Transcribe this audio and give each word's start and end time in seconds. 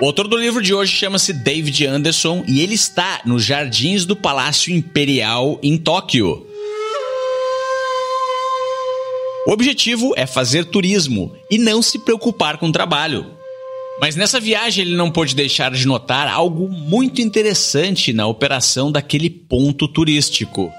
O 0.00 0.06
autor 0.06 0.28
do 0.28 0.36
livro 0.36 0.62
de 0.62 0.72
hoje 0.72 0.92
chama-se 0.92 1.32
David 1.32 1.84
Anderson 1.84 2.44
e 2.46 2.60
ele 2.60 2.74
está 2.74 3.20
nos 3.24 3.42
jardins 3.42 4.04
do 4.04 4.14
Palácio 4.14 4.72
Imperial 4.72 5.58
em 5.60 5.76
Tóquio. 5.76 6.46
O 9.44 9.50
objetivo 9.50 10.12
é 10.16 10.24
fazer 10.24 10.66
turismo 10.66 11.34
e 11.50 11.58
não 11.58 11.82
se 11.82 11.98
preocupar 11.98 12.58
com 12.58 12.68
o 12.68 12.72
trabalho. 12.72 13.26
Mas 14.00 14.14
nessa 14.14 14.38
viagem 14.38 14.84
ele 14.84 14.94
não 14.94 15.10
pôde 15.10 15.34
deixar 15.34 15.72
de 15.72 15.84
notar 15.84 16.28
algo 16.28 16.68
muito 16.68 17.20
interessante 17.20 18.12
na 18.12 18.24
operação 18.28 18.92
daquele 18.92 19.28
ponto 19.28 19.88
turístico. 19.88 20.70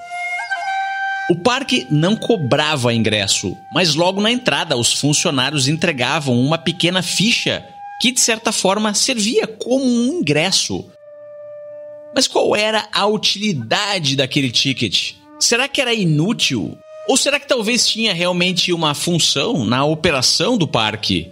O 1.30 1.36
parque 1.44 1.86
não 1.92 2.16
cobrava 2.16 2.94
ingresso, 2.94 3.54
mas 3.74 3.96
logo 3.96 4.22
na 4.22 4.32
entrada 4.32 4.78
os 4.78 4.94
funcionários 4.94 5.68
entregavam 5.68 6.40
uma 6.40 6.58
pequena 6.58 7.02
ficha 7.02 7.66
que 8.00 8.12
de 8.12 8.20
certa 8.20 8.52
forma 8.52 8.94
servia 8.94 9.46
como 9.46 9.84
um 9.86 10.20
ingresso. 10.20 10.86
Mas 12.16 12.28
qual 12.28 12.56
era 12.56 12.88
a 12.92 13.06
utilidade 13.06 14.16
daquele 14.16 14.50
ticket? 14.50 15.14
Será 15.40 15.68
que 15.68 15.82
era 15.82 15.94
inútil? 15.94 16.78
Ou 17.08 17.18
será 17.18 17.40
que 17.40 17.48
talvez 17.48 17.88
tinha 17.88 18.14
realmente 18.14 18.72
uma 18.72 18.94
função 18.94 19.66
na 19.66 19.84
operação 19.84 20.58
do 20.58 20.68
parque? 20.68 21.32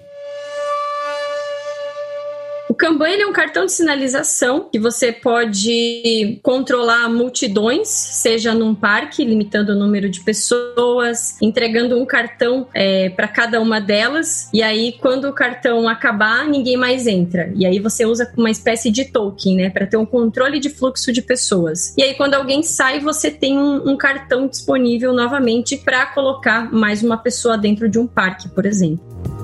Kanban 2.77 3.07
é 3.07 3.25
um 3.25 3.33
cartão 3.33 3.65
de 3.65 3.71
sinalização 3.71 4.69
que 4.71 4.79
você 4.79 5.11
pode 5.11 6.39
controlar 6.43 7.09
multidões, 7.09 7.87
seja 7.87 8.53
num 8.53 8.75
parque, 8.75 9.25
limitando 9.25 9.71
o 9.71 9.75
número 9.75 10.09
de 10.09 10.21
pessoas, 10.21 11.35
entregando 11.41 11.99
um 11.99 12.05
cartão 12.05 12.67
é, 12.73 13.09
para 13.09 13.27
cada 13.27 13.59
uma 13.59 13.81
delas, 13.81 14.49
e 14.53 14.61
aí 14.61 14.95
quando 15.01 15.25
o 15.27 15.33
cartão 15.33 15.89
acabar, 15.89 16.47
ninguém 16.47 16.77
mais 16.77 17.07
entra. 17.07 17.51
E 17.55 17.65
aí 17.65 17.79
você 17.79 18.05
usa 18.05 18.31
uma 18.37 18.51
espécie 18.51 18.91
de 18.91 19.05
token, 19.05 19.55
né, 19.55 19.69
para 19.69 19.87
ter 19.87 19.97
um 19.97 20.05
controle 20.05 20.59
de 20.59 20.69
fluxo 20.69 21.11
de 21.11 21.21
pessoas. 21.21 21.95
E 21.97 22.03
aí 22.03 22.13
quando 22.13 22.35
alguém 22.35 22.61
sai, 22.61 22.99
você 22.99 23.31
tem 23.31 23.57
um, 23.57 23.89
um 23.89 23.97
cartão 23.97 24.47
disponível 24.47 25.13
novamente 25.13 25.77
para 25.77 26.05
colocar 26.05 26.71
mais 26.71 27.01
uma 27.01 27.17
pessoa 27.17 27.57
dentro 27.57 27.89
de 27.89 27.97
um 27.97 28.05
parque, 28.05 28.47
por 28.49 28.65
exemplo 28.65 29.36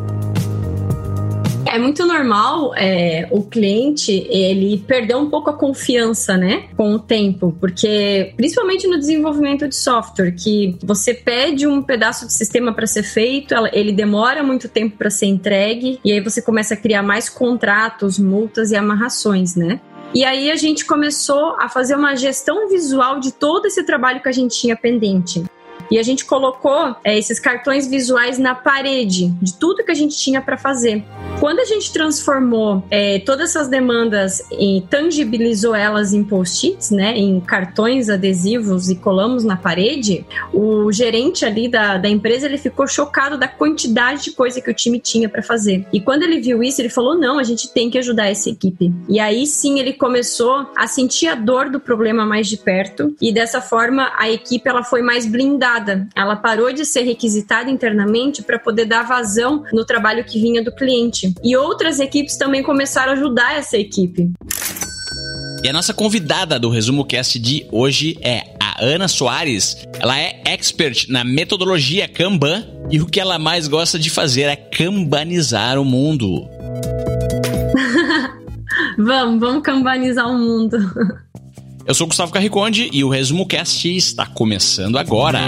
é 1.73 1.79
muito 1.79 2.05
normal 2.05 2.71
é, 2.75 3.27
o 3.31 3.41
cliente 3.41 4.11
ele 4.29 4.77
perder 4.87 5.15
um 5.15 5.27
pouco 5.27 5.49
a 5.49 5.53
confiança, 5.53 6.37
né, 6.37 6.65
com 6.77 6.93
o 6.93 6.99
tempo, 6.99 7.55
porque 7.59 8.31
principalmente 8.37 8.87
no 8.87 8.99
desenvolvimento 8.99 9.67
de 9.67 9.75
software, 9.75 10.31
que 10.31 10.77
você 10.83 11.15
pede 11.15 11.65
um 11.65 11.81
pedaço 11.81 12.27
de 12.27 12.33
sistema 12.33 12.71
para 12.73 12.85
ser 12.85 13.01
feito, 13.01 13.55
ele 13.73 13.91
demora 13.91 14.43
muito 14.43 14.69
tempo 14.69 14.97
para 14.97 15.09
ser 15.09 15.25
entregue 15.25 15.99
e 16.05 16.11
aí 16.11 16.21
você 16.21 16.43
começa 16.43 16.75
a 16.75 16.77
criar 16.77 17.01
mais 17.01 17.27
contratos, 17.27 18.19
multas 18.19 18.69
e 18.69 18.75
amarrações, 18.75 19.55
né? 19.55 19.81
E 20.13 20.23
aí 20.23 20.51
a 20.51 20.55
gente 20.55 20.85
começou 20.85 21.55
a 21.59 21.67
fazer 21.67 21.95
uma 21.95 22.15
gestão 22.15 22.69
visual 22.69 23.19
de 23.19 23.31
todo 23.31 23.65
esse 23.65 23.83
trabalho 23.83 24.21
que 24.21 24.29
a 24.29 24.31
gente 24.31 24.55
tinha 24.55 24.75
pendente. 24.75 25.43
E 25.93 25.99
a 25.99 26.01
gente 26.01 26.25
colocou 26.25 26.95
é, 27.03 27.15
esses 27.15 27.39
cartões 27.39 27.85
visuais 27.85 28.39
na 28.39 28.55
parede 28.55 29.27
de 29.39 29.53
tudo 29.53 29.83
que 29.83 29.91
a 29.91 29.93
gente 29.93 30.17
tinha 30.17 30.41
para 30.41 30.57
fazer. 30.57 31.03
Quando 31.39 31.59
a 31.59 31.65
gente 31.65 31.93
transformou 31.93 32.83
é, 32.89 33.19
todas 33.19 33.51
essas 33.51 33.67
demandas 33.67 34.41
e 34.51 34.83
tangibilizou 34.89 35.75
elas 35.75 36.11
em 36.11 36.23
post-its, 36.23 36.89
né, 36.89 37.15
em 37.15 37.39
cartões 37.39 38.09
adesivos 38.09 38.89
e 38.89 38.95
colamos 38.95 39.43
na 39.43 39.55
parede, 39.55 40.25
o 40.51 40.91
gerente 40.91 41.45
ali 41.45 41.67
da, 41.67 41.97
da 41.99 42.09
empresa 42.09 42.47
ele 42.47 42.57
ficou 42.57 42.87
chocado 42.87 43.37
da 43.37 43.47
quantidade 43.47 44.23
de 44.23 44.31
coisa 44.31 44.59
que 44.59 44.71
o 44.71 44.73
time 44.73 44.99
tinha 44.99 45.29
para 45.29 45.43
fazer. 45.43 45.85
E 45.93 46.01
quando 46.01 46.23
ele 46.23 46.41
viu 46.41 46.63
isso, 46.63 46.81
ele 46.81 46.89
falou: 46.89 47.15
não, 47.15 47.37
a 47.37 47.43
gente 47.43 47.71
tem 47.71 47.91
que 47.91 47.99
ajudar 47.99 48.31
essa 48.31 48.49
equipe. 48.49 48.91
E 49.07 49.19
aí 49.19 49.45
sim 49.45 49.79
ele 49.79 49.93
começou 49.93 50.65
a 50.75 50.87
sentir 50.87 51.27
a 51.27 51.35
dor 51.35 51.69
do 51.69 51.79
problema 51.79 52.25
mais 52.25 52.47
de 52.47 52.57
perto 52.57 53.15
e 53.21 53.31
dessa 53.31 53.61
forma 53.61 54.11
a 54.17 54.27
equipe 54.27 54.67
ela 54.67 54.83
foi 54.83 55.03
mais 55.03 55.27
blindada. 55.27 55.82
Ela 56.15 56.35
parou 56.35 56.71
de 56.71 56.85
ser 56.85 57.01
requisitada 57.01 57.69
internamente 57.69 58.41
para 58.41 58.59
poder 58.59 58.85
dar 58.85 59.03
vazão 59.03 59.63
no 59.73 59.85
trabalho 59.85 60.23
que 60.23 60.39
vinha 60.39 60.63
do 60.63 60.73
cliente. 60.73 61.33
E 61.43 61.55
outras 61.55 61.99
equipes 61.99 62.37
também 62.37 62.63
começaram 62.63 63.11
a 63.11 63.15
ajudar 63.15 63.57
essa 63.57 63.77
equipe. 63.77 64.31
E 65.63 65.69
a 65.69 65.73
nossa 65.73 65.93
convidada 65.93 66.59
do 66.59 66.69
Resumo 66.69 67.05
Cast 67.05 67.39
de 67.39 67.65
hoje 67.71 68.17
é 68.21 68.53
a 68.59 68.83
Ana 68.83 69.07
Soares. 69.07 69.77
Ela 69.99 70.19
é 70.19 70.41
expert 70.45 71.07
na 71.07 71.23
metodologia 71.23 72.07
Kanban 72.07 72.65
e 72.91 72.99
o 72.99 73.05
que 73.05 73.19
ela 73.19 73.39
mais 73.39 73.67
gosta 73.67 73.97
de 73.97 74.09
fazer 74.09 74.43
é 74.43 74.55
kanbanizar 74.57 75.79
o 75.79 75.85
mundo. 75.85 76.47
vamos, 78.97 79.39
vamos 79.39 79.63
kanbanizar 79.63 80.27
o 80.27 80.37
mundo. 80.37 80.77
Eu 81.85 81.93
sou 81.93 82.07
Gustavo 82.07 82.31
Carriconde 82.31 82.89
e 82.93 83.03
o 83.03 83.09
Resumo 83.09 83.45
Cast 83.45 83.93
está 83.93 84.25
começando 84.25 84.97
agora. 84.97 85.41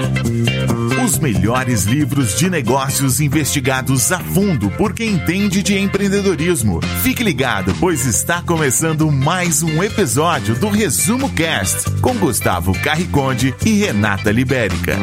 Os 1.06 1.18
melhores 1.18 1.86
livros 1.86 2.38
de 2.38 2.50
negócios 2.50 3.22
investigados 3.22 4.12
a 4.12 4.20
fundo 4.20 4.70
por 4.72 4.94
quem 4.94 5.14
entende 5.14 5.64
de 5.64 5.78
empreendedorismo. 5.78 6.82
Fique 7.02 7.24
ligado, 7.24 7.74
pois 7.80 8.06
está 8.06 8.42
começando 8.42 9.10
mais 9.10 9.64
um 9.64 9.82
episódio 9.82 10.60
do 10.60 10.68
Resumo 10.68 11.32
Cast 11.32 11.90
com 12.02 12.14
Gustavo 12.16 12.74
Carriconde 12.82 13.56
e 13.66 13.70
Renata 13.86 14.30
Libérica. 14.30 14.98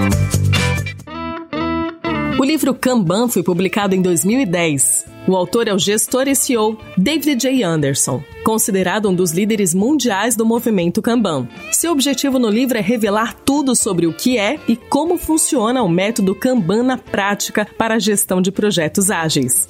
O 2.39 2.45
livro 2.45 2.75
Kanban 2.75 3.29
foi 3.29 3.43
publicado 3.43 3.95
em 3.95 4.03
2010. 4.03 5.12
O 5.27 5.37
autor 5.37 5.69
é 5.69 5.75
o 5.75 5.79
gestor 5.79 6.27
e 6.27 6.35
CEO 6.35 6.77
David 6.97 7.41
J. 7.41 7.63
Anderson, 7.63 8.23
considerado 8.45 9.09
um 9.09 9.15
dos 9.15 9.31
líderes 9.31 9.73
mundiais 9.73 10.35
do 10.35 10.45
movimento 10.45 11.01
Kanban. 11.01 11.49
Seu 11.71 11.93
objetivo 11.93 12.41
no 12.41 12.49
livro 12.49 12.77
é 12.77 12.81
revelar 12.81 13.35
tudo 13.45 13.77
sobre 13.77 14.07
o 14.07 14.13
que 14.13 14.37
é 14.37 14.59
e 14.67 14.75
como 14.75 15.17
funciona 15.17 15.83
o 15.83 15.89
método 15.89 16.35
Kanban 16.35 16.83
na 16.83 16.99
prática 16.99 17.67
para 17.79 17.95
a 17.95 17.99
gestão 18.01 18.43
de 18.43 18.51
projetos 18.51 19.13
ágeis. 19.13 19.69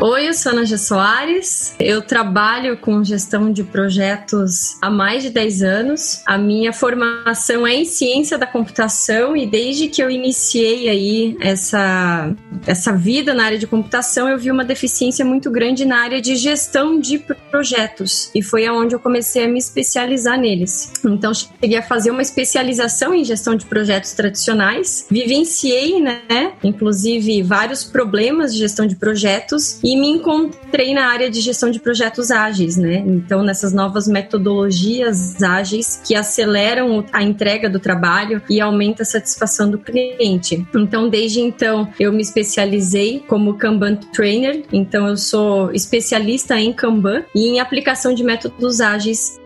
Oi, 0.00 0.28
eu 0.28 0.32
sou 0.32 0.52
Ana 0.52 0.64
G. 0.64 0.78
Soares. 0.78 1.74
Eu 1.76 2.00
trabalho 2.00 2.78
com 2.78 3.02
gestão 3.02 3.52
de 3.52 3.64
projetos 3.64 4.78
há 4.80 4.88
mais 4.88 5.24
de 5.24 5.30
10 5.30 5.62
anos. 5.64 6.22
A 6.24 6.38
minha 6.38 6.72
formação 6.72 7.66
é 7.66 7.74
em 7.74 7.84
ciência 7.84 8.38
da 8.38 8.46
computação 8.46 9.36
e 9.36 9.44
desde 9.44 9.88
que 9.88 10.00
eu 10.00 10.08
iniciei 10.08 10.88
aí 10.88 11.36
essa, 11.40 12.32
essa 12.64 12.92
vida 12.92 13.34
na 13.34 13.44
área 13.44 13.58
de 13.58 13.66
computação, 13.66 14.28
eu 14.28 14.38
vi 14.38 14.52
uma 14.52 14.64
deficiência 14.64 15.24
muito 15.24 15.50
grande 15.50 15.84
na 15.84 16.00
área 16.00 16.20
de 16.20 16.36
gestão 16.36 17.00
de 17.00 17.18
projetos 17.50 18.30
e 18.32 18.40
foi 18.40 18.66
aonde 18.66 18.94
eu 18.94 19.00
comecei 19.00 19.46
a 19.46 19.48
me 19.48 19.58
especializar 19.58 20.38
neles. 20.38 20.92
Então, 21.04 21.32
cheguei 21.34 21.76
a 21.76 21.82
fazer 21.82 22.12
uma 22.12 22.22
especialização 22.22 23.12
em 23.12 23.24
gestão 23.24 23.56
de 23.56 23.66
projetos 23.66 24.12
tradicionais, 24.12 25.08
vivenciei, 25.10 26.00
né, 26.00 26.52
inclusive 26.62 27.42
vários 27.42 27.82
problemas 27.82 28.52
de 28.52 28.60
gestão 28.60 28.86
de 28.86 28.94
projetos 28.94 29.80
e 29.88 29.96
me 29.96 30.06
encontrei 30.06 30.92
na 30.92 31.06
área 31.06 31.30
de 31.30 31.40
gestão 31.40 31.70
de 31.70 31.80
projetos 31.80 32.30
ágeis, 32.30 32.76
né? 32.76 33.02
Então, 33.06 33.42
nessas 33.42 33.72
novas 33.72 34.06
metodologias 34.06 35.42
ágeis 35.42 35.98
que 36.06 36.14
aceleram 36.14 37.06
a 37.10 37.22
entrega 37.22 37.70
do 37.70 37.80
trabalho 37.80 38.42
e 38.50 38.60
aumenta 38.60 39.02
a 39.02 39.06
satisfação 39.06 39.70
do 39.70 39.78
cliente. 39.78 40.66
Então, 40.74 41.08
desde 41.08 41.40
então, 41.40 41.88
eu 41.98 42.12
me 42.12 42.20
especializei 42.20 43.24
como 43.26 43.54
Kanban 43.54 43.96
Trainer, 44.12 44.62
então 44.70 45.08
eu 45.08 45.16
sou 45.16 45.72
especialista 45.72 46.60
em 46.60 46.70
Kanban 46.70 47.24
e 47.34 47.48
em 47.48 47.58
aplicação 47.58 48.12
de 48.12 48.22
métodos 48.22 48.82
ágeis 48.82 49.40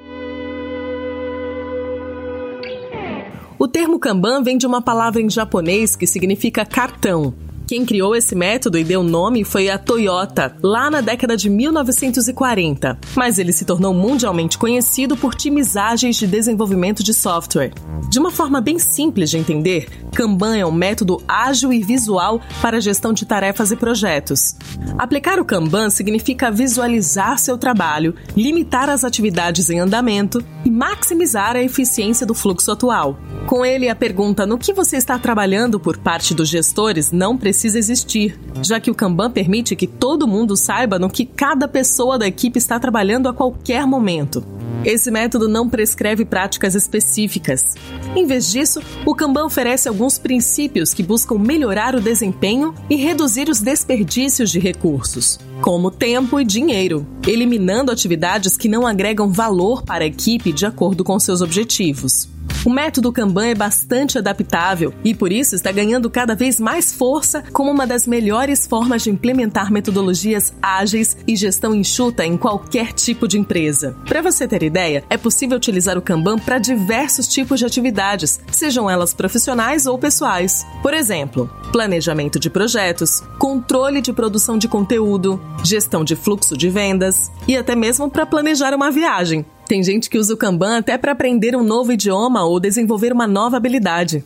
O 3.57 3.69
termo 3.69 3.97
Kanban 4.01 4.43
vem 4.43 4.59
de 4.59 4.67
uma 4.67 4.83
palavra 4.83 5.23
em 5.23 5.31
japonês 5.31 5.95
que 5.95 6.05
significa 6.05 6.67
cartão. 6.67 7.33
Quem 7.67 7.87
criou 7.87 8.15
esse 8.15 8.35
método 8.35 8.77
e 8.77 8.85
deu 8.85 9.03
nome 9.03 9.45
foi 9.45 9.71
a 9.71 9.79
Toyota, 9.79 10.55
lá 10.63 10.91
na 10.91 11.01
década 11.01 11.37
de 11.37 11.49
1940. 11.49 12.99
Mas 13.15 13.39
ele 13.39 13.53
se 13.53 13.65
tornou 13.65 13.95
mundialmente 13.95 14.59
conhecido 14.59 15.17
por 15.17 15.35
times 15.35 15.77
ágeis 15.77 16.17
de 16.17 16.27
desenvolvimento 16.27 17.03
de 17.03 17.15
software. 17.15 17.73
De 18.11 18.19
uma 18.19 18.31
forma 18.31 18.61
bem 18.61 18.79
simples 18.79 19.31
de 19.31 19.39
entender, 19.39 19.89
Kanban 20.13 20.57
é 20.57 20.67
um 20.67 20.73
método 20.73 21.23
ágil 21.27 21.73
e 21.73 21.83
visual 21.83 22.41
para 22.61 22.77
a 22.77 22.81
gestão 22.81 23.13
de 23.13 23.25
tarefas 23.25 23.71
e 23.71 23.77
projetos. 23.77 24.55
Aplicar 24.99 25.39
o 25.39 25.45
Kanban 25.45 25.89
significa 25.89 26.51
visualizar 26.51 27.39
seu 27.39 27.57
trabalho, 27.57 28.15
limitar 28.37 28.91
as 28.91 29.05
atividades 29.05 29.71
em 29.71 29.79
andamento 29.79 30.45
e 30.65 30.71
maximizar 30.71 31.57
a 31.57 31.63
eficiência 31.63 32.27
do 32.27 32.35
fluxo 32.35 32.71
atual. 32.71 33.19
Com 33.47 33.65
ele, 33.65 33.89
a 33.89 33.97
pergunta 33.97 34.47
no 34.47 34.59
que 34.59 34.73
você 34.73 34.97
está 34.97 35.19
trabalhando 35.19 35.81
por 35.81 35.97
parte 35.97 36.35
dos 36.35 36.49
gestores 36.49 37.11
não 37.11 37.37
precisa 37.37 37.52
existir, 37.75 38.39
já 38.63 38.81
que 38.81 38.91
o 38.91 38.95
Kanban 38.95 39.31
permite 39.31 39.77
que 39.77 39.87
todo 39.87 40.27
mundo 40.27 40.57
saiba 40.57 40.99
no 40.99 41.11
que 41.11 41.25
cada 41.25 41.69
pessoa 41.69 42.19
da 42.19 42.27
equipe 42.27 42.59
está 42.59 42.79
trabalhando 42.79 43.29
a 43.29 43.35
qualquer 43.35 43.87
momento. 43.87 44.45
Esse 44.85 45.11
método 45.11 45.49
não 45.49 45.69
prescreve 45.69 46.25
práticas 46.25 46.75
específicas. 46.75 47.75
Em 48.17 48.27
vez 48.27 48.51
disso, 48.51 48.81
o 49.07 49.15
Kanban 49.15 49.45
oferece 49.45 49.89
alguns 49.89 50.19
princípios 50.19 50.93
que 50.93 51.03
buscam 51.03 51.39
melhorar 51.39 51.95
o 51.95 52.01
desempenho 52.01 52.75
e 52.91 52.97
reduzir 52.97 53.49
os 53.49 53.61
desperdícios 53.61 54.51
de 54.51 54.59
recursos, 54.59 55.39
como 55.63 55.93
tempo 55.93 56.41
e 56.41 56.45
dinheiro, 56.45 57.07
eliminando 57.25 57.93
atividades 57.93 58.57
que 58.57 58.69
não 58.69 58.85
agregam 58.85 59.33
valor 59.33 59.85
para 59.85 60.03
a 60.03 60.07
equipe 60.09 60.53
de 60.53 60.67
acordo 60.67 61.05
com 61.05 61.19
seus 61.21 61.41
objetivos. 61.41 62.29
O 62.65 62.71
método 62.71 63.13
Kanban 63.13 63.47
é 63.47 63.55
bastante 63.55 64.19
adaptável 64.19 64.95
e 65.03 65.15
por 65.15 65.33
isso 65.33 65.55
está 65.57 65.73
ganhando 65.73 66.09
cada 66.09 66.35
vez 66.35 66.61
mais 66.61 66.93
força 66.93 67.43
como 67.53 67.71
uma 67.71 67.87
das 67.87 68.07
melhores 68.07 68.67
formas 68.69 69.03
de 69.03 69.11
implementar 69.11 69.73
metodologias 69.73 70.53
ágeis 70.63 71.17
e 71.27 71.35
gestão 71.35 71.75
enxuta 71.75 72.25
em 72.25 72.37
qualquer 72.37 72.93
tipo 72.93 73.27
de 73.27 73.37
empresa. 73.37 73.97
Para 74.07 74.23
você 74.23 74.47
ter 74.47 74.63
ideia, 74.63 75.03
é 75.11 75.17
possível 75.17 75.57
utilizar 75.57 75.99
o 75.99 76.03
Kanban 76.03 76.39
para 76.39 76.59
diversos 76.59 77.27
tipos 77.27 77.59
de 77.59 77.67
atividades, 77.67 78.41
sejam 78.53 78.89
elas 78.89 79.13
profissionais 79.13 79.85
ou 79.87 79.99
pessoais. 79.99 80.65
Por 80.83 80.95
exemplo, 80.95 81.51
planejamento 81.73 82.39
de 82.39 82.49
projetos, 82.49 83.23
controle 83.39 84.01
de 84.01 84.13
produção 84.13 84.57
de 84.57 84.69
conteúdo, 84.69 85.41
gestão 85.65 86.05
de 86.05 86.17
fluxo 86.17 86.57
de 86.57 86.69
vendas 86.69 87.31
e 87.47 87.57
até 87.57 87.75
mesmo 87.75 88.11
para 88.11 88.27
planejar 88.27 88.75
uma 88.75 88.91
viagem. 88.91 89.45
Tem 89.67 89.83
gente 89.83 90.11
que 90.11 90.19
usa 90.19 90.35
o 90.35 90.37
Kanban 90.37 90.79
até 90.79 90.99
para 90.99 91.13
aprender 91.13 91.57
um 91.57 91.63
novo 91.63 91.93
idioma 91.93 92.45
ou 92.45 92.61
desenvolver 92.61 93.13
uma 93.13 93.27
nova 93.27 93.57
habilidade. 93.57 94.25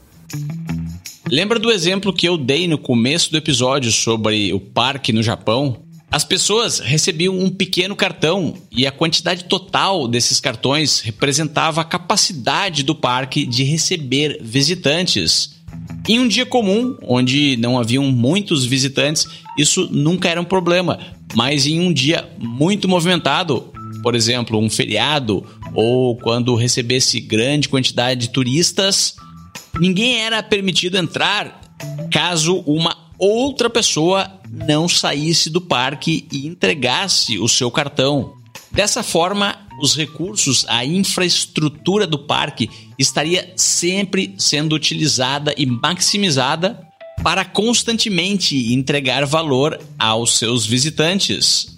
Lembra 1.30 1.58
do 1.58 1.70
exemplo 1.70 2.12
que 2.12 2.28
eu 2.28 2.36
dei 2.38 2.68
no 2.68 2.78
começo 2.78 3.30
do 3.30 3.36
episódio 3.36 3.90
sobre 3.90 4.52
o 4.52 4.60
parque 4.60 5.12
no 5.12 5.22
Japão? 5.22 5.84
As 6.10 6.24
pessoas 6.24 6.78
recebiam 6.78 7.36
um 7.36 7.50
pequeno 7.50 7.96
cartão 7.96 8.54
e 8.70 8.86
a 8.86 8.92
quantidade 8.92 9.44
total 9.44 10.06
desses 10.06 10.40
cartões 10.40 11.00
representava 11.00 11.80
a 11.80 11.84
capacidade 11.84 12.84
do 12.84 12.94
parque 12.94 13.44
de 13.44 13.64
receber 13.64 14.38
visitantes. 14.40 15.55
Em 16.08 16.20
um 16.20 16.28
dia 16.28 16.46
comum, 16.46 16.96
onde 17.02 17.56
não 17.56 17.78
haviam 17.78 18.04
muitos 18.04 18.64
visitantes, 18.64 19.26
isso 19.58 19.88
nunca 19.90 20.28
era 20.28 20.40
um 20.40 20.44
problema, 20.44 21.00
mas 21.34 21.66
em 21.66 21.80
um 21.80 21.92
dia 21.92 22.28
muito 22.38 22.88
movimentado, 22.88 23.72
por 24.02 24.14
exemplo, 24.14 24.56
um 24.58 24.70
feriado 24.70 25.44
ou 25.74 26.16
quando 26.16 26.54
recebesse 26.54 27.18
grande 27.18 27.68
quantidade 27.68 28.20
de 28.20 28.30
turistas, 28.30 29.16
ninguém 29.80 30.20
era 30.20 30.42
permitido 30.44 30.96
entrar 30.96 31.60
caso 32.10 32.62
uma 32.66 32.96
outra 33.18 33.68
pessoa 33.68 34.30
não 34.48 34.88
saísse 34.88 35.50
do 35.50 35.60
parque 35.60 36.26
e 36.32 36.46
entregasse 36.46 37.36
o 37.38 37.48
seu 37.48 37.70
cartão. 37.70 38.34
Dessa 38.70 39.02
forma, 39.02 39.65
os 39.80 39.94
recursos, 39.94 40.64
a 40.68 40.84
infraestrutura 40.84 42.06
do 42.06 42.18
parque 42.18 42.70
estaria 42.98 43.52
sempre 43.56 44.34
sendo 44.38 44.74
utilizada 44.74 45.54
e 45.56 45.66
maximizada 45.66 46.86
para 47.22 47.44
constantemente 47.44 48.72
entregar 48.72 49.24
valor 49.26 49.78
aos 49.98 50.38
seus 50.38 50.64
visitantes. 50.64 51.75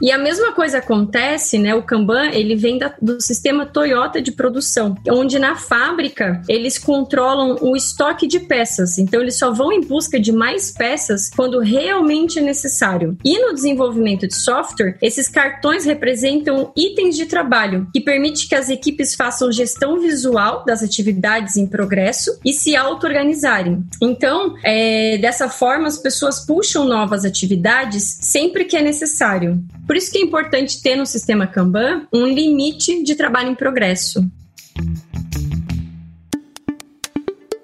E 0.00 0.10
a 0.10 0.18
mesma 0.18 0.52
coisa 0.52 0.78
acontece, 0.78 1.58
né? 1.58 1.74
O 1.74 1.82
Kanban, 1.82 2.30
ele 2.30 2.54
vem 2.54 2.78
da, 2.78 2.92
do 3.00 3.20
sistema 3.20 3.66
Toyota 3.66 4.20
de 4.20 4.32
produção, 4.32 4.96
onde 5.10 5.38
na 5.38 5.56
fábrica 5.56 6.40
eles 6.48 6.78
controlam 6.78 7.56
o 7.60 7.76
estoque 7.76 8.26
de 8.26 8.40
peças. 8.40 8.98
Então 8.98 9.20
eles 9.20 9.38
só 9.38 9.52
vão 9.52 9.72
em 9.72 9.80
busca 9.80 10.18
de 10.18 10.32
mais 10.32 10.70
peças 10.70 11.30
quando 11.34 11.58
realmente 11.58 12.38
é 12.38 12.42
necessário. 12.42 13.16
E 13.24 13.38
no 13.38 13.52
desenvolvimento 13.52 14.26
de 14.26 14.34
software, 14.34 14.96
esses 15.02 15.28
cartões 15.28 15.84
representam 15.84 16.72
itens 16.76 17.16
de 17.16 17.26
trabalho 17.26 17.88
que 17.92 18.00
permite 18.00 18.48
que 18.48 18.54
as 18.54 18.68
equipes 18.68 19.14
façam 19.14 19.50
gestão 19.50 19.98
visual 19.98 20.64
das 20.64 20.82
atividades 20.82 21.56
em 21.56 21.66
progresso 21.66 22.38
e 22.44 22.52
se 22.52 22.76
auto-organizarem. 22.76 23.84
Então, 24.02 24.54
é, 24.64 25.18
dessa 25.18 25.48
forma, 25.48 25.88
as 25.88 25.98
pessoas 25.98 26.44
puxam 26.44 26.84
novas 26.84 27.24
atividades 27.24 28.18
sempre 28.20 28.64
que 28.64 28.76
é 28.76 28.82
necessário. 28.82 29.62
Por 29.88 29.96
isso 29.96 30.12
que 30.12 30.18
é 30.18 30.20
importante 30.20 30.82
ter 30.82 30.96
no 30.96 31.06
sistema 31.06 31.46
Kanban 31.46 32.06
um 32.12 32.26
limite 32.26 33.02
de 33.02 33.14
trabalho 33.14 33.48
em 33.48 33.54
progresso. 33.54 34.22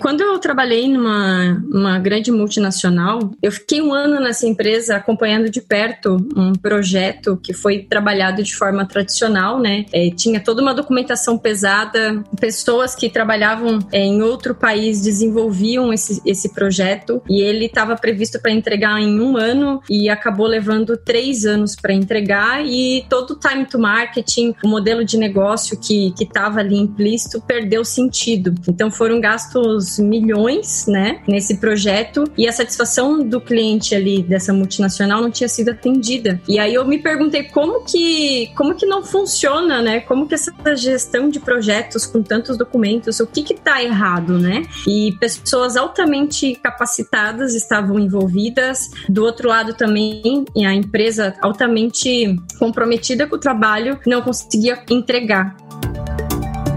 Quando 0.05 0.21
eu 0.21 0.39
trabalhei 0.39 0.87
numa 0.87 1.65
uma 1.73 1.99
grande 1.99 2.31
multinacional, 2.31 3.31
eu 3.43 3.51
fiquei 3.51 3.81
um 3.81 3.95
ano 3.95 4.21
nessa 4.21 4.47
empresa 4.47 4.97
acompanhando 4.97 5.49
de 5.49 5.63
perto 5.63 6.19
um 6.37 6.53
projeto 6.53 7.41
que 7.43 7.55
foi 7.55 7.79
trabalhado 7.79 8.43
de 8.43 8.55
forma 8.55 8.85
tradicional, 8.85 9.59
né? 9.59 9.87
É, 9.95 10.11
tinha 10.11 10.41
toda 10.41 10.61
uma 10.61 10.75
documentação 10.75 11.39
pesada, 11.39 12.23
pessoas 12.39 12.95
que 12.95 13.09
trabalhavam 13.09 13.79
é, 13.91 14.01
em 14.05 14.21
outro 14.21 14.55
país 14.55 15.01
desenvolviam 15.01 15.91
esse, 15.91 16.21
esse 16.27 16.53
projeto 16.53 17.23
e 17.27 17.41
ele 17.41 17.65
estava 17.65 17.97
previsto 17.97 18.39
para 18.39 18.51
entregar 18.51 19.01
em 19.01 19.19
um 19.19 19.39
ano 19.39 19.81
e 19.89 20.11
acabou 20.11 20.47
levando 20.47 20.99
três 20.99 21.47
anos 21.47 21.75
para 21.75 21.95
entregar 21.95 22.63
e 22.63 23.07
todo 23.09 23.31
o 23.31 23.39
time 23.39 23.65
to 23.65 23.79
marketing, 23.79 24.55
o 24.63 24.69
modelo 24.69 25.03
de 25.03 25.17
negócio 25.17 25.81
que 25.81 26.13
estava 26.21 26.61
ali 26.61 26.77
implícito 26.77 27.41
perdeu 27.41 27.87
sentido. 27.87 28.55
Então 28.69 28.91
foram 28.91 29.19
gastos 29.19 29.94
milhões, 29.99 30.87
né, 30.87 31.21
nesse 31.27 31.57
projeto 31.57 32.25
e 32.37 32.49
a 32.49 32.53
satisfação 32.53 33.23
do 33.23 33.41
cliente 33.41 33.95
ali 33.95 34.23
dessa 34.23 34.53
multinacional 34.53 35.21
não 35.21 35.31
tinha 35.31 35.49
sido 35.49 35.71
atendida. 35.71 36.41
E 36.49 36.59
aí 36.59 36.75
eu 36.75 36.87
me 36.87 36.99
perguntei 36.99 37.45
como 37.45 37.85
que 37.85 38.51
como 38.57 38.75
que 38.75 38.87
não 38.87 39.03
funciona, 39.03 39.83
né? 39.83 40.01
Como 40.01 40.27
que 40.27 40.35
essa 40.35 40.53
gestão 40.77 41.29
de 41.29 41.41
projetos 41.41 42.07
com 42.07 42.23
tantos 42.23 42.57
documentos, 42.57 43.21
o 43.21 43.27
que 43.27 43.43
que 43.43 43.55
tá 43.55 43.83
errado, 43.83 44.39
né? 44.39 44.63
E 44.87 45.13
pessoas 45.19 45.77
altamente 45.77 46.55
capacitadas 46.57 47.55
estavam 47.55 47.99
envolvidas. 47.99 48.91
Do 49.09 49.25
outro 49.25 49.49
lado 49.49 49.75
também, 49.75 50.45
a 50.65 50.75
empresa 50.75 51.35
altamente 51.41 52.37
comprometida 52.59 53.27
com 53.27 53.37
o 53.37 53.39
trabalho 53.39 53.99
não 54.07 54.23
conseguia 54.23 54.83
entregar. 54.91 55.57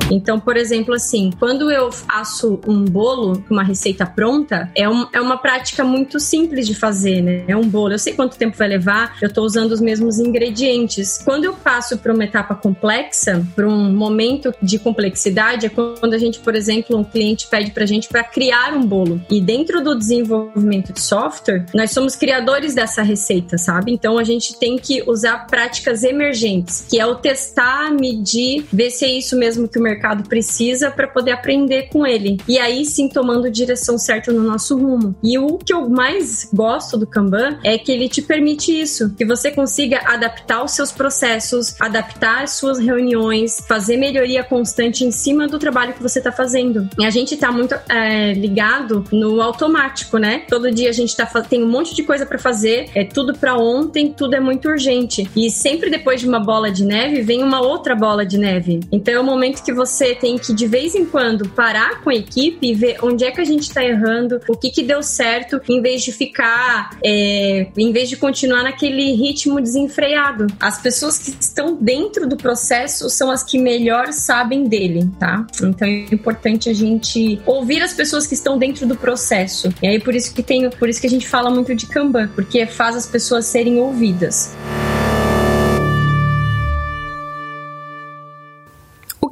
Então, 0.10 0.40
por 0.40 0.58
exemplo, 0.58 0.94
assim, 0.94 1.32
quando 1.38 1.72
eu 1.72 1.92
faço 1.92 2.60
um 2.68 2.86
bolo 2.86 3.44
uma 3.50 3.64
receita 3.64 4.06
pronta, 4.06 4.70
é, 4.76 4.90
um, 4.90 5.08
é 5.14 5.22
uma 5.22 5.38
prática 5.38 5.84
muito 5.84 6.20
simples 6.20 6.66
de 6.66 6.74
fazer, 6.74 7.22
né? 7.22 7.44
É 7.48 7.56
um 7.56 7.68
bolo. 7.68 7.94
Eu 7.94 8.00
sei 8.00 8.14
quanto 8.14 8.38
tempo 8.38 8.58
vai 8.58 8.68
levar, 8.68 9.18
eu 9.22 9.32
tô 9.32 9.44
usando 9.44 9.72
os 9.72 9.82
mesmos 9.82 10.20
ingredientes. 10.20 11.20
Quando 11.24 11.46
eu 11.46 11.54
passo 11.54 11.98
para 11.98 12.14
uma 12.14 12.24
etapa 12.24 12.56
complexa, 12.56 13.46
para 13.56 13.68
um 13.68 13.94
momento 13.94 14.54
de 14.62 14.80
complexidade, 14.80 15.66
é 15.66 15.70
quando 15.70 16.14
a 16.14 16.18
gente, 16.18 16.40
por 16.40 16.56
exemplo, 16.56 16.98
um 16.98 17.04
cliente 17.04 17.48
pede 17.48 17.72
pra 17.72 17.86
gente 17.86 18.08
para 18.08 18.24
criar 18.24 18.74
um 18.74 18.86
bolo. 18.86 19.22
E 19.30 19.42
dentro 19.42 19.84
do 19.84 19.98
desenvolvimento 19.98 20.94
de 20.94 21.02
software, 21.02 21.66
nós 21.74 21.92
somos 21.92 22.16
criadores 22.16 22.74
dessa 22.74 23.02
receita, 23.02 23.58
sabe? 23.58 23.92
Então 23.92 24.18
a 24.18 24.24
gente 24.24 24.58
tem 24.58 24.78
que 24.78 25.04
usar 25.08 25.48
práticas 25.48 26.04
emergentes, 26.04 26.86
que 26.90 27.00
é 27.00 27.06
o 27.06 27.16
testar, 27.16 27.92
medir, 27.92 28.66
ver 28.72 28.90
se 28.90 29.06
é 29.06 29.10
isso 29.10 29.36
mesmo 29.38 29.68
que 29.68 29.78
o 29.78 29.82
mercado 29.82 29.97
mercado 29.98 30.28
precisa 30.30 30.92
para 30.92 31.08
poder 31.08 31.32
aprender 31.32 31.90
com 31.90 32.06
ele. 32.06 32.38
E 32.48 32.60
aí 32.60 32.86
sim 32.86 33.10
tomando 33.10 33.50
direção 33.50 33.98
certa 33.98 34.32
no 34.32 34.44
nosso 34.44 34.78
rumo. 34.78 35.16
E 35.24 35.38
o 35.40 35.58
que 35.58 35.74
eu 35.74 35.90
mais 35.90 36.50
gosto 36.54 36.98
do 36.98 37.08
Kanban 37.08 37.58
é 37.64 37.78
que 37.78 37.92
ele 37.92 38.08
te 38.08 38.22
permite 38.22 38.80
isso, 38.80 39.14
que 39.16 39.26
você 39.26 39.52
consiga 39.52 40.02
adaptar 40.06 40.64
os 40.64 40.72
seus 40.72 40.92
processos, 40.92 41.76
adaptar 41.82 42.44
as 42.44 42.52
suas 42.52 42.78
reuniões, 42.78 43.58
fazer 43.68 43.98
melhoria 43.98 44.44
constante 44.44 45.04
em 45.04 45.12
cima 45.12 45.48
do 45.48 45.58
trabalho 45.58 45.94
que 45.94 46.04
você 46.04 46.20
está 46.20 46.32
fazendo. 46.32 46.88
E 47.00 47.06
a 47.06 47.10
gente 47.10 47.34
está 47.34 47.52
muito 47.52 47.74
é, 47.90 48.34
ligado 48.34 49.04
no 49.12 49.42
automático, 49.42 50.18
né? 50.18 50.44
Todo 50.48 50.72
dia 50.72 50.90
a 50.90 50.94
gente 50.94 51.16
tá, 51.16 51.26
tem 51.42 51.64
um 51.64 51.70
monte 51.70 51.96
de 51.96 52.04
coisa 52.04 52.26
para 52.26 52.38
fazer, 52.38 52.90
é 52.94 53.04
tudo 53.04 53.34
para 53.38 53.58
ontem, 53.58 54.14
tudo 54.14 54.36
é 54.36 54.40
muito 54.40 54.70
urgente. 54.70 55.30
E 55.36 55.50
sempre 55.50 55.90
depois 55.90 56.22
de 56.22 56.28
uma 56.28 56.40
bola 56.40 56.72
de 56.72 56.86
neve 56.86 57.22
vem 57.22 57.42
uma 57.42 57.62
outra 57.62 57.96
bola 57.96 58.26
de 58.26 58.38
neve. 58.38 58.82
Então 58.92 59.14
é 59.14 59.20
o 59.20 59.24
momento 59.24 59.64
que 59.64 59.74
você 59.74 59.87
você 59.88 60.14
tem 60.14 60.38
que 60.38 60.54
de 60.54 60.68
vez 60.68 60.94
em 60.96 61.06
quando 61.06 61.48
parar 61.50 62.02
com 62.02 62.10
a 62.10 62.16
equipe 62.16 62.68
e 62.68 62.76
ver 62.76 62.98
onde 63.02 63.24
é 63.24 63.32
que 63.32 63.42
a 63.42 63.46
gente 63.46 63.64
está 63.64 63.84
errando, 63.84 64.40
o 64.48 64.56
que 64.56 64.70
que 64.70 64.84
deu 64.84 65.02
certo, 65.02 65.62
em 65.68 65.82
vez 65.82 66.04
de 66.04 66.12
ficar, 66.12 66.98
é, 67.04 67.68
em 67.78 67.92
vez 67.92 68.10
de 68.10 68.18
continuar 68.18 68.64
naquele 68.64 69.14
ritmo 69.14 69.62
desenfreado. 69.62 70.48
As 70.60 70.80
pessoas 70.82 71.18
que 71.18 71.36
estão 71.40 71.76
dentro 71.76 72.28
do 72.28 72.36
processo 72.36 73.10
são 73.10 73.32
as 73.32 73.44
que 73.44 73.58
melhor 73.58 74.12
sabem 74.12 74.66
dele, 74.66 75.10
tá? 75.20 75.46
Então 75.62 75.88
é 75.88 76.06
importante 76.12 76.70
a 76.70 76.74
gente 76.74 77.42
ouvir 77.46 77.82
as 77.82 77.94
pessoas 77.94 78.28
que 78.28 78.34
estão 78.34 78.58
dentro 78.58 78.86
do 78.86 78.96
processo. 78.96 79.70
E 79.82 79.88
aí 79.88 80.00
por 80.00 80.14
isso 80.14 80.34
que 80.34 80.44
tem, 80.44 80.70
por 80.70 80.90
isso 80.90 81.00
que 81.00 81.08
a 81.08 81.10
gente 81.10 81.28
fala 81.28 81.50
muito 81.50 81.74
de 81.74 81.88
Kanban, 81.88 82.28
porque 82.36 82.66
faz 82.66 82.96
as 82.96 83.06
pessoas 83.06 83.46
serem 83.46 83.80
ouvidas. 83.80 84.56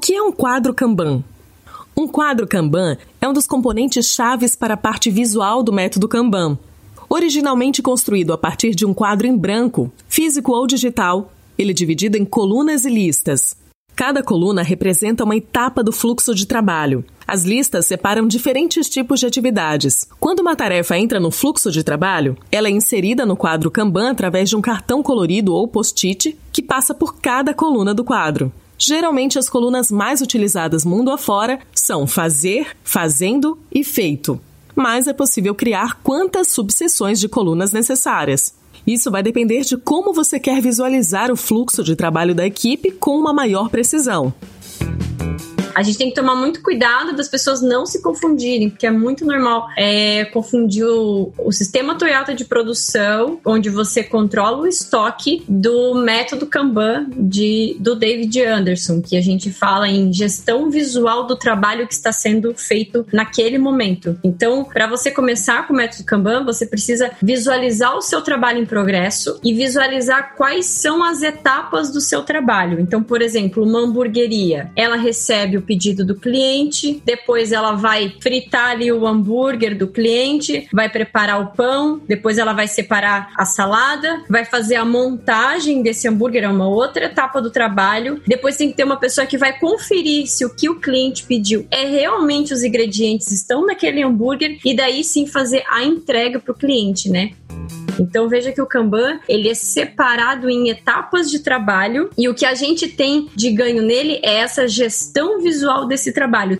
Que 0.05 0.13
é 0.13 0.21
um 0.21 0.31
quadro 0.31 0.71
Kanban? 0.71 1.23
Um 1.97 2.07
quadro 2.07 2.45
Kanban 2.45 2.95
é 3.19 3.27
um 3.27 3.33
dos 3.33 3.47
componentes 3.47 4.05
chaves 4.05 4.55
para 4.55 4.75
a 4.75 4.77
parte 4.77 5.09
visual 5.09 5.63
do 5.63 5.73
método 5.73 6.07
Kanban. 6.07 6.59
Originalmente 7.09 7.81
construído 7.81 8.31
a 8.31 8.37
partir 8.37 8.75
de 8.75 8.85
um 8.85 8.93
quadro 8.93 9.25
em 9.25 9.35
branco, 9.35 9.91
físico 10.07 10.51
ou 10.51 10.67
digital, 10.67 11.33
ele 11.57 11.71
é 11.71 11.73
dividido 11.73 12.17
em 12.17 12.23
colunas 12.23 12.85
e 12.85 12.89
listas. 12.91 13.57
Cada 13.95 14.21
coluna 14.21 14.61
representa 14.61 15.23
uma 15.23 15.37
etapa 15.37 15.83
do 15.83 15.91
fluxo 15.91 16.35
de 16.35 16.45
trabalho. 16.45 17.03
As 17.27 17.43
listas 17.43 17.87
separam 17.87 18.27
diferentes 18.27 18.87
tipos 18.87 19.19
de 19.19 19.25
atividades. 19.25 20.07
Quando 20.19 20.41
uma 20.41 20.55
tarefa 20.55 20.99
entra 20.99 21.19
no 21.19 21.31
fluxo 21.31 21.71
de 21.71 21.83
trabalho, 21.83 22.37
ela 22.51 22.67
é 22.67 22.71
inserida 22.71 23.25
no 23.25 23.35
quadro 23.35 23.71
Kanban 23.71 24.11
através 24.11 24.49
de 24.49 24.55
um 24.55 24.61
cartão 24.61 25.01
colorido 25.01 25.51
ou 25.51 25.67
post-it 25.67 26.37
que 26.53 26.61
passa 26.61 26.93
por 26.93 27.15
cada 27.19 27.55
coluna 27.55 27.91
do 27.91 28.03
quadro. 28.03 28.53
Geralmente, 28.77 29.39
as 29.39 29.49
colunas 29.49 29.89
mais 29.89 30.21
utilizadas 30.21 30.83
mundo 30.83 31.11
afora 31.11 31.59
são 31.73 32.05
fazer, 32.05 32.75
fazendo 32.83 33.57
e 33.71 33.83
feito. 33.83 34.39
Mas 34.75 35.07
é 35.07 35.13
possível 35.13 35.55
criar 35.55 35.99
quantas 36.03 36.49
subseções 36.49 37.19
de 37.19 37.29
colunas 37.29 37.71
necessárias. 37.71 38.53
Isso 38.85 39.09
vai 39.09 39.23
depender 39.23 39.61
de 39.61 39.77
como 39.77 40.13
você 40.13 40.39
quer 40.39 40.61
visualizar 40.61 41.31
o 41.31 41.35
fluxo 41.35 41.83
de 41.83 41.95
trabalho 41.95 42.35
da 42.35 42.45
equipe 42.45 42.91
com 42.91 43.17
uma 43.17 43.33
maior 43.33 43.69
precisão. 43.69 44.33
A 45.75 45.83
gente 45.83 45.97
tem 45.97 46.09
que 46.09 46.15
tomar 46.15 46.35
muito 46.35 46.61
cuidado 46.61 47.13
das 47.15 47.27
pessoas 47.27 47.61
não 47.61 47.85
se 47.85 48.01
confundirem, 48.01 48.69
porque 48.69 48.87
é 48.87 48.91
muito 48.91 49.25
normal 49.25 49.67
é, 49.77 50.23
confundir 50.25 50.85
o, 50.85 51.33
o 51.37 51.51
sistema 51.51 51.95
Toyota 51.95 52.33
de 52.33 52.45
produção, 52.45 53.39
onde 53.45 53.69
você 53.69 54.01
controla 54.01 54.59
o 54.59 54.67
estoque 54.67 55.43
do 55.47 55.93
método 55.95 56.47
Kanban 56.47 57.07
de, 57.09 57.75
do 57.79 57.95
David 57.95 58.41
Anderson, 58.41 59.01
que 59.01 59.17
a 59.17 59.21
gente 59.21 59.51
fala 59.51 59.89
em 59.89 60.13
gestão 60.13 60.69
visual 60.69 61.27
do 61.27 61.35
trabalho 61.35 61.87
que 61.87 61.93
está 61.93 62.11
sendo 62.11 62.53
feito 62.55 63.05
naquele 63.11 63.57
momento. 63.57 64.17
Então, 64.23 64.63
para 64.63 64.87
você 64.87 65.11
começar 65.11 65.67
com 65.67 65.73
o 65.73 65.75
método 65.75 66.05
Kanban, 66.05 66.45
você 66.45 66.65
precisa 66.65 67.11
visualizar 67.21 67.95
o 67.97 68.01
seu 68.01 68.21
trabalho 68.21 68.59
em 68.59 68.65
progresso 68.65 69.39
e 69.43 69.53
visualizar 69.53 70.35
quais 70.35 70.65
são 70.65 71.03
as 71.03 71.21
etapas 71.21 71.91
do 71.91 71.99
seu 71.99 72.23
trabalho. 72.23 72.79
Então, 72.79 73.03
por 73.03 73.21
exemplo, 73.21 73.63
uma 73.63 73.79
hamburgueria, 73.79 74.71
ela 74.75 74.95
recebe 74.95 75.57
o 75.57 75.64
pedido 75.65 76.05
do 76.05 76.15
cliente, 76.15 77.01
depois 77.03 77.51
ela 77.51 77.73
vai 77.73 78.13
fritar 78.21 78.71
ali 78.71 78.91
o 78.91 79.05
hambúrguer 79.05 79.77
do 79.77 79.87
cliente, 79.87 80.67
vai 80.71 80.89
preparar 80.89 81.41
o 81.41 81.47
pão, 81.47 82.01
depois 82.07 82.37
ela 82.37 82.53
vai 82.53 82.67
separar 82.67 83.31
a 83.35 83.45
salada, 83.45 84.23
vai 84.29 84.45
fazer 84.45 84.75
a 84.75 84.85
montagem 84.85 85.81
desse 85.81 86.07
hambúrguer, 86.07 86.43
é 86.43 86.47
uma 86.47 86.67
outra 86.67 87.05
etapa 87.05 87.41
do 87.41 87.51
trabalho. 87.51 88.21
Depois 88.27 88.57
tem 88.57 88.69
que 88.69 88.77
ter 88.77 88.83
uma 88.83 88.97
pessoa 88.97 89.27
que 89.27 89.37
vai 89.37 89.57
conferir 89.59 90.27
se 90.27 90.45
o 90.45 90.53
que 90.53 90.69
o 90.69 90.79
cliente 90.79 91.23
pediu 91.23 91.67
é 91.71 91.85
realmente 91.85 92.53
os 92.53 92.63
ingredientes 92.63 93.31
estão 93.31 93.65
naquele 93.65 94.03
hambúrguer 94.03 94.59
e 94.63 94.75
daí 94.75 95.03
sim 95.03 95.25
fazer 95.25 95.63
a 95.69 95.83
entrega 95.83 96.39
para 96.39 96.51
o 96.51 96.55
cliente, 96.55 97.09
né? 97.09 97.31
Então 97.99 98.27
veja 98.27 98.51
que 98.51 98.61
o 98.61 98.65
Kanban 98.65 99.19
ele 99.27 99.49
é 99.49 99.53
separado 99.53 100.49
em 100.49 100.69
etapas 100.69 101.29
de 101.29 101.39
trabalho 101.39 102.09
e 102.17 102.27
o 102.27 102.35
que 102.35 102.45
a 102.45 102.53
gente 102.53 102.87
tem 102.87 103.29
de 103.35 103.51
ganho 103.51 103.81
nele 103.81 104.19
é 104.23 104.35
essa 104.35 104.67
gestão 104.67 105.41
visual 105.41 105.87
desse 105.87 106.13
trabalho 106.13 106.59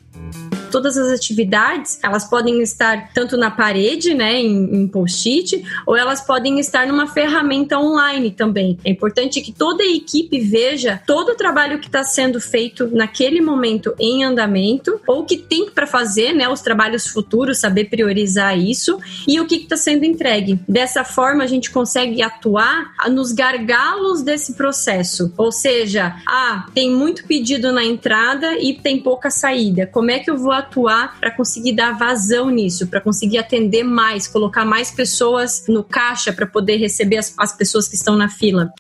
todas 0.72 0.98
as 0.98 1.12
atividades, 1.12 2.00
elas 2.04 2.26
podem 2.26 2.62
estar 2.62 3.12
tanto 3.14 3.38
na 3.38 3.52
parede, 3.52 4.14
né, 4.14 4.40
em, 4.40 4.82
em 4.82 4.88
post-it, 4.88 5.64
ou 5.86 5.96
elas 5.96 6.22
podem 6.22 6.60
estar 6.60 6.88
numa 6.88 7.08
ferramenta 7.08 7.80
online 7.80 8.32
também. 8.32 8.78
É 8.84 8.90
importante 8.90 9.42
que 9.42 9.52
toda 9.52 9.84
a 9.84 9.88
equipe 9.88 10.40
veja 10.40 11.02
todo 11.06 11.30
o 11.30 11.36
trabalho 11.36 11.80
que 11.80 11.88
está 11.88 12.04
sendo 12.04 12.40
feito 12.40 12.88
naquele 12.88 13.42
momento 13.42 13.94
em 14.00 14.24
andamento, 14.24 15.00
ou 15.08 15.24
que 15.24 15.38
tem 15.38 15.70
para 15.70 15.88
fazer, 15.88 16.34
né, 16.34 16.48
os 16.48 16.62
trabalhos 16.62 17.08
futuros, 17.08 17.60
saber 17.60 17.86
priorizar 17.86 18.58
isso, 18.58 19.00
e 19.28 19.40
o 19.40 19.46
que 19.46 19.56
está 19.56 19.78
sendo 19.78 20.06
entregue. 20.06 20.60
Dessa 20.68 21.04
forma, 21.04 21.44
a 21.44 21.48
gente 21.48 21.72
consegue 21.72 22.22
atuar 22.22 22.94
nos 23.10 23.32
gargalos 23.32 24.22
desse 24.22 24.54
processo. 24.54 25.34
Ou 25.38 25.52
seja, 25.52 26.16
ah, 26.26 26.66
tem 26.74 26.92
muito 26.92 27.26
pedido 27.26 27.72
na 27.72 27.84
entrada 27.84 28.58
e 28.60 28.74
tem 28.74 29.00
pouca 29.00 29.30
saída. 29.30 29.88
Como 29.88 30.12
é 30.12 30.20
que 30.20 30.30
eu 30.30 30.38
vou 30.38 30.52
atuar 30.56 31.20
para 31.20 31.32
conseguir 31.32 31.74
dar 31.74 31.98
vazão 31.98 32.50
nisso, 32.50 32.88
para 32.88 33.02
conseguir 33.02 33.38
atender 33.38 33.84
mais, 33.84 34.28
colocar 34.28 34.66
mais 34.66 34.92
pessoas 34.92 35.66
no 35.68 35.84
caixa 35.84 36.34
para 36.34 36.48
poder 36.48 36.78
receber 36.78 37.18
as, 37.18 37.34
as 37.38 37.56
pessoas 37.56 37.88
que 37.88 37.96
estão 37.96 38.16
na 38.16 38.30
fila. 38.30 38.72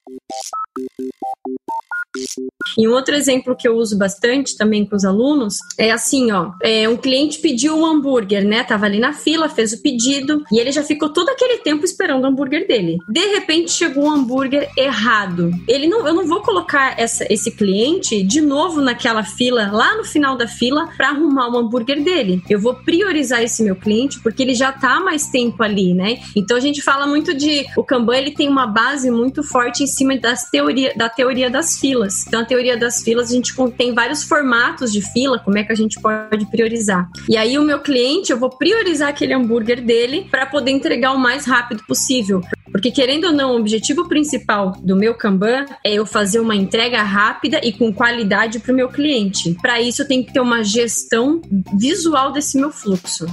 E 2.77 2.87
um 2.87 2.91
outro 2.91 3.15
exemplo 3.15 3.55
que 3.55 3.67
eu 3.67 3.75
uso 3.75 3.97
bastante 3.97 4.57
também 4.57 4.85
com 4.85 4.95
os 4.95 5.05
alunos 5.05 5.57
é 5.77 5.91
assim, 5.91 6.31
ó, 6.31 6.51
é, 6.61 6.87
um 6.89 6.97
cliente 6.97 7.39
pediu 7.39 7.75
um 7.77 7.85
hambúrguer, 7.85 8.45
né? 8.45 8.63
Tava 8.63 8.85
ali 8.85 8.99
na 8.99 9.13
fila, 9.13 9.47
fez 9.47 9.73
o 9.73 9.81
pedido 9.81 10.43
e 10.51 10.59
ele 10.59 10.71
já 10.71 10.83
ficou 10.83 11.09
todo 11.09 11.29
aquele 11.29 11.59
tempo 11.59 11.85
esperando 11.85 12.23
o 12.23 12.27
hambúrguer 12.27 12.67
dele. 12.67 12.97
De 13.09 13.25
repente 13.33 13.71
chegou 13.71 14.05
um 14.05 14.11
hambúrguer 14.11 14.69
errado. 14.77 15.51
Ele 15.67 15.87
não, 15.87 16.05
eu 16.07 16.13
não 16.13 16.25
vou 16.25 16.41
colocar 16.41 16.99
essa, 16.99 17.25
esse 17.31 17.51
cliente 17.51 18.23
de 18.23 18.41
novo 18.41 18.81
naquela 18.81 19.23
fila, 19.23 19.71
lá 19.71 19.95
no 19.95 20.03
final 20.03 20.35
da 20.35 20.47
fila, 20.47 20.89
para 20.97 21.09
arrumar 21.09 21.49
o 21.49 21.57
hambúrguer 21.57 22.03
dele. 22.03 22.41
Eu 22.49 22.59
vou 22.59 22.75
priorizar 22.75 23.41
esse 23.41 23.63
meu 23.63 23.75
cliente 23.75 24.19
porque 24.21 24.43
ele 24.43 24.53
já 24.53 24.71
tá 24.71 24.99
mais 24.99 25.27
tempo 25.27 25.63
ali, 25.63 25.93
né? 25.93 26.19
Então 26.35 26.57
a 26.57 26.59
gente 26.59 26.81
fala 26.81 27.07
muito 27.07 27.33
de 27.33 27.65
o 27.77 27.83
Kanban, 27.83 28.17
ele 28.17 28.31
tem 28.31 28.49
uma 28.49 28.67
base 28.67 29.09
muito 29.09 29.43
forte 29.43 29.83
em 29.83 29.87
cima 29.87 30.17
das 30.17 30.49
teoria, 30.49 30.93
da 30.95 31.09
teoria 31.09 31.49
das 31.49 31.79
filas. 31.79 32.04
Então 32.27 32.41
a 32.41 32.45
teoria 32.45 32.77
das 32.77 33.03
filas, 33.03 33.29
a 33.29 33.33
gente 33.33 33.53
tem 33.77 33.93
vários 33.93 34.23
formatos 34.23 34.91
de 34.91 35.01
fila, 35.01 35.39
como 35.39 35.57
é 35.57 35.63
que 35.63 35.71
a 35.71 35.75
gente 35.75 35.99
pode 35.99 36.45
priorizar. 36.47 37.09
E 37.29 37.37
aí, 37.37 37.57
o 37.57 37.63
meu 37.63 37.79
cliente, 37.79 38.31
eu 38.31 38.37
vou 38.37 38.49
priorizar 38.49 39.09
aquele 39.09 39.33
hambúrguer 39.33 39.83
dele 39.83 40.27
para 40.29 40.45
poder 40.45 40.71
entregar 40.71 41.13
o 41.13 41.19
mais 41.19 41.45
rápido 41.45 41.83
possível. 41.87 42.41
Porque, 42.71 42.91
querendo 42.91 43.27
ou 43.27 43.33
não, 43.33 43.53
o 43.53 43.59
objetivo 43.59 44.07
principal 44.07 44.73
do 44.83 44.95
meu 44.95 45.13
Kanban 45.13 45.65
é 45.83 45.93
eu 45.93 46.05
fazer 46.05 46.39
uma 46.39 46.55
entrega 46.55 47.01
rápida 47.03 47.61
e 47.63 47.71
com 47.71 47.93
qualidade 47.93 48.59
para 48.59 48.73
o 48.73 48.75
meu 48.75 48.89
cliente. 48.89 49.55
Para 49.61 49.81
isso, 49.81 50.01
eu 50.01 50.07
tenho 50.07 50.25
que 50.25 50.33
ter 50.33 50.41
uma 50.41 50.63
gestão 50.63 51.41
visual 51.73 52.31
desse 52.31 52.57
meu 52.57 52.71
fluxo. 52.71 53.25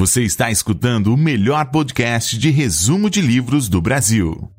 Você 0.00 0.22
está 0.22 0.50
escutando 0.50 1.12
o 1.12 1.16
melhor 1.16 1.66
podcast 1.66 2.38
de 2.38 2.48
resumo 2.48 3.10
de 3.10 3.20
livros 3.20 3.68
do 3.68 3.82
Brasil 3.82 4.50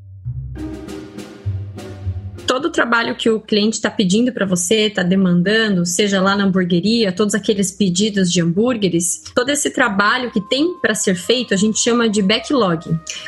trabalho 2.71 3.15
que 3.15 3.29
o 3.29 3.39
cliente 3.39 3.75
está 3.75 3.89
pedindo 3.89 4.31
para 4.31 4.45
você, 4.45 4.87
está 4.87 5.03
demandando, 5.03 5.85
seja 5.85 6.21
lá 6.21 6.35
na 6.35 6.45
hamburgueria, 6.45 7.11
todos 7.11 7.35
aqueles 7.35 7.71
pedidos 7.71 8.31
de 8.31 8.41
hambúrgueres, 8.41 9.21
todo 9.35 9.49
esse 9.49 9.69
trabalho 9.69 10.31
que 10.31 10.41
tem 10.41 10.73
para 10.81 10.95
ser 10.95 11.15
feito, 11.15 11.53
a 11.53 11.57
gente 11.57 11.79
chama 11.79 12.09
de 12.09 12.21
backlog. 12.21 12.85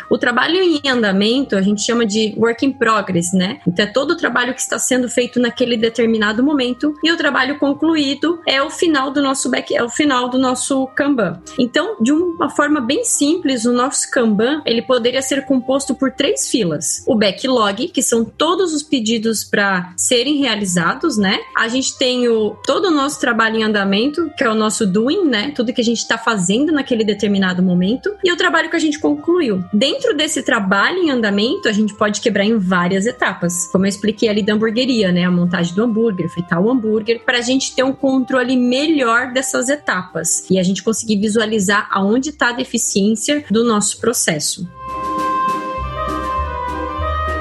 O 0.10 0.18
trabalho 0.18 0.58
em 0.58 0.82
andamento, 0.88 1.56
a 1.56 1.62
gente 1.62 1.82
chama 1.82 2.06
de 2.06 2.34
work 2.38 2.66
in 2.66 2.74
progress, 2.74 3.34
né? 3.34 3.60
Então 3.68 3.86
é 3.86 3.88
todo 3.88 4.12
o 4.12 4.18
trabalho 4.18 4.54
que 4.54 4.62
está 4.62 4.80
sendo 4.80 5.10
feito 5.10 5.40
naquele 5.40 5.78
determinado 5.78 6.44
momento 6.44 6.94
e 7.04 7.12
o 7.12 7.18
trabalho 7.18 7.60
concluído 7.60 8.40
é 8.48 8.62
o 8.62 8.70
final 8.70 9.12
do 9.12 9.22
nosso 9.22 9.50
back, 9.50 9.76
é 9.76 9.84
o 9.84 9.90
final 9.90 10.30
do 10.30 10.38
nosso 10.38 10.88
Kanban. 10.88 11.42
Então, 11.60 11.98
de 12.02 12.12
uma 12.12 12.50
forma 12.50 12.80
bem 12.80 13.04
simples, 13.04 13.66
o 13.66 13.74
nosso 13.74 14.10
Kanban, 14.12 14.62
ele 14.66 14.82
poderia 14.82 15.22
ser 15.22 15.46
composto 15.46 15.96
por 15.96 16.12
três 16.12 16.50
filas. 16.50 17.04
O 17.08 17.16
backlog, 17.16 17.88
que 17.90 18.02
são 18.02 18.24
todos 18.24 18.74
os 18.74 18.84
pedidos 18.84 19.33
para 19.42 19.94
serem 19.96 20.40
realizados, 20.40 21.18
né? 21.18 21.40
A 21.56 21.70
gente 21.70 21.98
tem 21.98 22.28
o, 22.28 22.58
todo 22.66 22.90
o 22.90 22.92
nosso 22.92 23.22
trabalho 23.22 23.56
em 23.56 23.64
andamento, 23.64 24.30
que 24.38 24.44
é 24.44 24.50
o 24.50 24.54
nosso 24.54 24.86
doing, 24.86 25.24
né? 25.24 25.54
Tudo 25.56 25.72
que 25.72 25.80
a 25.80 25.84
gente 25.84 26.00
está 26.00 26.18
fazendo 26.18 26.74
naquele 26.74 27.06
determinado 27.06 27.64
momento, 27.64 28.14
e 28.22 28.30
o 28.30 28.36
trabalho 28.36 28.70
que 28.70 28.76
a 28.76 28.80
gente 28.80 29.00
concluiu. 29.00 29.64
Dentro 29.72 30.14
desse 30.14 30.44
trabalho 30.44 30.98
em 30.98 31.10
andamento, 31.10 31.70
a 31.70 31.72
gente 31.72 31.94
pode 31.94 32.20
quebrar 32.20 32.44
em 32.44 32.58
várias 32.58 33.06
etapas. 33.06 33.68
Como 33.72 33.86
eu 33.86 33.90
expliquei 33.90 34.28
ali 34.28 34.44
da 34.44 34.54
hamburgueria, 34.54 35.14
né? 35.14 35.24
A 35.24 35.32
montagem 35.32 35.74
do 35.74 35.84
hambúrguer, 35.84 36.28
fritar 36.28 36.62
o 36.62 36.70
hambúrguer, 36.70 37.22
para 37.24 37.38
a 37.38 37.42
gente 37.42 37.74
ter 37.74 37.84
um 37.84 37.94
controle 37.94 38.58
melhor 38.58 39.32
dessas 39.32 39.70
etapas 39.70 40.50
e 40.50 40.60
a 40.60 40.64
gente 40.64 40.84
conseguir 40.84 41.18
visualizar 41.18 41.88
aonde 41.92 42.30
está 42.30 42.50
a 42.50 42.54
deficiência 42.54 43.46
do 43.50 43.64
nosso 43.64 44.00
processo. 44.00 44.68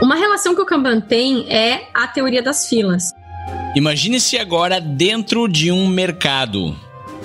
Uma 0.03 0.17
relação 0.17 0.53
que 0.53 0.61
o 0.61 0.67
Kanban 0.67 1.01
tem 1.01 1.47
é 1.49 1.89
a 1.95 2.09
teoria 2.09 2.43
das 2.43 2.69
filas. 2.69 3.15
Imagine-se 3.77 4.37
agora 4.37 4.81
dentro 4.81 5.47
de 5.47 5.71
um 5.71 5.87
mercado. 5.87 6.77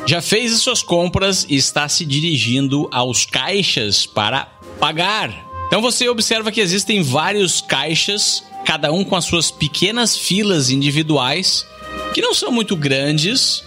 Já 0.06 0.22
fez 0.22 0.54
as 0.54 0.62
suas 0.62 0.84
compras 0.84 1.44
e 1.50 1.56
está 1.56 1.90
se 1.90 2.06
dirigindo 2.06 2.88
aos 2.92 3.26
caixas 3.26 4.06
para 4.06 4.48
pagar. 4.80 5.32
Então 5.66 5.82
você 5.82 6.08
observa 6.08 6.52
que 6.52 6.62
existem 6.62 7.02
vários 7.02 7.62
caixas, 7.62 8.44
cada 8.64 8.92
um 8.92 9.04
com 9.04 9.16
as 9.16 9.26
suas 9.26 9.50
pequenas 9.50 10.16
filas 10.16 10.70
individuais, 10.70 11.66
que 12.14 12.22
não 12.22 12.36
são 12.36 12.52
muito 12.52 12.76
grandes, 12.76 13.64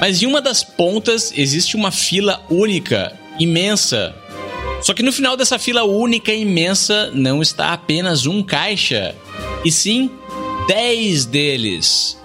mas 0.00 0.22
em 0.22 0.26
uma 0.26 0.40
das 0.40 0.64
pontas 0.64 1.34
existe 1.36 1.76
uma 1.76 1.90
fila 1.90 2.42
única, 2.48 3.12
imensa, 3.38 4.16
só 4.80 4.92
que 4.94 5.02
no 5.02 5.12
final 5.12 5.36
dessa 5.36 5.58
fila 5.58 5.84
única 5.84 6.32
e 6.32 6.42
imensa 6.42 7.10
não 7.12 7.40
está 7.40 7.72
apenas 7.72 8.26
um 8.26 8.42
caixa, 8.42 9.14
e 9.64 9.70
sim 9.70 10.10
10 10.68 11.26
deles. 11.26 12.20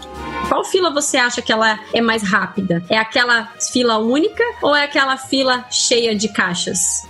Qual 0.48 0.64
fila 0.64 0.90
você 0.90 1.18
acha 1.18 1.42
que 1.42 1.52
ela 1.52 1.80
é 1.94 2.02
mais 2.02 2.24
rápida? 2.24 2.84
É 2.90 2.98
aquela 2.98 3.54
fila 3.72 3.98
única 3.98 4.44
ou 4.62 4.76
é 4.76 4.84
aquela 4.84 5.18
fila 5.18 5.66
cheia 5.70 6.16
de 6.16 6.30
caixas? 6.30 7.08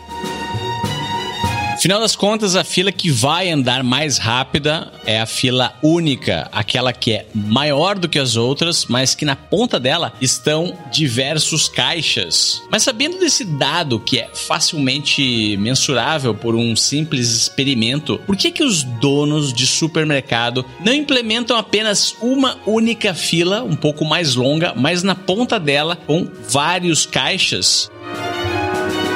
Final 1.80 2.02
das 2.02 2.14
contas, 2.14 2.58
a 2.58 2.64
fila 2.66 2.92
que 2.92 3.10
vai 3.10 3.50
andar 3.50 3.86
mais 3.86 4.18
rápida 4.18 4.92
é 5.06 5.22
a 5.22 5.26
fila 5.26 5.74
única, 5.82 6.50
aquela 6.52 6.92
que 6.92 7.14
é 7.14 7.26
maior 7.34 7.98
do 7.98 8.10
que 8.10 8.20
as 8.20 8.36
outras, 8.36 8.86
mas 8.86 9.16
que 9.16 9.24
na 9.24 9.34
ponta 9.34 9.80
dela 9.80 10.12
estão 10.20 10.78
diversos 10.92 11.70
caixas. 11.70 12.62
Mas 12.70 12.84
sabendo 12.84 13.18
desse 13.18 13.46
dado 13.46 13.98
que 13.98 14.20
é 14.20 14.30
facilmente 14.34 15.56
mensurável 15.56 16.36
por 16.36 16.54
um 16.54 16.76
simples 16.76 17.34
experimento, 17.34 18.20
por 18.26 18.36
que 18.36 18.52
que 18.52 18.64
os 18.64 18.84
donos 18.84 19.54
de 19.54 19.66
supermercado 19.66 20.66
não 20.84 20.94
implementam 20.94 21.56
apenas 21.56 22.14
uma 22.22 22.58
única 22.66 23.14
fila, 23.14 23.64
um 23.64 23.76
pouco 23.78 24.04
mais 24.04 24.36
longa, 24.36 24.74
mas 24.76 25.02
na 25.02 25.16
ponta 25.16 25.58
dela 25.58 25.96
com 25.96 26.28
vários 26.50 27.06
caixas? 27.06 27.90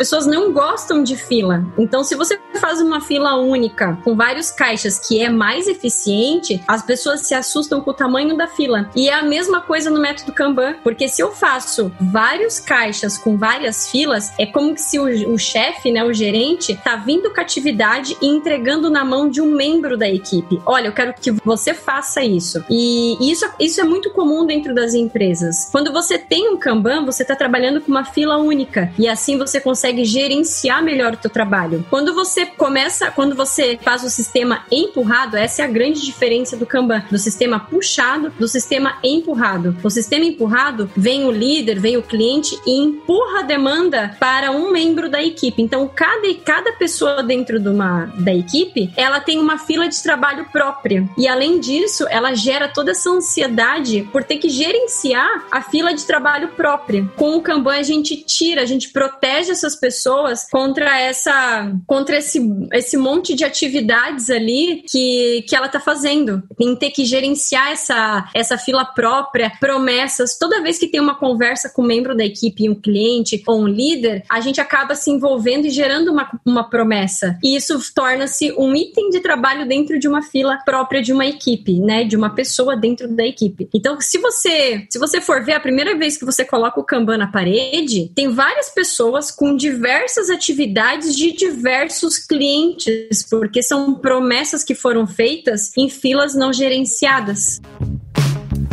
Pessoas 0.04 0.28
não 0.28 0.52
gostam 0.52 1.02
de 1.02 1.16
fila. 1.16 1.66
Então, 1.78 2.04
se 2.04 2.14
você 2.14 2.38
faz 2.60 2.82
uma 2.82 3.00
fila 3.00 3.38
única 3.38 3.98
com 4.04 4.18
vários 4.18 4.52
caixas 4.52 5.00
que 5.00 5.24
é 5.24 5.30
mais 5.30 5.66
eficiente, 5.66 6.62
as 6.68 6.84
pessoas 6.84 7.22
se 7.22 7.34
assustam 7.34 7.80
com 7.80 7.92
o 7.92 7.94
tamanho 7.94 8.36
da 8.36 8.46
fila. 8.46 8.90
E 8.98 9.08
é 9.08 9.14
a 9.14 9.24
mesma 9.24 9.62
coisa 9.62 9.90
no 9.90 10.02
método 10.02 10.34
Kanban, 10.34 10.76
porque 10.84 11.08
se 11.08 11.22
eu 11.22 11.32
faço 11.32 11.90
vários 12.02 12.60
caixas 12.60 13.18
com 13.18 13.38
várias 13.38 13.90
filas, 13.90 14.34
é 14.38 14.46
como 14.46 14.78
se 14.78 15.00
o, 15.00 15.34
o 15.34 15.38
chefe, 15.38 15.90
né, 15.90 16.04
o 16.04 16.12
gerente, 16.12 16.78
tá 16.84 16.98
vindo 16.98 17.34
com 17.34 17.40
atividade 17.40 18.18
e 18.22 18.28
entregando 18.28 18.90
na 18.90 19.06
mão 19.06 19.30
de 19.30 19.40
um 19.40 19.56
membro 19.56 19.98
da 19.98 20.10
equipe. 20.10 20.62
Olha, 20.66 20.88
eu 20.88 20.94
quero 20.94 21.14
que 21.14 21.32
você 21.46 21.74
faça 21.74 22.22
isso. 22.26 22.62
E 22.70 23.32
isso, 23.32 23.50
isso 23.58 23.80
é 23.80 23.86
muito 23.86 24.10
comum 24.10 24.46
dentro 24.46 24.76
das 24.76 24.94
empresas. 24.94 25.70
Quando 25.72 25.94
você 25.94 26.18
tem 26.18 26.50
um 26.50 26.58
Kanban, 26.58 27.06
você 27.06 27.22
está 27.22 27.38
trabalhando 27.38 27.80
com 27.80 27.90
uma 27.90 28.04
fila 28.04 28.36
única 28.36 28.92
e 29.00 29.08
assim 29.08 29.38
você 29.38 29.62
consegue 29.62 29.93
consegue 29.94 30.06
gerenciar 30.06 30.84
melhor 30.84 31.14
o 31.14 31.18
teu 31.18 31.30
trabalho. 31.30 31.86
Quando 31.90 32.14
você 32.14 32.46
começa, 32.46 33.12
quando 33.12 33.36
você 33.36 33.78
faz 33.82 34.04
o 34.04 34.10
sistema 34.10 34.66
empurrado, 34.72 35.38
essa 35.38 35.62
é 35.62 35.66
a 35.66 35.68
grande 35.68 36.02
diferença 36.02 36.58
do 36.58 36.66
Kanban, 36.66 37.04
do 37.12 37.18
sistema 37.18 37.60
puxado, 37.60 38.32
do 38.40 38.48
sistema 38.48 38.98
empurrado. 39.04 39.76
O 39.84 39.90
sistema 39.90 40.26
empurrado 40.26 40.90
vem 40.96 41.26
o 41.26 41.32
líder, 41.32 41.80
vem 41.80 41.98
o 41.98 42.04
cliente 42.04 42.58
e 42.66 42.80
empurra 42.80 43.40
a 43.40 43.44
demanda 43.44 44.16
para 44.20 44.52
um 44.52 44.72
membro 44.72 45.10
da 45.10 45.22
equipe. 45.22 45.62
Então, 45.62 45.90
cada, 45.94 46.34
cada 46.44 46.72
pessoa 46.74 47.22
dentro 47.22 47.60
de 47.60 47.70
uma, 47.70 48.06
da 48.18 48.34
equipe, 48.34 48.92
ela 48.98 49.20
tem 49.20 49.40
uma 49.40 49.58
fila 49.58 49.88
de 49.88 50.02
trabalho 50.02 50.48
própria. 50.52 51.08
E 51.18 51.28
além 51.28 51.60
disso, 51.60 52.06
ela 52.10 52.34
gera 52.34 52.68
toda 52.68 52.92
essa 52.92 53.10
ansiedade 53.10 54.08
por 54.12 54.24
ter 54.24 54.38
que 54.38 54.50
gerenciar 54.50 55.46
a 55.52 55.62
fila 55.62 55.94
de 55.94 56.06
trabalho 56.06 56.50
própria. 56.50 57.08
Com 57.16 57.36
o 57.36 57.42
Kanban, 57.42 57.78
a 57.78 57.84
gente 57.84 58.16
tira, 58.16 58.62
a 58.62 58.66
gente 58.66 58.90
protege 58.90 59.52
essas 59.52 59.76
pessoas 59.84 60.48
contra 60.50 60.98
essa 60.98 61.70
contra 61.86 62.16
esse, 62.16 62.40
esse 62.72 62.96
monte 62.96 63.36
de 63.36 63.44
atividades 63.44 64.30
ali 64.30 64.82
que, 64.90 65.44
que 65.46 65.54
ela 65.54 65.68
tá 65.68 65.78
fazendo. 65.78 66.42
Em 66.58 66.74
ter 66.74 66.92
que 66.92 67.04
gerenciar 67.04 67.72
essa, 67.72 68.30
essa 68.34 68.58
fila 68.58 68.86
própria, 68.86 69.52
promessas. 69.60 70.38
Toda 70.38 70.64
vez 70.64 70.80
que 70.80 70.88
tem 70.88 71.02
uma 71.02 71.16
conversa 71.16 71.70
com 71.70 71.82
um 71.82 71.86
membro 71.86 72.16
da 72.16 72.24
equipe, 72.24 72.70
um 72.70 72.76
cliente 72.76 73.44
ou 73.46 73.60
um 73.60 73.68
líder, 73.68 74.24
a 74.30 74.40
gente 74.40 74.62
acaba 74.62 74.96
se 74.96 75.12
envolvendo 75.12 75.68
e 75.68 75.70
gerando 75.70 76.14
uma, 76.14 76.32
uma 76.46 76.70
promessa. 76.70 77.38
E 77.44 77.58
isso 77.58 77.78
torna-se 77.94 78.54
um 78.54 78.74
item 78.74 79.10
de 79.10 79.20
trabalho 79.20 79.68
dentro 79.68 80.00
de 80.00 80.08
uma 80.08 80.22
fila 80.22 80.60
própria 80.64 81.02
de 81.02 81.12
uma 81.12 81.26
equipe, 81.26 81.82
né? 81.82 82.06
De 82.06 82.16
uma 82.16 82.30
pessoa 82.30 82.78
dentro 82.78 83.14
da 83.14 83.26
equipe. 83.26 83.68
Então, 83.74 84.00
se 84.00 84.18
você 84.18 84.88
se 84.90 84.98
você 84.98 85.20
for 85.20 85.44
ver 85.44 85.54
a 85.54 85.60
primeira 85.60 85.98
vez 85.98 86.16
que 86.16 86.24
você 86.24 86.46
coloca 86.46 86.80
o 86.80 86.86
Kanban 86.86 87.18
na 87.18 87.28
parede, 87.28 88.10
tem 88.16 88.30
várias 88.30 88.70
pessoas 88.70 89.30
com 89.30 89.58
diversas 89.64 90.30
atividades 90.30 91.16
de 91.16 91.32
diversos 91.32 92.18
clientes, 92.20 93.24
porque 93.30 93.64
são 93.64 93.96
promessas 93.96 94.62
que 94.62 94.76
foram 94.76 95.08
feitas 95.08 95.72
em 95.78 95.88
filas 95.88 96.36
não 96.36 96.52
gerenciadas. 96.52 97.62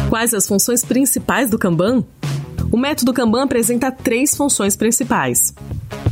Quais 0.08 0.34
as 0.34 0.48
funções 0.48 0.84
principais 0.84 1.48
do 1.48 1.56
Kanban? 1.56 2.04
O 2.72 2.76
método 2.76 3.12
Kanban 3.12 3.44
apresenta 3.44 3.92
três 3.92 4.34
funções 4.34 4.74
principais: 4.74 5.54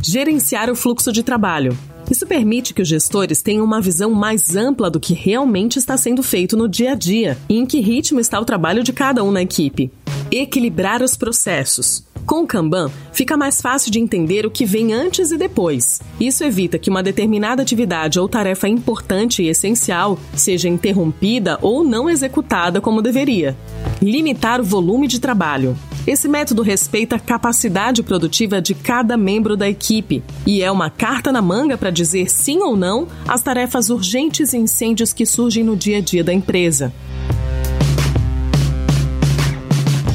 gerenciar 0.01 0.69
o 0.69 0.75
fluxo 0.75 1.11
de 1.11 1.23
trabalho. 1.23 1.77
Isso 2.09 2.25
permite 2.25 2.73
que 2.73 2.81
os 2.81 2.87
gestores 2.87 3.41
tenham 3.41 3.65
uma 3.65 3.81
visão 3.81 4.11
mais 4.11 4.55
ampla 4.55 4.89
do 4.89 4.99
que 4.99 5.13
realmente 5.13 5.77
está 5.77 5.97
sendo 5.97 6.23
feito 6.23 6.55
no 6.55 6.69
dia 6.69 6.93
a 6.93 6.95
dia 6.95 7.37
e 7.49 7.57
em 7.57 7.65
que 7.65 7.81
ritmo 7.81 8.19
está 8.21 8.39
o 8.39 8.45
trabalho 8.45 8.81
de 8.81 8.93
cada 8.93 9.25
um 9.25 9.31
na 9.31 9.41
equipe. 9.41 9.91
Equilibrar 10.31 11.01
os 11.01 11.17
processos. 11.17 12.03
Com 12.23 12.43
o 12.43 12.47
Kanban, 12.47 12.91
fica 13.11 13.35
mais 13.35 13.59
fácil 13.59 13.89
de 13.89 13.99
entender 13.99 14.45
o 14.45 14.51
que 14.51 14.63
vem 14.63 14.93
antes 14.93 15.31
e 15.31 15.37
depois. 15.37 15.99
Isso 16.19 16.43
evita 16.43 16.77
que 16.77 16.87
uma 16.89 17.01
determinada 17.01 17.63
atividade 17.63 18.19
ou 18.19 18.29
tarefa 18.29 18.67
importante 18.67 19.41
e 19.41 19.47
essencial 19.47 20.19
seja 20.35 20.69
interrompida 20.69 21.57
ou 21.63 21.83
não 21.83 22.07
executada 22.07 22.79
como 22.79 23.01
deveria. 23.01 23.57
Limitar 23.99 24.61
o 24.61 24.63
volume 24.63 25.07
de 25.07 25.19
trabalho. 25.19 25.75
Esse 26.05 26.27
método 26.27 26.61
respeita 26.61 27.15
a 27.15 27.19
capacidade 27.19 28.03
produtiva 28.03 28.61
de 28.61 28.75
cada 28.75 29.17
membro 29.17 29.57
da 29.57 29.67
equipe 29.67 30.23
e 30.45 30.61
é 30.61 30.71
uma 30.71 30.91
carta 30.91 31.31
na 31.31 31.41
manga 31.41 31.75
para 31.75 31.89
dizer 31.89 32.29
sim 32.29 32.59
ou 32.59 32.77
não 32.77 33.07
às 33.27 33.41
tarefas 33.41 33.89
urgentes 33.89 34.53
e 34.53 34.57
incêndios 34.57 35.11
que 35.11 35.25
surgem 35.25 35.63
no 35.63 35.75
dia 35.75 35.97
a 35.97 36.01
dia 36.01 36.23
da 36.23 36.33
empresa. 36.33 36.93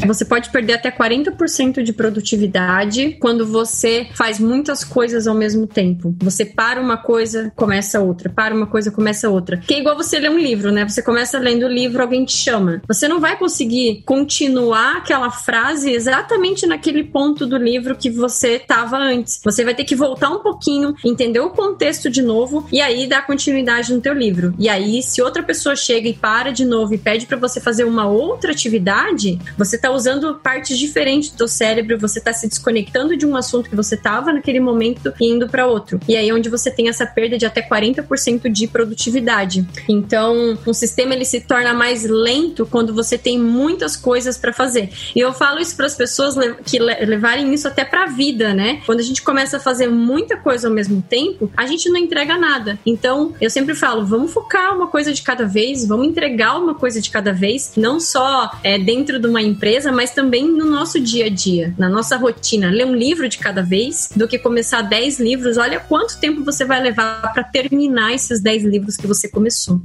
Você 0.07 0.25
pode 0.25 0.51
perder 0.51 0.75
até 0.75 0.91
40% 0.91 1.83
de 1.83 1.93
produtividade 1.93 3.17
quando 3.21 3.47
você 3.47 4.07
faz 4.15 4.39
muitas 4.39 4.85
coisas 4.85 5.27
ao 5.27 5.35
mesmo 5.35 5.67
tempo. 5.67 6.15
Você 6.21 6.45
para 6.45 6.81
uma 6.81 6.97
coisa, 6.97 7.53
começa 7.57 8.01
outra, 8.01 8.29
para 8.29 8.55
uma 8.55 8.67
coisa, 8.67 8.91
começa 8.91 9.29
outra. 9.29 9.57
Que 9.57 9.75
é 9.75 9.81
igual 9.81 9.97
você 9.97 10.19
ler 10.19 10.31
um 10.31 10.39
livro, 10.39 10.71
né? 10.71 10.87
Você 10.89 11.03
começa 11.03 11.39
lendo 11.39 11.65
o 11.67 11.69
livro, 11.69 12.03
alguém 12.03 12.25
te 12.25 12.37
chama. 12.37 12.83
Você 12.87 13.09
não 13.09 13.21
vai 13.21 13.39
conseguir 13.39 14.03
continuar 14.05 14.99
aquela 14.99 15.31
frase 15.31 15.91
exatamente 15.91 16.67
naquele 16.67 17.05
ponto 17.05 17.47
do 17.47 17.57
livro 17.57 17.97
que 17.97 18.11
você 18.11 18.57
estava 18.57 18.97
antes. 18.97 19.41
Você 19.43 19.65
vai 19.65 19.75
ter 19.75 19.85
que 19.85 19.97
voltar 19.97 20.31
um 20.31 20.41
pouquinho, 20.41 20.95
entender 21.05 21.41
o 21.41 21.51
contexto 21.51 22.11
de 22.11 22.23
novo 22.23 22.67
e 22.71 22.81
aí 22.81 23.07
dar 23.07 23.27
continuidade 23.27 23.93
no 23.93 24.01
teu 24.01 24.15
livro. 24.15 24.55
E 24.59 24.69
aí, 24.69 25.03
se 25.03 25.23
outra 25.23 25.43
pessoa 25.43 25.77
chega 25.77 26.09
e 26.09 26.15
para 26.15 26.51
de 26.51 26.65
novo 26.65 26.95
e 26.95 26.99
pede 26.99 27.27
para 27.27 27.37
você 27.37 27.61
fazer 27.61 27.85
uma 27.85 28.07
outra 28.07 28.53
atividade, 28.53 29.39
você 29.57 29.79
tá 29.79 29.91
usando 29.95 30.35
partes 30.43 30.79
diferentes 30.79 31.31
do 31.31 31.47
cérebro, 31.47 31.99
você 31.99 32.19
está 32.19 32.33
se 32.33 32.49
desconectando 32.49 33.17
de 33.17 33.27
um 33.27 33.37
assunto 33.37 33.71
que 33.71 33.77
você 33.77 33.95
estava 33.95 34.33
naquele 34.33 34.61
momento 34.61 35.13
e 35.21 35.31
indo 35.31 35.49
para 35.49 35.67
outro. 35.67 36.01
E 36.09 36.17
aí 36.17 36.29
é 36.29 36.35
onde 36.35 36.49
você 36.49 36.71
tem 36.71 36.89
essa 36.89 37.07
perda 37.07 37.39
de 37.39 37.47
até 37.47 37.63
40% 37.63 38.51
de 38.51 38.67
produtividade. 38.67 39.67
Então, 39.89 40.59
um 40.67 40.75
sistema 40.75 41.15
ele 41.15 41.25
se 41.25 41.41
torna 41.41 41.73
mais 41.73 42.05
lento 42.05 42.67
quando 42.67 42.95
você 42.95 43.17
tem 43.17 43.39
muitas 43.39 43.97
coisas 43.97 44.37
para 44.37 44.53
fazer. 44.53 44.91
E 45.15 45.21
eu 45.21 45.33
falo 45.33 45.61
isso 45.61 45.77
para 45.77 45.87
as 45.87 45.95
pessoas 45.95 46.35
que 46.65 46.79
levarem 46.79 47.53
isso 47.53 47.69
até 47.69 47.85
para 47.85 48.05
a 48.05 48.07
vida, 48.07 48.53
né? 48.53 48.81
Quando 48.87 49.01
a 49.01 49.03
gente 49.05 49.23
começa 49.23 49.57
a 49.57 49.61
fazer 49.61 49.89
muita 49.89 50.37
coisa 50.37 50.69
ao 50.69 50.75
mesmo 50.75 51.03
tempo, 51.03 51.51
a 51.57 51.67
gente 51.67 51.89
não 51.89 51.97
entrega 51.97 52.37
nada. 52.37 52.79
Então, 52.85 53.33
eu 53.41 53.51
sempre 53.51 53.75
falo, 53.75 54.05
vamos 54.05 54.33
focar 54.33 54.75
uma 54.75 54.89
coisa 54.89 55.13
de 55.13 55.23
cada 55.23 55.45
vez, 55.45 55.87
vamos 55.87 56.07
entregar 56.07 56.59
uma 56.59 56.75
coisa 56.75 57.01
de 57.01 57.11
cada 57.11 57.33
vez, 57.33 57.73
não 57.77 58.01
só 58.01 58.51
é, 58.63 58.79
dentro 58.79 59.19
de 59.19 59.27
uma 59.27 59.43
empresa 59.43 59.84
empresa, 59.85 59.93
mas 59.93 60.11
também 60.11 60.51
no 60.51 60.65
nosso 60.65 60.99
dia 60.99 61.27
a 61.27 61.29
dia, 61.29 61.75
na 61.79 61.89
nossa 61.89 62.17
rotina. 62.17 62.71
Ler 62.71 62.87
um 62.87 62.95
livro 62.95 63.29
de 63.29 63.39
cada 63.39 63.63
vez 63.63 64.11
do 64.15 64.27
que 64.27 64.39
começar 64.39 64.83
10 64.83 65.21
livros. 65.21 65.57
Olha 65.59 65.79
quanto 65.81 66.19
tempo 66.19 66.45
você 66.45 66.65
vai 66.65 66.81
levar 66.81 67.33
para 67.33 67.45
terminar 67.45 68.15
esses 68.15 68.41
10 68.41 68.65
livros 68.65 68.97
que 68.97 69.07
você 69.07 69.29
começou. 69.29 69.81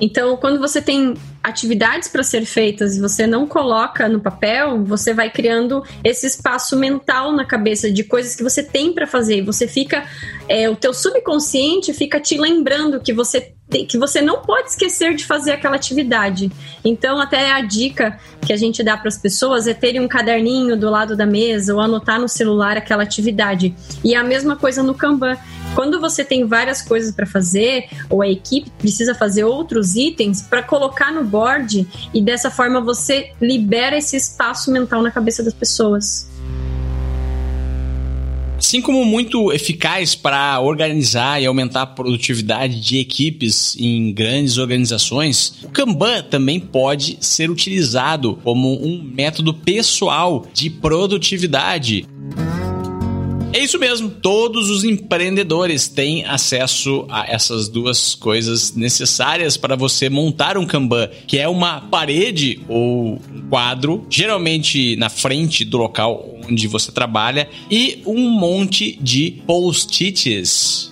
Então, 0.00 0.36
quando 0.36 0.58
você 0.58 0.82
tem 0.82 1.14
atividades 1.42 2.08
para 2.08 2.22
ser 2.22 2.44
feitas 2.44 2.96
e 2.96 3.00
você 3.00 3.26
não 3.26 3.46
coloca 3.46 4.08
no 4.08 4.20
papel, 4.20 4.84
você 4.84 5.12
vai 5.12 5.30
criando 5.30 5.82
esse 6.04 6.26
espaço 6.26 6.76
mental 6.76 7.32
na 7.32 7.44
cabeça 7.44 7.90
de 7.90 8.04
coisas 8.04 8.36
que 8.36 8.42
você 8.42 8.62
tem 8.62 8.92
para 8.92 9.06
fazer. 9.06 9.38
E 9.38 9.42
você 9.42 9.66
fica, 9.66 10.04
é, 10.48 10.68
o 10.70 10.76
teu 10.76 10.94
subconsciente 10.94 11.92
fica 11.92 12.20
te 12.20 12.38
lembrando 12.38 13.00
que 13.00 13.12
você 13.12 13.52
que 13.88 13.96
você 13.96 14.20
não 14.20 14.42
pode 14.42 14.68
esquecer 14.68 15.14
de 15.14 15.24
fazer 15.24 15.52
aquela 15.52 15.76
atividade. 15.76 16.52
Então, 16.84 17.18
até 17.18 17.52
a 17.52 17.62
dica 17.62 18.18
que 18.44 18.52
a 18.52 18.56
gente 18.56 18.82
dá 18.82 18.98
para 18.98 19.08
as 19.08 19.16
pessoas 19.16 19.66
é 19.66 19.72
terem 19.72 19.98
um 19.98 20.08
caderninho 20.08 20.76
do 20.76 20.90
lado 20.90 21.16
da 21.16 21.24
mesa 21.24 21.72
ou 21.72 21.80
anotar 21.80 22.20
no 22.20 22.28
celular 22.28 22.76
aquela 22.76 23.02
atividade. 23.02 23.74
E 24.04 24.14
a 24.14 24.22
mesma 24.22 24.56
coisa 24.56 24.82
no 24.82 24.94
Kanban. 24.94 25.38
Quando 25.74 26.00
você 26.00 26.24
tem 26.24 26.46
várias 26.46 26.82
coisas 26.82 27.14
para 27.14 27.26
fazer, 27.26 27.88
ou 28.10 28.20
a 28.20 28.28
equipe 28.28 28.70
precisa 28.78 29.14
fazer 29.14 29.44
outros 29.44 29.96
itens 29.96 30.42
para 30.42 30.62
colocar 30.62 31.10
no 31.10 31.24
board 31.24 31.86
e 32.12 32.20
dessa 32.20 32.50
forma 32.50 32.80
você 32.80 33.32
libera 33.40 33.96
esse 33.96 34.16
espaço 34.16 34.70
mental 34.70 35.02
na 35.02 35.10
cabeça 35.10 35.42
das 35.42 35.54
pessoas. 35.54 36.30
Assim 38.58 38.80
como 38.80 39.04
muito 39.04 39.52
eficaz 39.52 40.14
para 40.14 40.60
organizar 40.60 41.42
e 41.42 41.46
aumentar 41.46 41.82
a 41.82 41.86
produtividade 41.86 42.80
de 42.80 42.98
equipes 42.98 43.76
em 43.76 44.12
grandes 44.12 44.56
organizações, 44.56 45.58
o 45.64 45.68
Kanban 45.68 46.22
também 46.22 46.60
pode 46.60 47.18
ser 47.20 47.50
utilizado 47.50 48.38
como 48.44 48.80
um 48.80 49.02
método 49.02 49.52
pessoal 49.52 50.46
de 50.54 50.70
produtividade. 50.70 52.06
É 53.52 53.58
isso 53.58 53.78
mesmo, 53.78 54.08
todos 54.08 54.70
os 54.70 54.82
empreendedores 54.82 55.86
têm 55.86 56.24
acesso 56.24 57.04
a 57.10 57.30
essas 57.30 57.68
duas 57.68 58.14
coisas 58.14 58.74
necessárias 58.74 59.58
para 59.58 59.76
você 59.76 60.08
montar 60.08 60.56
um 60.56 60.64
Kanban, 60.64 61.10
que 61.26 61.38
é 61.38 61.46
uma 61.46 61.82
parede 61.82 62.60
ou 62.66 63.14
um 63.14 63.48
quadro, 63.50 64.06
geralmente 64.08 64.96
na 64.96 65.10
frente 65.10 65.66
do 65.66 65.76
local 65.76 66.32
onde 66.48 66.66
você 66.66 66.90
trabalha, 66.90 67.48
e 67.70 68.02
um 68.06 68.30
monte 68.30 68.98
de 69.02 69.42
post-its 69.46 70.91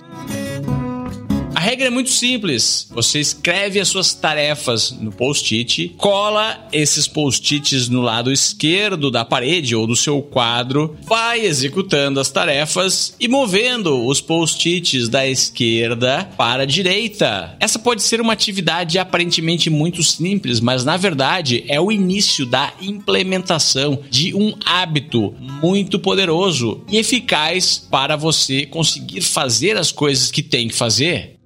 regra 1.61 1.87
é 1.87 1.89
muito 1.89 2.09
simples. 2.09 2.87
Você 2.89 3.19
escreve 3.19 3.79
as 3.79 3.87
suas 3.87 4.13
tarefas 4.13 4.91
no 4.91 5.11
post-it, 5.11 5.93
cola 5.97 6.67
esses 6.73 7.07
post-its 7.07 7.87
no 7.87 8.01
lado 8.01 8.31
esquerdo 8.31 9.11
da 9.11 9.23
parede 9.23 9.75
ou 9.75 9.85
do 9.85 9.95
seu 9.95 10.21
quadro, 10.21 10.97
vai 11.03 11.41
executando 11.41 12.19
as 12.19 12.31
tarefas 12.31 13.15
e 13.19 13.27
movendo 13.27 14.05
os 14.07 14.19
post-its 14.19 15.07
da 15.07 15.27
esquerda 15.27 16.27
para 16.35 16.63
a 16.63 16.65
direita. 16.65 17.55
Essa 17.59 17.77
pode 17.77 18.01
ser 18.01 18.19
uma 18.19 18.33
atividade 18.33 18.97
aparentemente 18.97 19.69
muito 19.69 20.01
simples, 20.01 20.59
mas 20.59 20.83
na 20.83 20.97
verdade 20.97 21.63
é 21.67 21.79
o 21.79 21.91
início 21.91 22.45
da 22.45 22.73
implementação 22.81 23.99
de 24.09 24.33
um 24.33 24.53
hábito 24.65 25.35
muito 25.61 25.99
poderoso 25.99 26.83
e 26.89 26.97
eficaz 26.97 27.77
para 27.77 28.15
você 28.15 28.65
conseguir 28.65 29.21
fazer 29.21 29.77
as 29.77 29.91
coisas 29.91 30.31
que 30.31 30.41
tem 30.41 30.67
que 30.67 30.75
fazer. 30.75 31.40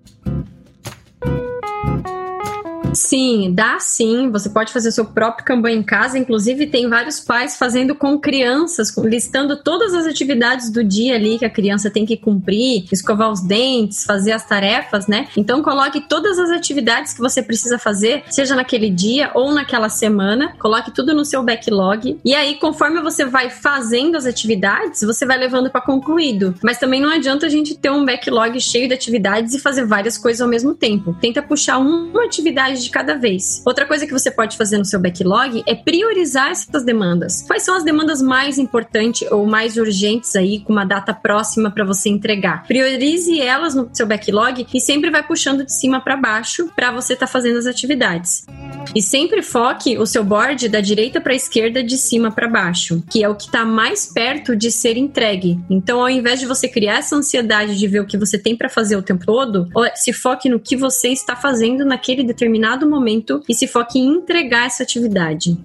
Sim, 2.95 3.51
dá 3.53 3.77
sim. 3.79 4.31
Você 4.31 4.49
pode 4.49 4.71
fazer 4.71 4.91
seu 4.91 5.05
próprio 5.05 5.45
Kanban 5.45 5.71
em 5.71 5.83
casa. 5.83 6.17
Inclusive, 6.17 6.67
tem 6.67 6.87
vários 6.87 7.19
pais 7.19 7.57
fazendo 7.57 7.93
com 7.93 8.17
crianças, 8.17 8.95
listando 8.97 9.61
todas 9.61 9.93
as 9.93 10.05
atividades 10.05 10.69
do 10.69 10.83
dia 10.83 11.15
ali 11.15 11.37
que 11.37 11.45
a 11.45 11.49
criança 11.49 11.89
tem 11.89 12.05
que 12.05 12.15
cumprir, 12.15 12.85
escovar 12.91 13.31
os 13.31 13.41
dentes, 13.41 14.05
fazer 14.05 14.31
as 14.31 14.45
tarefas, 14.45 15.07
né? 15.07 15.27
Então, 15.35 15.61
coloque 15.61 16.07
todas 16.07 16.39
as 16.39 16.49
atividades 16.49 17.13
que 17.13 17.19
você 17.19 17.43
precisa 17.43 17.77
fazer, 17.77 18.23
seja 18.29 18.55
naquele 18.55 18.89
dia 18.89 19.31
ou 19.33 19.51
naquela 19.51 19.89
semana. 19.89 20.53
Coloque 20.57 20.91
tudo 20.91 21.13
no 21.13 21.25
seu 21.25 21.43
backlog. 21.43 22.17
E 22.23 22.33
aí, 22.33 22.55
conforme 22.55 23.01
você 23.01 23.25
vai 23.25 23.49
fazendo 23.49 24.15
as 24.15 24.25
atividades, 24.25 25.01
você 25.01 25.25
vai 25.25 25.37
levando 25.37 25.69
para 25.69 25.81
concluído. 25.81 26.55
Mas 26.63 26.77
também 26.77 27.01
não 27.01 27.09
adianta 27.09 27.45
a 27.45 27.49
gente 27.49 27.75
ter 27.75 27.89
um 27.89 28.05
backlog 28.05 28.59
cheio 28.61 28.87
de 28.87 28.93
atividades 28.93 29.53
e 29.53 29.59
fazer 29.59 29.85
várias 29.85 30.17
coisas 30.17 30.41
ao 30.41 30.47
mesmo 30.47 30.73
tempo. 30.73 31.15
Tenta 31.19 31.41
puxar 31.41 31.77
uma 31.77 32.23
atividade 32.23 32.84
de 32.85 32.89
cada 32.89 33.15
vez. 33.15 33.61
Outra 33.65 33.85
coisa 33.85 34.05
que 34.05 34.13
você 34.13 34.31
pode 34.31 34.57
fazer 34.57 34.77
no 34.77 34.85
seu 34.85 34.99
backlog 34.99 35.63
é 35.67 35.75
priorizar 35.75 36.51
essas 36.51 36.83
demandas. 36.83 37.43
Quais 37.45 37.63
são 37.63 37.75
as 37.75 37.83
demandas 37.83 38.21
mais 38.21 38.57
importantes 38.57 39.29
ou 39.31 39.45
mais 39.45 39.77
urgentes 39.77 40.35
aí, 40.35 40.59
com 40.59 40.73
uma 40.73 40.85
data 40.85 41.13
próxima 41.13 41.71
para 41.71 41.83
você 41.83 42.09
entregar? 42.09 42.65
Priorize 42.67 43.39
elas 43.39 43.75
no 43.75 43.89
seu 43.93 44.05
backlog 44.05 44.67
e 44.73 44.79
sempre 44.79 45.09
vai 45.09 45.23
puxando 45.23 45.65
de 45.65 45.73
cima 45.73 45.99
para 46.01 46.15
baixo 46.15 46.69
para 46.75 46.91
você 46.91 47.13
estar 47.13 47.27
tá 47.27 47.31
fazendo 47.31 47.57
as 47.57 47.65
atividades. 47.65 48.45
E 48.93 49.01
sempre 49.01 49.41
foque 49.41 49.97
o 49.97 50.05
seu 50.05 50.23
board 50.23 50.69
da 50.69 50.79
direita 50.79 51.19
para 51.19 51.33
a 51.33 51.35
esquerda, 51.35 51.83
de 51.83 51.97
cima 51.97 52.31
para 52.31 52.47
baixo, 52.47 53.03
que 53.09 53.23
é 53.23 53.29
o 53.29 53.35
que 53.35 53.45
está 53.45 53.65
mais 53.65 54.05
perto 54.11 54.55
de 54.55 54.69
ser 54.69 54.97
entregue. 54.97 55.59
Então, 55.69 56.01
ao 56.01 56.09
invés 56.09 56.39
de 56.39 56.45
você 56.45 56.67
criar 56.67 56.99
essa 56.99 57.15
ansiedade 57.15 57.77
de 57.77 57.87
ver 57.87 58.01
o 58.01 58.05
que 58.05 58.17
você 58.17 58.37
tem 58.37 58.55
para 58.55 58.69
fazer 58.69 58.95
o 58.95 59.01
tempo 59.01 59.25
todo, 59.25 59.67
se 59.95 60.13
foque 60.13 60.49
no 60.49 60.59
que 60.59 60.75
você 60.75 61.09
está 61.09 61.35
fazendo 61.35 61.85
naquele 61.85 62.23
determinado 62.23 62.74
determinado 62.75 62.89
momento 62.89 63.41
e 63.47 63.53
se 63.53 63.67
foque 63.67 63.99
em 63.99 64.17
entregar 64.17 64.65
essa 64.65 64.83
atividade. 64.83 65.57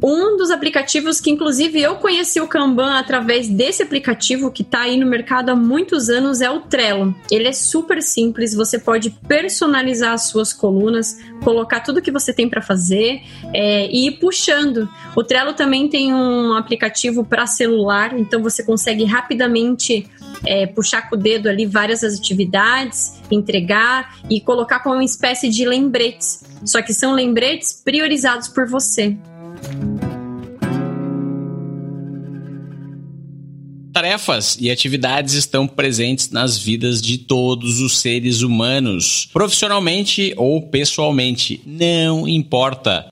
Um 0.00 0.36
dos 0.36 0.52
aplicativos 0.52 1.20
que, 1.20 1.28
inclusive, 1.28 1.80
eu 1.82 1.96
conheci 1.96 2.40
o 2.40 2.46
Kanban 2.46 2.96
através 2.96 3.48
desse 3.48 3.82
aplicativo 3.82 4.48
que 4.48 4.62
está 4.62 4.82
aí 4.82 4.96
no 4.96 5.04
mercado 5.04 5.50
há 5.50 5.56
muitos 5.56 6.08
anos 6.08 6.40
é 6.40 6.48
o 6.48 6.60
Trello. 6.60 7.12
Ele 7.28 7.48
é 7.48 7.52
super 7.52 8.00
simples, 8.00 8.54
você 8.54 8.78
pode 8.78 9.10
personalizar 9.26 10.12
as 10.12 10.28
suas 10.28 10.52
colunas, 10.52 11.18
colocar 11.42 11.80
tudo 11.80 12.00
que 12.00 12.12
você 12.12 12.32
tem 12.32 12.48
para 12.48 12.62
fazer 12.62 13.20
é, 13.52 13.88
e 13.90 14.06
ir 14.06 14.12
puxando. 14.20 14.88
O 15.16 15.24
Trello 15.24 15.52
também 15.52 15.88
tem 15.88 16.14
um 16.14 16.54
aplicativo 16.54 17.24
para 17.24 17.44
celular, 17.48 18.16
então 18.16 18.40
você 18.40 18.62
consegue 18.62 19.02
rapidamente 19.02 20.08
é, 20.46 20.66
puxar 20.66 21.08
com 21.08 21.16
o 21.16 21.18
dedo 21.18 21.48
ali 21.48 21.66
várias 21.66 22.02
atividades, 22.02 23.14
entregar 23.30 24.16
e 24.28 24.40
colocar 24.40 24.80
como 24.80 24.96
uma 24.96 25.04
espécie 25.04 25.48
de 25.48 25.64
lembretes. 25.64 26.42
Só 26.64 26.82
que 26.82 26.92
são 26.92 27.12
lembretes 27.12 27.80
priorizados 27.84 28.48
por 28.48 28.68
você. 28.68 29.16
Tarefas 33.92 34.56
e 34.60 34.70
atividades 34.70 35.34
estão 35.34 35.66
presentes 35.66 36.30
nas 36.30 36.56
vidas 36.56 37.02
de 37.02 37.18
todos 37.18 37.80
os 37.80 37.98
seres 37.98 38.42
humanos, 38.42 39.28
profissionalmente 39.32 40.32
ou 40.36 40.62
pessoalmente, 40.62 41.60
não 41.66 42.28
importa. 42.28 43.08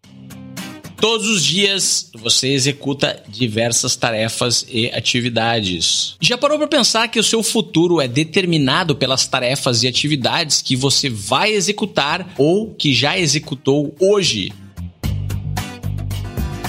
Todos 1.00 1.28
os 1.28 1.44
dias 1.44 2.10
você 2.14 2.48
executa 2.48 3.22
diversas 3.28 3.96
tarefas 3.96 4.66
e 4.68 4.86
atividades. 4.88 6.16
Já 6.20 6.38
parou 6.38 6.58
para 6.58 6.66
pensar 6.66 7.08
que 7.08 7.20
o 7.20 7.24
seu 7.24 7.42
futuro 7.42 8.00
é 8.00 8.08
determinado 8.08 8.96
pelas 8.96 9.26
tarefas 9.26 9.82
e 9.82 9.88
atividades 9.88 10.62
que 10.62 10.74
você 10.74 11.10
vai 11.10 11.52
executar 11.52 12.34
ou 12.38 12.74
que 12.74 12.94
já 12.94 13.18
executou 13.18 13.94
hoje? 14.00 14.52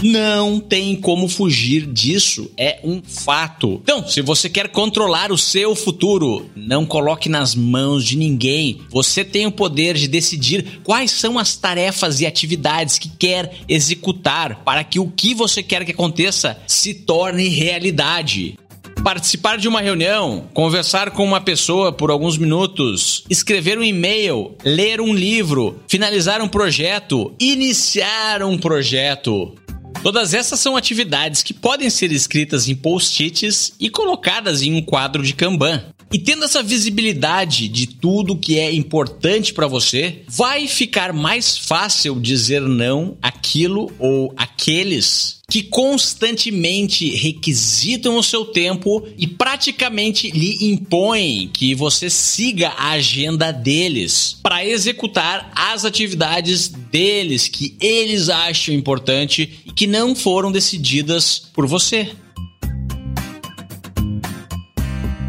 Não 0.02 0.60
tem 0.60 0.96
como 0.96 1.28
fugir 1.28 1.86
disso, 1.86 2.52
é 2.56 2.80
um 2.84 3.02
fato. 3.04 3.82
Então, 3.84 4.08
se 4.08 4.22
você 4.22 4.50
quer 4.50 4.70
controlar 4.70 5.32
o 5.32 5.38
seu 5.38 5.76
futuro, 5.76 6.50
não 6.56 6.86
coloque 6.86 7.28
nas 7.28 7.56
mãos 7.56 8.06
de 8.06 8.16
ninguém. 8.16 8.82
Você 8.90 9.26
tem 9.26 9.48
o 9.48 9.52
poder 9.52 9.96
de 9.96 10.08
decidir 10.08 10.82
quais 10.84 11.12
são 11.12 11.40
as 11.40 11.56
tarefas 11.56 12.22
e 12.22 12.26
atividades 12.26 13.00
que 13.00 13.10
quer 13.10 13.60
executar 13.68 14.64
para 14.64 14.84
que 14.84 15.00
o 15.00 15.08
que 15.10 15.34
você 15.34 15.64
quer 15.64 15.84
que 15.84 15.92
aconteça 15.92 16.58
se 16.68 16.94
torne 16.94 17.48
realidade 17.48 18.58
participar 19.04 19.58
de 19.58 19.68
uma 19.70 19.80
reunião, 19.80 20.50
conversar 20.54 21.12
com 21.12 21.24
uma 21.24 21.40
pessoa 21.40 21.94
por 21.94 22.12
alguns 22.12 22.38
minutos, 22.38 23.24
escrever 23.30 23.78
um 23.78 23.84
e-mail, 23.84 24.56
ler 24.66 25.00
um 25.00 25.14
livro, 25.14 25.80
finalizar 25.88 26.42
um 26.42 26.48
projeto, 26.48 27.34
iniciar 27.40 28.44
um 28.44 28.58
projeto. 28.58 29.56
Todas 30.04 30.34
essas 30.34 30.60
são 30.60 30.78
atividades 30.78 31.44
que 31.44 31.54
podem 31.54 31.90
ser 31.90 32.12
escritas 32.12 32.68
em 32.68 32.76
post-its 32.76 33.74
e 33.80 33.90
colocadas 33.90 34.62
em 34.62 34.74
um 34.74 34.82
quadro 34.82 35.24
de 35.24 35.34
Kanban. 35.34 35.84
E 36.12 36.18
tendo 36.18 36.46
essa 36.46 36.64
visibilidade 36.64 37.68
de 37.68 37.88
tudo 37.88 38.38
que 38.38 38.58
é 38.58 38.74
importante 38.74 39.54
para 39.54 39.68
você, 39.68 40.22
vai 40.28 40.68
ficar 40.68 41.12
mais 41.12 41.58
fácil 41.58 42.20
dizer 42.20 42.62
não 42.62 43.18
àquilo 43.22 43.92
ou 44.00 44.34
aqueles 44.38 45.38
que 45.50 45.64
constantemente 45.64 47.10
requisitam 47.10 48.18
o 48.18 48.24
seu 48.24 48.46
tempo 48.46 49.08
e 49.18 49.26
praticamente 49.26 50.30
lhe 50.30 50.66
impõem 50.66 51.50
que 51.54 51.74
você 51.74 52.10
siga 52.10 52.70
a 52.70 52.92
agenda 52.92 53.52
deles 53.52 54.38
para 54.44 54.66
executar 54.66 55.50
as 55.56 55.86
atividades 55.86 56.68
deles 56.68 57.48
que 57.48 57.78
eles 57.80 58.28
acham 58.28 58.76
importante 58.76 59.60
e 59.66 59.72
que 59.72 59.88
não 59.88 60.14
foram 60.14 60.52
decididas 60.52 61.44
por 61.54 61.66
você. 61.66 62.10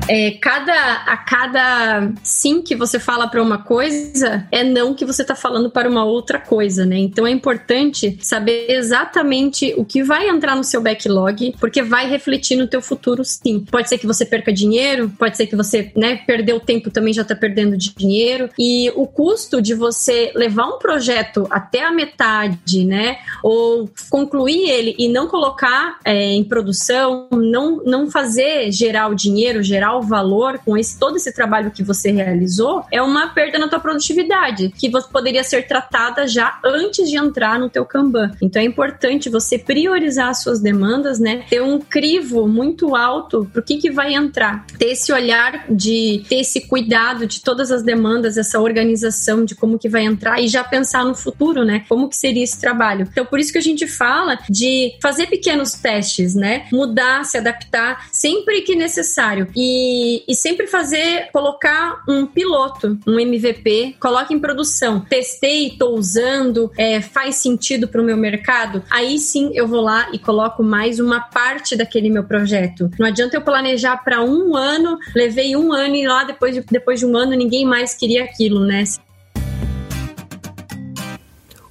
É, 0.08 0.32
cada, 0.32 0.72
a 1.04 1.16
cada 1.16 2.12
sim 2.22 2.62
que 2.62 2.74
você 2.74 2.98
fala 2.98 3.28
para 3.28 3.42
uma 3.42 3.58
coisa 3.58 4.46
é 4.50 4.64
não 4.64 4.94
que 4.94 5.04
você 5.04 5.22
está 5.22 5.34
falando 5.34 5.70
para 5.70 5.88
uma 5.88 6.04
outra 6.04 6.38
coisa, 6.38 6.86
né? 6.86 6.96
Então 6.98 7.26
é 7.26 7.30
importante 7.30 8.18
saber 8.22 8.66
exatamente 8.70 9.74
o 9.76 9.84
que 9.84 10.02
vai 10.02 10.28
entrar 10.28 10.56
no 10.56 10.64
seu 10.64 10.80
backlog, 10.80 11.54
porque 11.60 11.82
vai 11.82 12.08
refletir 12.08 12.56
no 12.56 12.66
teu 12.66 12.80
futuro 12.80 13.22
sim. 13.24 13.60
Pode 13.70 13.88
ser 13.88 13.98
que 13.98 14.06
você 14.06 14.24
perca 14.24 14.52
dinheiro, 14.52 15.12
pode 15.18 15.36
ser 15.36 15.46
que 15.46 15.54
você, 15.54 15.92
né, 15.94 16.16
perdeu 16.26 16.58
tempo 16.58 16.90
também 16.90 17.12
já 17.12 17.22
está 17.22 17.34
perdendo 17.34 17.76
dinheiro 17.76 18.48
e 18.58 18.90
o 18.96 19.06
custo 19.06 19.60
de 19.60 19.74
você 19.74 20.32
levar 20.34 20.66
um 20.66 20.78
projeto 20.78 21.46
até 21.50 21.84
a 21.84 21.92
metade, 21.92 22.84
né, 22.84 23.18
ou 23.42 23.90
concluir 24.08 24.68
ele 24.70 24.94
e 24.98 25.08
não 25.08 25.26
colocar 25.26 25.98
é, 26.04 26.32
em 26.32 26.44
produção, 26.44 27.28
não, 27.30 27.82
não 27.84 28.10
fazer 28.10 28.72
gerar 28.72 29.08
o 29.08 29.14
dinheiro, 29.14 29.62
gerar 29.62 29.97
o 29.98 30.02
valor 30.02 30.58
com 30.64 30.76
esse, 30.76 30.98
todo 30.98 31.16
esse 31.16 31.32
trabalho 31.32 31.70
que 31.70 31.82
você 31.82 32.10
realizou, 32.10 32.84
é 32.90 33.02
uma 33.02 33.28
perda 33.28 33.58
na 33.58 33.68
tua 33.68 33.80
produtividade, 33.80 34.72
que 34.76 34.88
você 34.88 35.08
poderia 35.08 35.44
ser 35.44 35.66
tratada 35.66 36.26
já 36.26 36.58
antes 36.64 37.08
de 37.08 37.16
entrar 37.16 37.58
no 37.58 37.68
teu 37.68 37.84
Kanban. 37.84 38.32
Então 38.40 38.60
é 38.60 38.64
importante 38.64 39.28
você 39.28 39.58
priorizar 39.58 40.28
as 40.28 40.42
suas 40.42 40.60
demandas, 40.60 41.18
né? 41.18 41.44
Ter 41.48 41.62
um 41.62 41.78
crivo 41.78 42.46
muito 42.46 42.94
alto 42.94 43.48
pro 43.52 43.62
que 43.62 43.76
que 43.76 43.90
vai 43.90 44.14
entrar. 44.14 44.66
Ter 44.78 44.92
esse 44.92 45.12
olhar 45.12 45.64
de 45.68 46.24
ter 46.28 46.40
esse 46.40 46.62
cuidado 46.62 47.26
de 47.26 47.40
todas 47.40 47.70
as 47.70 47.82
demandas, 47.82 48.36
essa 48.36 48.60
organização 48.60 49.44
de 49.44 49.54
como 49.54 49.78
que 49.78 49.88
vai 49.88 50.04
entrar 50.04 50.40
e 50.40 50.48
já 50.48 50.64
pensar 50.64 51.04
no 51.04 51.14
futuro, 51.14 51.64
né? 51.64 51.84
Como 51.88 52.08
que 52.08 52.16
seria 52.16 52.44
esse 52.44 52.60
trabalho. 52.60 53.06
Então 53.10 53.24
por 53.24 53.38
isso 53.38 53.52
que 53.52 53.58
a 53.58 53.62
gente 53.62 53.86
fala 53.86 54.38
de 54.48 54.96
fazer 55.02 55.26
pequenos 55.26 55.72
testes, 55.72 56.34
né? 56.34 56.66
Mudar, 56.72 57.24
se 57.24 57.36
adaptar 57.36 58.08
sempre 58.12 58.62
que 58.62 58.74
necessário 58.74 59.48
e, 59.54 59.87
e 60.26 60.34
sempre 60.34 60.66
fazer, 60.66 61.30
colocar 61.32 62.02
um 62.08 62.26
piloto, 62.26 62.98
um 63.06 63.18
MVP, 63.18 63.96
coloque 64.00 64.34
em 64.34 64.38
produção. 64.38 65.00
Testei, 65.00 65.70
tô 65.70 65.94
usando, 65.94 66.70
é, 66.76 67.00
faz 67.00 67.36
sentido 67.36 67.88
para 67.88 68.00
o 68.00 68.04
meu 68.04 68.16
mercado. 68.16 68.82
Aí 68.90 69.18
sim 69.18 69.50
eu 69.54 69.66
vou 69.66 69.80
lá 69.80 70.08
e 70.12 70.18
coloco 70.18 70.62
mais 70.62 70.98
uma 70.98 71.20
parte 71.20 71.76
daquele 71.76 72.10
meu 72.10 72.24
projeto. 72.24 72.90
Não 72.98 73.06
adianta 73.06 73.36
eu 73.36 73.42
planejar 73.42 73.96
para 73.98 74.22
um 74.22 74.56
ano, 74.56 74.98
levei 75.14 75.56
um 75.56 75.72
ano 75.72 75.94
e 75.94 76.06
lá 76.06 76.24
depois 76.24 76.54
de, 76.54 76.64
depois 76.70 77.00
de 77.00 77.06
um 77.06 77.16
ano 77.16 77.34
ninguém 77.34 77.64
mais 77.64 77.94
queria 77.94 78.24
aquilo, 78.24 78.60
né? 78.60 78.84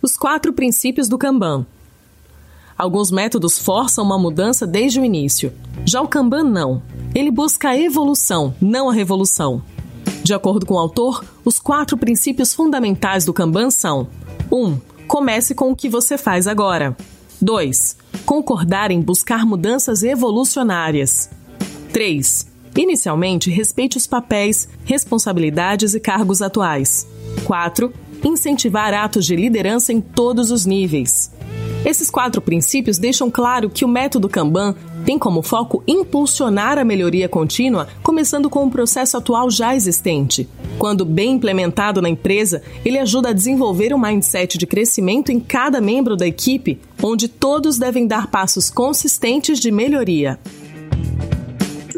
Os 0.01 0.15
quatro 0.15 0.53
princípios 0.53 1.07
do 1.07 1.17
Kanban. 1.17 1.65
Alguns 2.77 3.09
métodos 3.09 3.57
forçam 3.57 4.05
uma 4.05 4.19
mudança 4.19 4.67
desde 4.67 4.99
o 4.99 5.05
início. 5.05 5.51
Já 5.83 6.01
o 6.01 6.07
Kanban 6.07 6.43
não. 6.43 6.81
Ele 7.15 7.31
busca 7.31 7.69
a 7.69 7.77
evolução, 7.77 8.53
não 8.61 8.89
a 8.89 8.93
revolução. 8.93 9.63
De 10.23 10.33
acordo 10.33 10.65
com 10.65 10.75
o 10.75 10.79
autor, 10.79 11.25
os 11.43 11.57
quatro 11.57 11.97
princípios 11.97 12.53
fundamentais 12.53 13.25
do 13.25 13.33
Kanban 13.33 13.71
são: 13.71 14.07
1. 14.51 14.55
Um, 14.55 14.77
comece 15.07 15.55
com 15.55 15.71
o 15.71 15.75
que 15.75 15.89
você 15.89 16.17
faz 16.17 16.45
agora. 16.45 16.95
2. 17.41 17.97
Concordar 18.25 18.91
em 18.91 19.01
buscar 19.01 19.45
mudanças 19.45 20.03
evolucionárias. 20.03 21.29
3. 21.91 22.47
Inicialmente, 22.77 23.49
respeite 23.49 23.97
os 23.97 24.05
papéis, 24.05 24.67
responsabilidades 24.85 25.95
e 25.95 25.99
cargos 25.99 26.43
atuais. 26.43 27.07
4. 27.43 27.91
Incentivar 28.23 28.93
atos 28.93 29.25
de 29.25 29.35
liderança 29.35 29.91
em 29.91 30.01
todos 30.01 30.51
os 30.51 30.65
níveis. 30.65 31.31
Esses 31.85 32.09
quatro 32.09 32.41
princípios 32.41 32.97
deixam 32.97 33.31
claro 33.31 33.69
que 33.69 33.85
o 33.85 33.87
método 33.87 34.27
Kanban 34.27 34.75
tem 35.05 35.17
como 35.17 35.41
foco 35.41 35.81
impulsionar 35.87 36.77
a 36.77 36.83
melhoria 36.83 37.29
contínua, 37.29 37.87
começando 38.03 38.49
com 38.49 38.65
o 38.65 38.69
processo 38.69 39.15
atual 39.15 39.49
já 39.49 39.73
existente. 39.73 40.49
Quando 40.77 41.05
bem 41.05 41.33
implementado 41.33 42.01
na 42.01 42.09
empresa, 42.09 42.61
ele 42.83 42.99
ajuda 42.99 43.29
a 43.29 43.33
desenvolver 43.33 43.93
um 43.93 43.99
mindset 43.99 44.57
de 44.57 44.67
crescimento 44.67 45.31
em 45.31 45.39
cada 45.39 45.79
membro 45.79 46.17
da 46.17 46.27
equipe, 46.27 46.79
onde 47.01 47.29
todos 47.29 47.77
devem 47.77 48.05
dar 48.05 48.27
passos 48.27 48.69
consistentes 48.69 49.59
de 49.59 49.71
melhoria. 49.71 50.37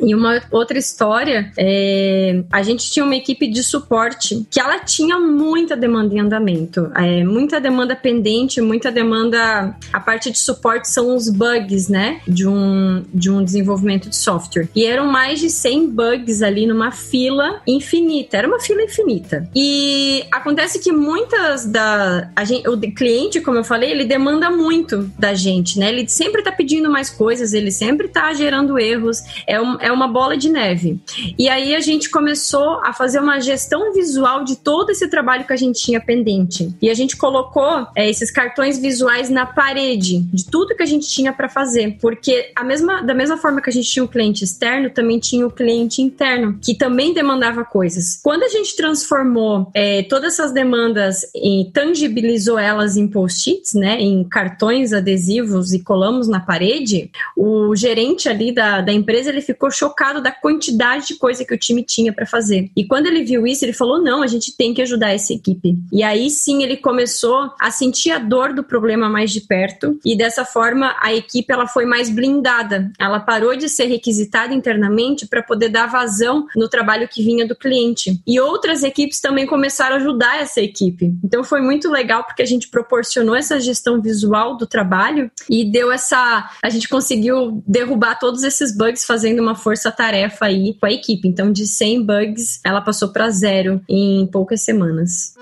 E 0.02 0.16
uma 0.16 0.42
outra 0.52 0.78
história, 0.78 1.52
é, 1.58 2.44
a 2.52 2.62
gente 2.62 2.90
tinha 2.92 3.06
uma 3.06 3.16
equipe 3.16 3.48
de 3.48 3.64
suporte 3.64 4.46
que 4.50 4.60
ela 4.60 4.80
tinha 4.80 5.20
muita 5.20 5.76
demanda 5.76 6.14
em 6.14 6.20
andamento, 6.20 6.92
é, 6.96 7.24
muita 7.24 7.60
demanda 7.60 7.96
pendente, 7.96 8.62
muita 8.62 8.92
demanda. 8.92 9.76
A 9.92 10.00
parte 10.00 10.32
de 10.32 10.38
suporte 10.38 10.90
são 10.90 11.16
os 11.16 11.30
bugs, 11.30 11.90
né, 11.90 12.22
de 12.28 12.48
um, 12.48 13.04
de 13.14 13.30
um 13.30 13.44
desenvolvimento 13.44 14.10
de 14.10 14.16
software. 14.16 14.70
E 14.76 14.86
eram 14.86 15.08
mais 15.08 15.40
de 15.40 15.50
100 15.50 15.90
bugs 15.90 16.42
ali 16.42 16.66
numa 16.66 16.92
fila 16.92 17.62
infinita, 17.68 18.38
era 18.38 18.48
uma 18.48 18.60
fila 18.60 18.82
infinita. 18.84 19.50
E 19.56 20.24
acontece 20.32 20.80
que 20.80 20.92
muitas 20.92 21.66
da. 21.66 22.30
Gente, 22.46 22.68
o 22.68 22.80
cliente, 22.94 23.42
como 23.42 23.58
eu 23.58 23.64
falei, 23.64 23.92
ele 23.92 24.06
demanda 24.06 24.50
muito 24.50 25.10
da 25.18 25.34
gente, 25.34 25.80
né? 25.80 25.90
Ele 25.90 26.08
sempre 26.08 26.42
tá 26.42 26.52
pedindo 26.52 26.90
mais 26.90 27.10
coisas, 27.10 27.54
ele 27.54 27.72
sempre 27.72 28.08
tá 28.08 28.34
gerando 28.34 28.80
erros. 28.80 29.22
É, 29.46 29.60
um, 29.62 29.78
é 29.80 29.89
é 29.90 29.92
uma 29.92 30.08
bola 30.08 30.38
de 30.38 30.50
neve. 30.50 31.00
E 31.38 31.50
aí 31.50 31.76
a 31.76 31.80
gente 31.80 32.10
começou 32.10 32.80
a 32.84 32.94
fazer 32.94 33.20
uma 33.20 33.40
gestão 33.40 33.92
visual 33.94 34.44
de 34.44 34.56
todo 34.56 34.92
esse 34.92 35.08
trabalho 35.08 35.46
que 35.46 35.54
a 35.54 35.58
gente 35.58 35.82
tinha 35.82 36.00
pendente. 36.00 36.74
E 36.82 36.90
a 36.90 36.94
gente 36.94 37.18
colocou 37.18 37.88
é, 37.96 38.10
esses 38.10 38.32
cartões 38.32 38.80
visuais 38.80 39.30
na 39.30 39.46
parede 39.46 40.20
de 40.34 40.46
tudo 40.46 40.76
que 40.76 40.84
a 40.84 40.86
gente 40.86 41.10
tinha 41.10 41.34
para 41.34 41.50
fazer, 41.50 41.98
porque 42.00 42.52
a 42.56 42.64
mesma, 42.64 43.02
da 43.02 43.14
mesma 43.14 43.38
forma 43.38 43.62
que 43.62 43.70
a 43.70 43.74
gente 43.74 43.90
tinha 43.90 44.04
o 44.04 44.08
cliente 44.08 44.44
externo, 44.44 44.90
também 44.90 45.20
tinha 45.20 45.46
o 45.46 45.52
cliente 45.52 46.02
interno, 46.02 46.58
que 46.62 46.76
também 46.76 47.14
demandava 47.14 47.66
coisas. 47.66 48.20
Quando 48.22 48.44
a 48.44 48.50
gente 48.50 48.76
transformou 48.76 49.70
é, 49.74 50.04
todas 50.04 50.34
essas 50.34 50.52
demandas 50.52 51.24
e 51.36 51.70
tangibilizou 51.74 52.60
elas 52.60 52.96
em 52.96 53.08
post-its, 53.08 53.74
né, 53.74 54.00
em 54.00 54.24
cartões 54.24 54.94
adesivos 54.94 55.74
e 55.74 55.80
colamos 55.80 56.28
na 56.28 56.40
parede, 56.40 57.10
o 57.36 57.76
gerente 57.76 58.30
ali 58.30 58.52
da, 58.52 58.82
da 58.82 58.94
empresa 58.94 59.30
ele 59.30 59.42
ficou 59.42 59.72
chocado 59.80 60.22
da 60.22 60.32
quantidade 60.32 61.08
de 61.08 61.16
coisa 61.16 61.46
que 61.46 61.54
o 61.54 61.58
time 61.58 61.84
tinha 61.84 62.12
para 62.12 62.26
fazer. 62.26 62.70
E 62.76 62.86
quando 62.86 63.08
ele 63.08 63.24
viu 63.24 63.48
isso, 63.48 63.64
ele 63.64 63.74
falou: 63.74 64.02
não, 64.02 64.22
a 64.22 64.28
gente 64.28 64.56
tem 64.56 64.74
que 64.74 64.82
ajudar 64.82 65.14
essa 65.14 65.34
equipe. 65.34 65.78
E 65.92 66.04
aí 66.04 66.30
sim 66.30 66.64
ele 66.64 66.76
começou 66.76 67.52
a 67.60 67.72
sentir 67.72 68.12
a 68.12 68.20
dor 68.20 68.54
do 68.54 68.64
problema 68.64 69.10
mais 69.10 69.32
de 69.32 69.42
perto. 69.42 69.98
E 70.04 70.18
dessa 70.18 70.44
forma 70.44 70.96
a 71.02 71.14
equipe 71.14 71.52
ela 71.52 71.68
foi 71.68 71.86
mais 71.86 72.10
blindada. 72.10 72.92
Ela 73.00 73.20
parou 73.20 73.56
de 73.56 73.70
ser 73.70 73.86
requisitada 73.86 74.54
internamente 74.54 75.28
para 75.28 75.42
poder 75.42 75.70
dar 75.70 75.88
vazão 75.88 76.46
no 76.56 76.68
trabalho 76.68 77.08
que 77.08 77.24
vinha 77.24 77.48
do 77.48 77.56
cliente. 77.56 78.22
E 78.28 78.40
outras 78.40 78.84
equipes 78.84 79.22
também 79.22 79.46
começaram 79.46 79.96
a 79.96 80.00
ajudar 80.00 80.42
essa 80.42 80.62
equipe. 80.62 81.14
Então 81.24 81.44
foi 81.44 81.62
muito 81.62 81.90
legal 81.90 82.24
porque 82.24 82.42
a 82.42 82.46
gente 82.46 82.68
proporcionou 82.68 83.36
essa 83.36 83.60
gestão 83.60 84.02
visual 84.02 84.58
do 84.58 84.68
trabalho 84.68 85.32
e 85.50 85.64
deu 85.64 85.92
essa. 85.92 86.50
A 86.62 86.70
gente 86.70 86.90
conseguiu 86.90 87.64
derrubar 87.66 88.16
todos 88.20 88.44
esses 88.44 88.76
bugs 88.76 89.06
fazendo 89.06 89.40
uma 89.40 89.56
força-tarefa 89.70 90.46
aí 90.46 90.74
com 90.80 90.88
a 90.88 90.92
equipe. 90.92 91.28
Então, 91.28 91.52
de 91.52 91.68
100 91.68 92.04
bugs, 92.04 92.60
ela 92.66 92.82
passou 92.82 93.10
para 93.10 93.30
zero 93.30 93.80
em 93.88 94.26
poucas 94.26 94.64
semanas. 94.64 95.36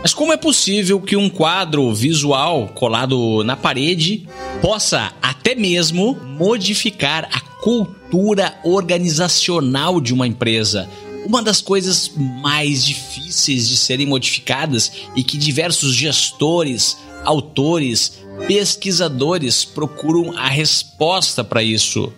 Mas 0.00 0.14
como 0.14 0.32
é 0.32 0.36
possível 0.36 1.00
que 1.00 1.16
um 1.16 1.28
quadro 1.28 1.92
visual 1.92 2.68
colado 2.68 3.42
na 3.42 3.56
parede 3.56 4.28
possa 4.60 5.12
até 5.20 5.56
mesmo 5.56 6.14
modificar 6.14 7.28
a 7.32 7.40
cultura 7.40 8.54
organizacional 8.62 10.00
de 10.00 10.14
uma 10.14 10.26
empresa? 10.26 10.88
Uma 11.26 11.42
das 11.42 11.60
coisas 11.60 12.12
mais 12.16 12.84
difíceis 12.84 13.68
de 13.68 13.76
serem 13.76 14.06
modificadas 14.06 14.92
e 15.16 15.24
que 15.24 15.36
diversos 15.36 15.94
gestores, 15.94 16.96
autores, 17.24 18.20
pesquisadores 18.46 19.64
procuram 19.64 20.36
a 20.36 20.48
resposta 20.48 21.42
para 21.42 21.62
isso. 21.62 22.12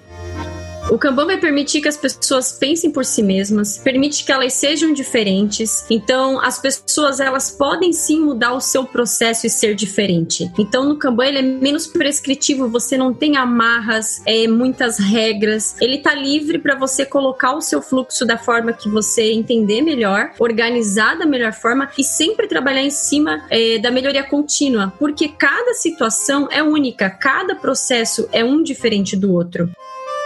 O 0.90 0.98
Kanban 0.98 1.26
vai 1.26 1.38
permitir 1.38 1.80
que 1.80 1.88
as 1.88 1.96
pessoas 1.96 2.52
pensem 2.52 2.90
por 2.90 3.04
si 3.04 3.22
mesmas, 3.22 3.78
permite 3.78 4.22
que 4.22 4.30
elas 4.30 4.52
sejam 4.52 4.92
diferentes. 4.92 5.84
Então, 5.88 6.38
as 6.40 6.58
pessoas 6.58 7.20
elas 7.20 7.50
podem 7.50 7.92
sim 7.92 8.20
mudar 8.20 8.52
o 8.52 8.60
seu 8.60 8.84
processo 8.84 9.46
e 9.46 9.50
ser 9.50 9.74
diferente. 9.74 10.50
Então, 10.58 10.84
no 10.84 10.98
Kanban 10.98 11.26
ele 11.26 11.38
é 11.38 11.42
menos 11.42 11.86
prescritivo, 11.86 12.68
você 12.68 12.98
não 12.98 13.14
tem 13.14 13.36
amarras, 13.36 14.22
é, 14.26 14.46
muitas 14.46 14.98
regras. 14.98 15.74
Ele 15.80 15.98
tá 15.98 16.14
livre 16.14 16.58
para 16.58 16.76
você 16.76 17.06
colocar 17.06 17.54
o 17.54 17.62
seu 17.62 17.80
fluxo 17.80 18.26
da 18.26 18.36
forma 18.36 18.72
que 18.72 18.88
você 18.88 19.32
entender 19.32 19.80
melhor, 19.80 20.32
organizar 20.38 21.18
da 21.18 21.26
melhor 21.26 21.52
forma 21.52 21.90
e 21.98 22.04
sempre 22.04 22.46
trabalhar 22.46 22.82
em 22.82 22.90
cima 22.90 23.44
é, 23.50 23.78
da 23.78 23.90
melhoria 23.90 24.22
contínua, 24.22 24.92
porque 24.98 25.28
cada 25.28 25.72
situação 25.74 26.46
é 26.50 26.62
única, 26.62 27.08
cada 27.08 27.54
processo 27.54 28.28
é 28.30 28.44
um 28.44 28.62
diferente 28.62 29.16
do 29.16 29.32
outro 29.32 29.70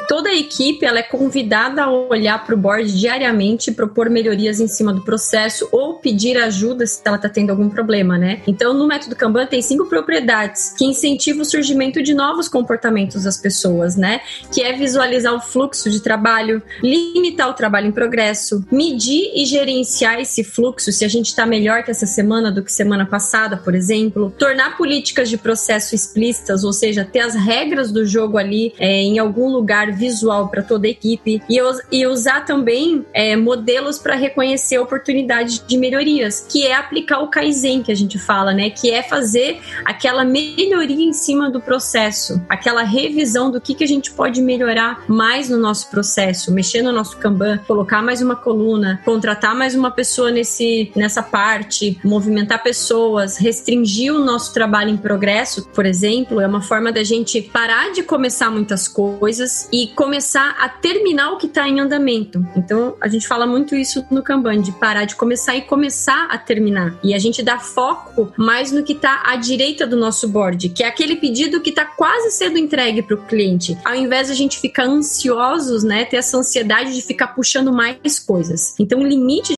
toda 0.06 0.30
a 0.30 0.34
equipe 0.34 0.84
ela 0.84 0.98
é 0.98 1.02
convidada 1.02 1.82
a 1.82 1.90
olhar 1.90 2.44
para 2.44 2.54
o 2.54 2.58
board 2.58 2.98
diariamente, 2.98 3.72
propor 3.72 4.08
melhorias 4.08 4.60
em 4.60 4.68
cima 4.68 4.92
do 4.92 5.02
processo 5.02 5.68
ou 5.72 5.94
pedir 5.94 6.36
ajuda 6.38 6.86
se 6.86 7.00
ela 7.04 7.16
está 7.16 7.28
tendo 7.28 7.50
algum 7.50 7.68
problema, 7.68 8.16
né? 8.16 8.42
Então, 8.46 8.72
no 8.72 8.86
método 8.86 9.16
Kanban 9.16 9.46
tem 9.46 9.60
cinco 9.62 9.86
propriedades 9.86 10.74
que 10.76 10.84
incentivam 10.84 11.42
o 11.42 11.44
surgimento 11.44 12.02
de 12.02 12.14
novos 12.14 12.48
comportamentos 12.48 13.24
das 13.24 13.36
pessoas, 13.36 13.96
né? 13.96 14.20
Que 14.52 14.62
é 14.62 14.72
visualizar 14.72 15.34
o 15.34 15.40
fluxo 15.40 15.90
de 15.90 16.00
trabalho, 16.00 16.62
limitar 16.82 17.48
o 17.48 17.54
trabalho 17.54 17.88
em 17.88 17.92
progresso, 17.92 18.64
medir 18.70 19.32
e 19.34 19.44
gerenciar 19.44 20.20
esse 20.20 20.44
fluxo 20.44 20.92
se 20.92 21.04
a 21.04 21.08
gente 21.08 21.26
está 21.26 21.46
melhor 21.46 21.82
que 21.82 21.90
essa 21.90 22.06
semana 22.06 22.50
do 22.50 22.62
que 22.62 22.72
semana 22.72 23.06
passada, 23.06 23.56
por 23.56 23.74
exemplo, 23.74 24.32
tornar 24.38 24.76
políticas 24.76 25.28
de 25.28 25.36
processo 25.36 25.94
explícitas, 25.94 26.64
ou 26.64 26.72
seja, 26.72 27.04
ter 27.04 27.20
as 27.20 27.34
regras 27.34 27.90
do 27.90 28.06
jogo 28.06 28.38
ali 28.38 28.74
é, 28.78 29.02
em 29.02 29.18
algum 29.18 29.48
lugar 29.48 29.87
visual 29.92 30.48
para 30.48 30.62
toda 30.62 30.86
a 30.86 30.90
equipe 30.90 31.42
e, 31.48 31.58
e 31.92 32.06
usar 32.06 32.44
também 32.44 33.04
é, 33.12 33.36
modelos 33.36 33.98
para 33.98 34.14
reconhecer 34.14 34.78
oportunidades 34.78 35.62
de 35.66 35.76
melhorias, 35.76 36.46
que 36.48 36.66
é 36.66 36.74
aplicar 36.74 37.20
o 37.20 37.28
Kaizen 37.28 37.82
que 37.82 37.92
a 37.92 37.94
gente 37.94 38.18
fala, 38.18 38.52
né? 38.52 38.70
Que 38.70 38.90
é 38.90 39.02
fazer 39.02 39.60
aquela 39.84 40.24
melhoria 40.24 41.04
em 41.04 41.12
cima 41.12 41.50
do 41.50 41.60
processo, 41.60 42.40
aquela 42.48 42.82
revisão 42.82 43.50
do 43.50 43.60
que, 43.60 43.74
que 43.74 43.84
a 43.84 43.88
gente 43.88 44.10
pode 44.10 44.40
melhorar 44.40 45.04
mais 45.08 45.48
no 45.48 45.58
nosso 45.58 45.90
processo, 45.90 46.52
mexer 46.52 46.82
no 46.82 46.92
nosso 46.92 47.16
Kanban, 47.16 47.58
colocar 47.66 48.02
mais 48.02 48.22
uma 48.22 48.36
coluna, 48.36 49.00
contratar 49.04 49.54
mais 49.54 49.74
uma 49.74 49.90
pessoa 49.90 50.30
nesse, 50.30 50.92
nessa 50.94 51.22
parte, 51.22 51.98
movimentar 52.04 52.62
pessoas, 52.62 53.36
restringir 53.36 54.14
o 54.14 54.24
nosso 54.24 54.52
trabalho 54.52 54.90
em 54.90 54.96
progresso, 54.96 55.68
por 55.68 55.86
exemplo, 55.86 56.40
é 56.40 56.46
uma 56.46 56.62
forma 56.62 56.92
da 56.92 57.02
gente 57.02 57.40
parar 57.42 57.92
de 57.92 58.02
começar 58.02 58.50
muitas 58.50 58.88
coisas 58.88 59.68
e 59.72 59.77
começar 59.86 60.56
a 60.58 60.68
terminar 60.68 61.32
o 61.32 61.38
que 61.38 61.46
está 61.46 61.68
em 61.68 61.80
andamento. 61.80 62.44
Então, 62.56 62.96
a 63.00 63.08
gente 63.08 63.26
fala 63.26 63.46
muito 63.46 63.74
isso 63.74 64.04
no 64.10 64.22
Kanban, 64.22 64.60
de 64.60 64.72
parar 64.72 65.04
de 65.04 65.14
começar 65.14 65.56
e 65.56 65.62
começar 65.62 66.26
a 66.30 66.36
terminar. 66.36 66.98
E 67.02 67.14
a 67.14 67.18
gente 67.18 67.42
dá 67.42 67.58
foco 67.58 68.32
mais 68.36 68.72
no 68.72 68.82
que 68.82 68.92
está 68.92 69.22
à 69.24 69.36
direita 69.36 69.86
do 69.86 69.96
nosso 69.96 70.28
board, 70.28 70.68
que 70.70 70.82
é 70.82 70.86
aquele 70.88 71.16
pedido 71.16 71.60
que 71.60 71.70
está 71.70 71.84
quase 71.84 72.30
sendo 72.32 72.58
entregue 72.58 73.02
para 73.02 73.14
o 73.14 73.24
cliente. 73.26 73.78
Ao 73.84 73.94
invés 73.94 74.26
de 74.26 74.32
a 74.32 74.36
gente 74.36 74.58
ficar 74.58 74.84
ansiosos, 74.84 75.84
né, 75.84 76.04
ter 76.04 76.16
essa 76.16 76.36
ansiedade 76.36 76.94
de 76.94 77.02
ficar 77.02 77.28
puxando 77.28 77.72
mais 77.72 78.18
coisas. 78.18 78.74
Então, 78.78 79.00
o 79.00 79.06
limite 79.06 79.57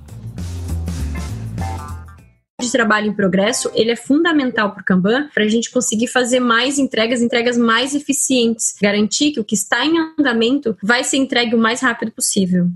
de 2.61 2.71
trabalho 2.71 3.07
em 3.07 3.13
progresso, 3.13 3.71
ele 3.73 3.91
é 3.91 3.95
fundamental 3.95 4.71
para 4.71 4.81
o 4.81 4.85
Kanban 4.85 5.27
para 5.33 5.43
a 5.43 5.47
gente 5.47 5.71
conseguir 5.71 6.07
fazer 6.07 6.39
mais 6.39 6.79
entregas, 6.79 7.21
entregas 7.21 7.57
mais 7.57 7.93
eficientes, 7.93 8.75
garantir 8.81 9.31
que 9.31 9.39
o 9.39 9.43
que 9.43 9.55
está 9.55 9.85
em 9.85 9.97
andamento 10.17 10.77
vai 10.81 11.03
ser 11.03 11.17
entregue 11.17 11.55
o 11.55 11.57
mais 11.57 11.81
rápido 11.81 12.11
possível. 12.11 12.67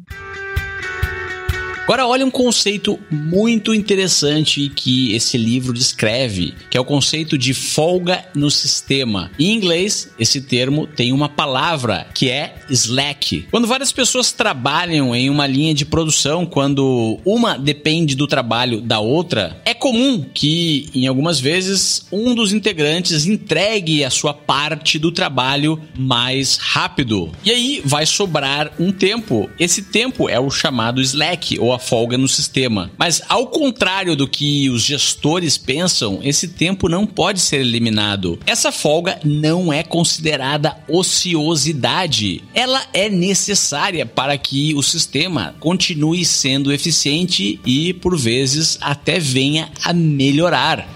Agora 1.85 2.07
olha 2.07 2.25
um 2.25 2.31
conceito 2.31 2.99
muito 3.11 3.71
interessante 3.71 4.71
que 4.75 5.13
esse 5.13 5.37
livro 5.37 5.71
descreve, 5.71 6.55
que 6.67 6.75
é 6.75 6.81
o 6.81 6.83
conceito 6.83 7.37
de 7.37 7.53
folga 7.53 8.25
no 8.33 8.49
sistema. 8.49 9.29
Em 9.37 9.53
inglês, 9.53 10.09
esse 10.17 10.41
termo 10.41 10.87
tem 10.87 11.13
uma 11.13 11.29
palavra 11.29 12.07
que 12.11 12.27
é 12.27 12.55
slack. 12.71 13.45
Quando 13.51 13.67
várias 13.67 13.91
pessoas 13.91 14.31
trabalham 14.31 15.15
em 15.15 15.29
uma 15.29 15.45
linha 15.45 15.75
de 15.75 15.85
produção, 15.85 16.43
quando 16.43 17.19
uma 17.23 17.55
depende 17.55 18.15
do 18.15 18.25
trabalho 18.25 18.81
da 18.81 18.99
outra, 18.99 19.61
é 19.63 19.75
comum 19.75 20.25
que 20.33 20.89
em 20.91 21.05
algumas 21.05 21.39
vezes 21.39 22.07
um 22.11 22.33
dos 22.33 22.51
integrantes 22.51 23.27
entregue 23.27 24.03
a 24.03 24.09
sua 24.09 24.33
parte 24.33 24.97
do 24.97 25.11
trabalho 25.11 25.79
mais 25.95 26.57
rápido. 26.57 27.31
E 27.45 27.51
aí 27.51 27.83
vai 27.85 28.07
sobrar 28.07 28.71
um 28.79 28.91
tempo. 28.91 29.47
Esse 29.59 29.83
tempo 29.83 30.27
é 30.27 30.39
o 30.39 30.49
chamado 30.49 30.99
slack 30.99 31.59
ou 31.59 31.74
a 31.75 31.79
folga 31.79 32.17
no 32.17 32.27
sistema. 32.27 32.91
Mas 32.97 33.21
ao 33.29 33.47
contrário 33.47 34.15
do 34.15 34.27
que 34.27 34.69
os 34.69 34.83
gestores 34.83 35.57
pensam, 35.57 36.19
esse 36.23 36.47
tempo 36.47 36.89
não 36.89 37.05
pode 37.05 37.39
ser 37.39 37.57
eliminado. 37.57 38.39
Essa 38.45 38.71
folga 38.71 39.19
não 39.23 39.71
é 39.71 39.83
considerada 39.83 40.77
ociosidade. 40.87 42.43
Ela 42.53 42.81
é 42.93 43.09
necessária 43.09 44.05
para 44.05 44.37
que 44.37 44.73
o 44.75 44.81
sistema 44.81 45.55
continue 45.59 46.25
sendo 46.25 46.71
eficiente 46.71 47.59
e, 47.65 47.93
por 47.93 48.17
vezes, 48.17 48.77
até 48.81 49.19
venha 49.19 49.69
a 49.83 49.93
melhorar. 49.93 50.87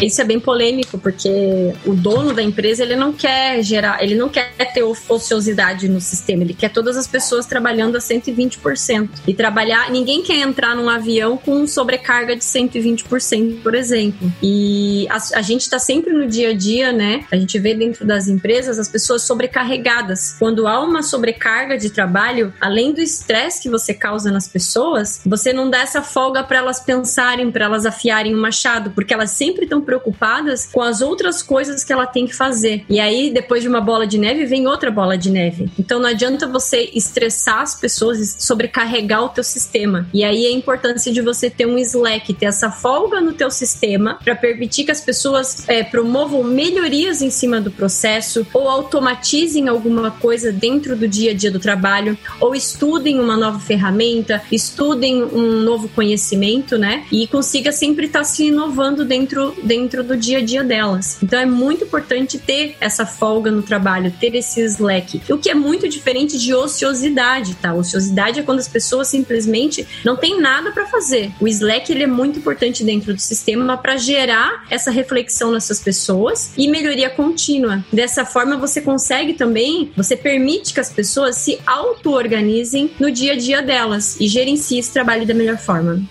Isso 0.00 0.20
é 0.20 0.24
bem 0.24 0.40
polêmico, 0.40 0.98
porque 0.98 1.72
o 1.84 1.94
dono 1.94 2.32
da 2.32 2.42
empresa, 2.42 2.82
ele 2.82 2.96
não 2.96 3.12
quer 3.12 3.62
gerar, 3.62 4.02
ele 4.02 4.14
não 4.14 4.28
quer 4.28 4.50
ter 4.72 4.82
ociosidade 4.82 5.88
no 5.88 6.00
sistema, 6.00 6.42
ele 6.42 6.54
quer 6.54 6.70
todas 6.70 6.96
as 6.96 7.06
pessoas 7.06 7.46
trabalhando 7.46 7.96
a 7.96 8.00
120%. 8.00 9.08
E 9.26 9.34
trabalhar, 9.34 9.90
ninguém 9.90 10.22
quer 10.22 10.38
entrar 10.38 10.74
num 10.74 10.88
avião 10.88 11.36
com 11.36 11.66
sobrecarga 11.66 12.34
de 12.34 12.42
120%, 12.42 13.62
por 13.62 13.74
exemplo. 13.74 14.32
E 14.42 15.06
a, 15.10 15.38
a 15.38 15.42
gente 15.42 15.62
está 15.62 15.78
sempre 15.78 16.12
no 16.12 16.26
dia 16.26 16.50
a 16.50 16.54
dia, 16.54 16.92
né? 16.92 17.24
A 17.30 17.36
gente 17.36 17.58
vê 17.58 17.74
dentro 17.74 18.06
das 18.06 18.28
empresas 18.28 18.78
as 18.78 18.88
pessoas 18.88 19.22
sobrecarregadas. 19.22 20.36
Quando 20.38 20.66
há 20.66 20.82
uma 20.82 21.02
sobrecarga 21.02 21.76
de 21.76 21.90
trabalho, 21.90 22.52
além 22.60 22.92
do 22.92 23.00
estresse 23.00 23.62
que 23.62 23.68
você 23.68 23.92
causa 23.92 24.30
nas 24.30 24.48
pessoas, 24.48 25.20
você 25.24 25.52
não 25.52 25.68
dá 25.68 25.80
essa 25.80 26.02
folga 26.02 26.42
para 26.42 26.58
elas 26.58 26.80
pensarem, 26.80 27.50
para 27.50 27.66
elas 27.66 27.84
afiarem 27.84 28.34
o 28.34 28.38
machado, 28.38 28.90
porque 28.90 29.12
elas 29.12 29.30
sempre 29.30 29.64
estão 29.64 29.80
preocupadas 29.90 30.66
com 30.66 30.80
as 30.80 31.00
outras 31.00 31.42
coisas 31.42 31.82
que 31.82 31.92
ela 31.92 32.06
tem 32.06 32.24
que 32.24 32.36
fazer. 32.36 32.84
E 32.88 33.00
aí, 33.00 33.28
depois 33.32 33.60
de 33.60 33.68
uma 33.68 33.80
bola 33.80 34.06
de 34.06 34.18
neve, 34.18 34.46
vem 34.46 34.68
outra 34.68 34.88
bola 34.88 35.18
de 35.18 35.30
neve. 35.30 35.68
Então 35.76 35.98
não 35.98 36.08
adianta 36.08 36.46
você 36.46 36.90
estressar 36.94 37.60
as 37.62 37.74
pessoas 37.74 38.36
sobrecarregar 38.38 39.24
o 39.24 39.28
teu 39.30 39.42
sistema. 39.42 40.06
E 40.14 40.22
aí 40.22 40.46
a 40.46 40.52
importância 40.52 41.12
de 41.12 41.20
você 41.20 41.50
ter 41.50 41.66
um 41.66 41.76
Slack, 41.76 42.32
ter 42.34 42.46
essa 42.46 42.70
folga 42.70 43.20
no 43.20 43.32
teu 43.32 43.50
sistema 43.50 44.16
para 44.22 44.36
permitir 44.36 44.84
que 44.84 44.92
as 44.92 45.00
pessoas 45.00 45.68
é, 45.68 45.82
promovam 45.82 46.44
melhorias 46.44 47.20
em 47.20 47.30
cima 47.30 47.60
do 47.60 47.72
processo 47.72 48.46
ou 48.54 48.68
automatizem 48.68 49.68
alguma 49.68 50.12
coisa 50.12 50.52
dentro 50.52 50.94
do 50.94 51.08
dia 51.08 51.32
a 51.32 51.34
dia 51.34 51.50
do 51.50 51.58
trabalho 51.58 52.16
ou 52.40 52.54
estudem 52.54 53.18
uma 53.18 53.36
nova 53.36 53.58
ferramenta, 53.58 54.40
estudem 54.52 55.24
um 55.24 55.62
novo 55.62 55.88
conhecimento, 55.88 56.78
né? 56.78 57.04
E 57.10 57.26
consiga 57.26 57.72
sempre 57.72 58.06
estar 58.06 58.20
tá 58.20 58.24
se 58.24 58.44
inovando 58.44 59.04
dentro, 59.04 59.52
dentro 59.64 59.79
dentro 59.80 60.04
do 60.04 60.16
dia 60.16 60.38
a 60.38 60.44
dia 60.44 60.62
delas. 60.62 61.18
Então 61.22 61.38
é 61.38 61.46
muito 61.46 61.84
importante 61.84 62.38
ter 62.38 62.76
essa 62.80 63.06
folga 63.06 63.50
no 63.50 63.62
trabalho, 63.62 64.12
ter 64.20 64.34
esse 64.34 64.60
slack. 64.60 65.22
O 65.30 65.38
que 65.38 65.50
é 65.50 65.54
muito 65.54 65.88
diferente 65.88 66.38
de 66.38 66.54
ociosidade, 66.54 67.54
tá? 67.54 67.72
Ociosidade 67.72 68.40
é 68.40 68.42
quando 68.42 68.58
as 68.58 68.68
pessoas 68.68 69.08
simplesmente 69.08 69.86
não 70.04 70.16
têm 70.16 70.40
nada 70.40 70.70
para 70.70 70.86
fazer. 70.86 71.32
O 71.40 71.48
slack 71.48 71.90
ele 71.90 72.02
é 72.02 72.06
muito 72.06 72.38
importante 72.38 72.84
dentro 72.84 73.14
do 73.14 73.20
sistema 73.20 73.76
para 73.76 73.96
gerar 73.96 74.64
essa 74.70 74.90
reflexão 74.90 75.52
nessas 75.52 75.80
pessoas 75.80 76.52
e 76.56 76.68
melhoria 76.68 77.08
contínua. 77.08 77.84
Dessa 77.92 78.24
forma 78.24 78.56
você 78.56 78.80
consegue 78.80 79.34
também, 79.34 79.92
você 79.96 80.16
permite 80.16 80.74
que 80.74 80.80
as 80.80 80.90
pessoas 80.90 81.36
se 81.36 81.58
auto-organizem 81.66 82.90
no 82.98 83.10
dia 83.10 83.32
a 83.32 83.36
dia 83.36 83.62
delas 83.62 84.18
e 84.20 84.28
gerenciem 84.28 84.80
esse 84.80 84.92
trabalho 84.92 85.26
da 85.26 85.34
melhor 85.34 85.56
forma 85.56 86.02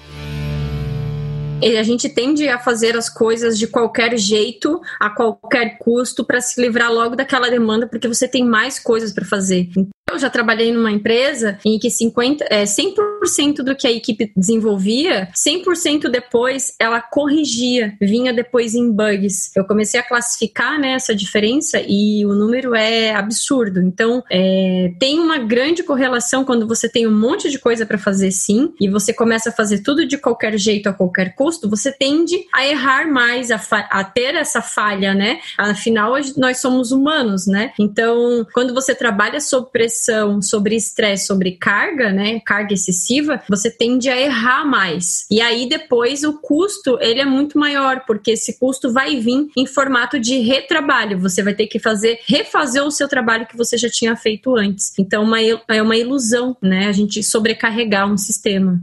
a 1.62 1.84
gente 1.84 2.10
tende 2.10 2.48
a 2.48 2.60
fazer 2.60 2.96
as 2.96 3.10
coisas 3.10 3.58
de 3.58 3.68
qualquer 3.68 4.18
jeito, 4.18 4.82
a 5.00 5.10
qualquer 5.10 5.78
custo, 5.78 6.24
para 6.24 6.42
se 6.42 6.62
livrar 6.62 6.92
logo 6.92 7.16
daquela 7.16 7.50
demanda, 7.50 7.88
porque 7.88 8.08
você 8.08 8.28
tem 8.28 8.46
mais 8.46 8.80
coisas 8.80 9.12
para 9.14 9.26
fazer. 9.26 9.70
Eu 10.12 10.18
já 10.18 10.30
trabalhei 10.30 10.72
numa 10.72 10.92
empresa 10.92 11.60
em 11.64 11.78
que 11.78 11.90
50, 11.90 12.46
é, 12.50 12.64
100% 12.64 13.58
do 13.64 13.76
que 13.76 13.88
a 13.88 13.92
equipe 13.92 14.32
desenvolvia, 14.36 15.30
100% 15.36 16.10
depois 16.10 16.74
ela 16.80 17.00
corrigia, 17.00 17.94
vinha 18.02 18.34
depois 18.34 18.74
em 18.74 18.92
bugs. 18.92 19.56
Eu 19.56 19.66
comecei 19.66 20.00
a 20.00 20.04
classificar 20.04 20.80
né, 20.80 20.94
essa 20.94 21.16
diferença 21.16 21.80
e 21.88 22.26
o 22.26 22.34
número 22.34 22.74
é 22.74 23.14
absurdo. 23.14 23.82
Então, 23.82 24.24
é, 24.32 24.92
tem 25.00 25.20
uma 25.20 25.38
grande 25.38 25.84
correlação 25.84 26.44
quando 26.44 26.68
você 26.68 26.90
tem 26.90 27.06
um 27.06 27.18
monte 27.18 27.50
de 27.50 27.60
coisa 27.60 27.86
para 27.86 27.98
fazer 27.98 28.32
sim 28.32 28.74
e 28.82 28.90
você 28.90 29.14
começa 29.14 29.50
a 29.50 29.54
fazer 29.54 29.80
tudo 29.84 30.08
de 30.08 30.18
qualquer 30.18 30.58
jeito, 30.58 30.90
a 30.90 30.94
qualquer 30.94 31.36
custo, 31.36 31.70
você 31.70 31.92
tende 31.92 32.36
a 32.52 32.66
errar 32.66 33.08
mais, 33.12 33.52
a, 33.52 33.62
a 33.92 34.04
ter 34.04 34.34
essa 34.36 34.62
falha, 34.62 35.14
né? 35.14 35.40
Afinal, 35.58 36.16
nós 36.36 36.58
somos 36.58 36.92
humanos, 36.92 37.46
né? 37.46 37.74
Então, 37.80 38.46
quando 38.54 38.74
você 38.74 38.96
trabalha 38.96 39.40
sob 39.40 39.70
pressão, 39.72 39.99
pressão, 40.00 40.42
sobre 40.42 40.76
estresse, 40.76 41.28
sobre 41.28 41.52
carga, 41.52 42.12
né, 42.12 42.40
carga 42.40 42.74
excessiva, 42.74 43.42
você 43.50 43.70
tende 43.70 44.10
a 44.10 44.20
errar 44.20 44.66
mais. 44.66 45.26
E 45.30 45.42
aí 45.42 45.68
depois 45.68 46.24
o 46.24 46.40
custo, 46.40 46.98
ele 47.02 47.20
é 47.20 47.26
muito 47.26 47.60
maior, 47.60 48.04
porque 48.08 48.32
esse 48.32 48.58
custo 48.58 48.92
vai 48.92 49.20
vir 49.20 49.48
em 49.58 49.66
formato 49.66 50.20
de 50.20 50.40
retrabalho. 50.40 51.20
Você 51.20 51.44
vai 51.44 51.54
ter 51.54 51.68
que 51.68 51.80
fazer 51.80 52.20
refazer 52.26 52.84
o 52.84 52.92
seu 52.92 53.08
trabalho 53.08 53.46
que 53.46 53.58
você 53.58 53.78
já 53.78 53.90
tinha 53.90 54.16
feito 54.16 54.56
antes. 54.56 54.94
Então 54.98 55.24
uma, 55.24 55.40
é 55.42 55.82
uma 55.82 55.98
ilusão, 55.98 56.56
né, 56.62 56.88
a 56.88 56.92
gente 56.92 57.22
sobrecarregar 57.22 58.12
um 58.12 58.18
sistema. 58.18 58.82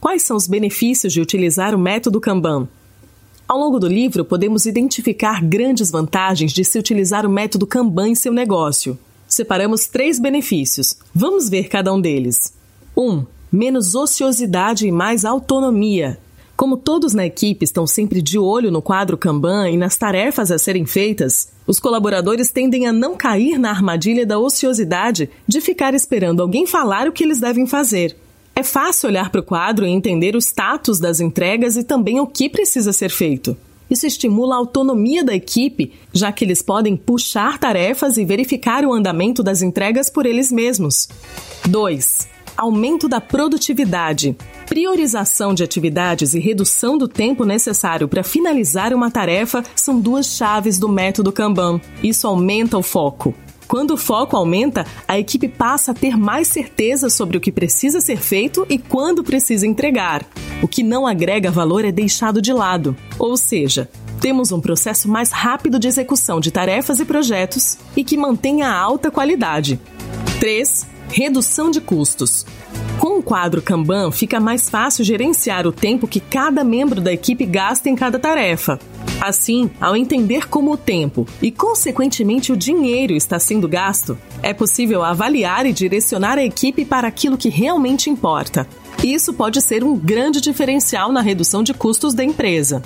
Quais 0.00 0.22
são 0.22 0.36
os 0.36 0.48
benefícios 0.48 1.12
de 1.12 1.20
utilizar 1.20 1.74
o 1.74 1.78
método 1.78 2.20
Kanban? 2.20 2.68
Ao 3.46 3.58
longo 3.58 3.78
do 3.78 3.86
livro, 3.86 4.24
podemos 4.24 4.66
identificar 4.66 5.42
grandes 5.42 5.90
vantagens 5.90 6.52
de 6.52 6.64
se 6.64 6.78
utilizar 6.78 7.26
o 7.26 7.30
método 7.30 7.66
Kanban 7.66 8.08
em 8.08 8.14
seu 8.14 8.32
negócio. 8.32 8.98
Separamos 9.34 9.86
três 9.86 10.20
benefícios. 10.20 10.96
Vamos 11.14 11.48
ver 11.48 11.68
cada 11.68 11.92
um 11.92 12.00
deles. 12.00 12.52
1. 12.96 13.02
Um, 13.02 13.26
menos 13.50 13.94
ociosidade 13.94 14.86
e 14.86 14.92
mais 14.92 15.24
autonomia. 15.24 16.18
Como 16.56 16.76
todos 16.76 17.12
na 17.12 17.26
equipe 17.26 17.64
estão 17.64 17.86
sempre 17.86 18.22
de 18.22 18.38
olho 18.38 18.70
no 18.70 18.80
quadro 18.80 19.18
Kanban 19.18 19.70
e 19.70 19.76
nas 19.76 19.96
tarefas 19.96 20.50
a 20.50 20.58
serem 20.58 20.86
feitas, 20.86 21.48
os 21.66 21.80
colaboradores 21.80 22.50
tendem 22.50 22.86
a 22.86 22.92
não 22.92 23.16
cair 23.16 23.58
na 23.58 23.70
armadilha 23.70 24.24
da 24.24 24.38
ociosidade 24.38 25.28
de 25.46 25.60
ficar 25.60 25.94
esperando 25.94 26.40
alguém 26.40 26.66
falar 26.66 27.08
o 27.08 27.12
que 27.12 27.24
eles 27.24 27.40
devem 27.40 27.66
fazer. 27.66 28.16
É 28.54 28.62
fácil 28.62 29.08
olhar 29.08 29.30
para 29.30 29.40
o 29.40 29.44
quadro 29.44 29.86
e 29.86 29.90
entender 29.90 30.36
o 30.36 30.38
status 30.38 31.00
das 31.00 31.20
entregas 31.20 31.76
e 31.76 31.82
também 31.82 32.20
o 32.20 32.26
que 32.26 32.48
precisa 32.48 32.92
ser 32.92 33.10
feito. 33.10 33.56
Isso 33.92 34.06
estimula 34.06 34.54
a 34.54 34.58
autonomia 34.58 35.22
da 35.22 35.34
equipe, 35.34 35.92
já 36.14 36.32
que 36.32 36.46
eles 36.46 36.62
podem 36.62 36.96
puxar 36.96 37.58
tarefas 37.58 38.16
e 38.16 38.24
verificar 38.24 38.86
o 38.86 38.92
andamento 38.94 39.42
das 39.42 39.60
entregas 39.60 40.08
por 40.08 40.24
eles 40.24 40.50
mesmos. 40.50 41.10
2. 41.68 42.26
Aumento 42.56 43.06
da 43.06 43.20
produtividade. 43.20 44.34
Priorização 44.66 45.52
de 45.52 45.62
atividades 45.62 46.32
e 46.32 46.40
redução 46.40 46.96
do 46.96 47.06
tempo 47.06 47.44
necessário 47.44 48.08
para 48.08 48.24
finalizar 48.24 48.94
uma 48.94 49.10
tarefa 49.10 49.62
são 49.76 50.00
duas 50.00 50.24
chaves 50.24 50.78
do 50.78 50.88
método 50.88 51.30
Kanban. 51.30 51.78
Isso 52.02 52.26
aumenta 52.26 52.78
o 52.78 52.82
foco. 52.82 53.34
Quando 53.72 53.92
o 53.92 53.96
foco 53.96 54.36
aumenta, 54.36 54.86
a 55.08 55.18
equipe 55.18 55.48
passa 55.48 55.92
a 55.92 55.94
ter 55.94 56.14
mais 56.14 56.46
certeza 56.48 57.08
sobre 57.08 57.38
o 57.38 57.40
que 57.40 57.50
precisa 57.50 58.02
ser 58.02 58.18
feito 58.18 58.66
e 58.68 58.76
quando 58.76 59.24
precisa 59.24 59.66
entregar. 59.66 60.26
O 60.62 60.68
que 60.68 60.82
não 60.82 61.06
agrega 61.06 61.50
valor 61.50 61.82
é 61.82 61.90
deixado 61.90 62.42
de 62.42 62.52
lado. 62.52 62.94
Ou 63.18 63.34
seja, 63.34 63.88
temos 64.20 64.52
um 64.52 64.60
processo 64.60 65.08
mais 65.08 65.32
rápido 65.32 65.78
de 65.78 65.88
execução 65.88 66.38
de 66.38 66.50
tarefas 66.50 67.00
e 67.00 67.06
projetos 67.06 67.78
e 67.96 68.04
que 68.04 68.14
mantenha 68.14 68.68
alta 68.68 69.10
qualidade. 69.10 69.80
3. 70.38 70.91
Redução 71.12 71.70
de 71.70 71.78
custos. 71.78 72.46
Com 72.98 73.18
o 73.18 73.22
quadro 73.22 73.60
Kanban, 73.60 74.10
fica 74.10 74.40
mais 74.40 74.70
fácil 74.70 75.04
gerenciar 75.04 75.66
o 75.66 75.72
tempo 75.72 76.08
que 76.08 76.18
cada 76.18 76.64
membro 76.64 77.02
da 77.02 77.12
equipe 77.12 77.44
gasta 77.44 77.90
em 77.90 77.94
cada 77.94 78.18
tarefa. 78.18 78.80
Assim, 79.20 79.70
ao 79.78 79.94
entender 79.94 80.48
como 80.48 80.72
o 80.72 80.76
tempo 80.76 81.26
e, 81.42 81.50
consequentemente, 81.50 82.50
o 82.50 82.56
dinheiro 82.56 83.12
está 83.12 83.38
sendo 83.38 83.68
gasto, 83.68 84.16
é 84.42 84.54
possível 84.54 85.02
avaliar 85.02 85.66
e 85.66 85.72
direcionar 85.72 86.38
a 86.38 86.44
equipe 86.44 86.82
para 86.82 87.08
aquilo 87.08 87.36
que 87.36 87.50
realmente 87.50 88.08
importa. 88.08 88.66
Isso 89.04 89.34
pode 89.34 89.60
ser 89.60 89.84
um 89.84 89.94
grande 89.94 90.40
diferencial 90.40 91.12
na 91.12 91.20
redução 91.20 91.62
de 91.62 91.74
custos 91.74 92.14
da 92.14 92.24
empresa. 92.24 92.82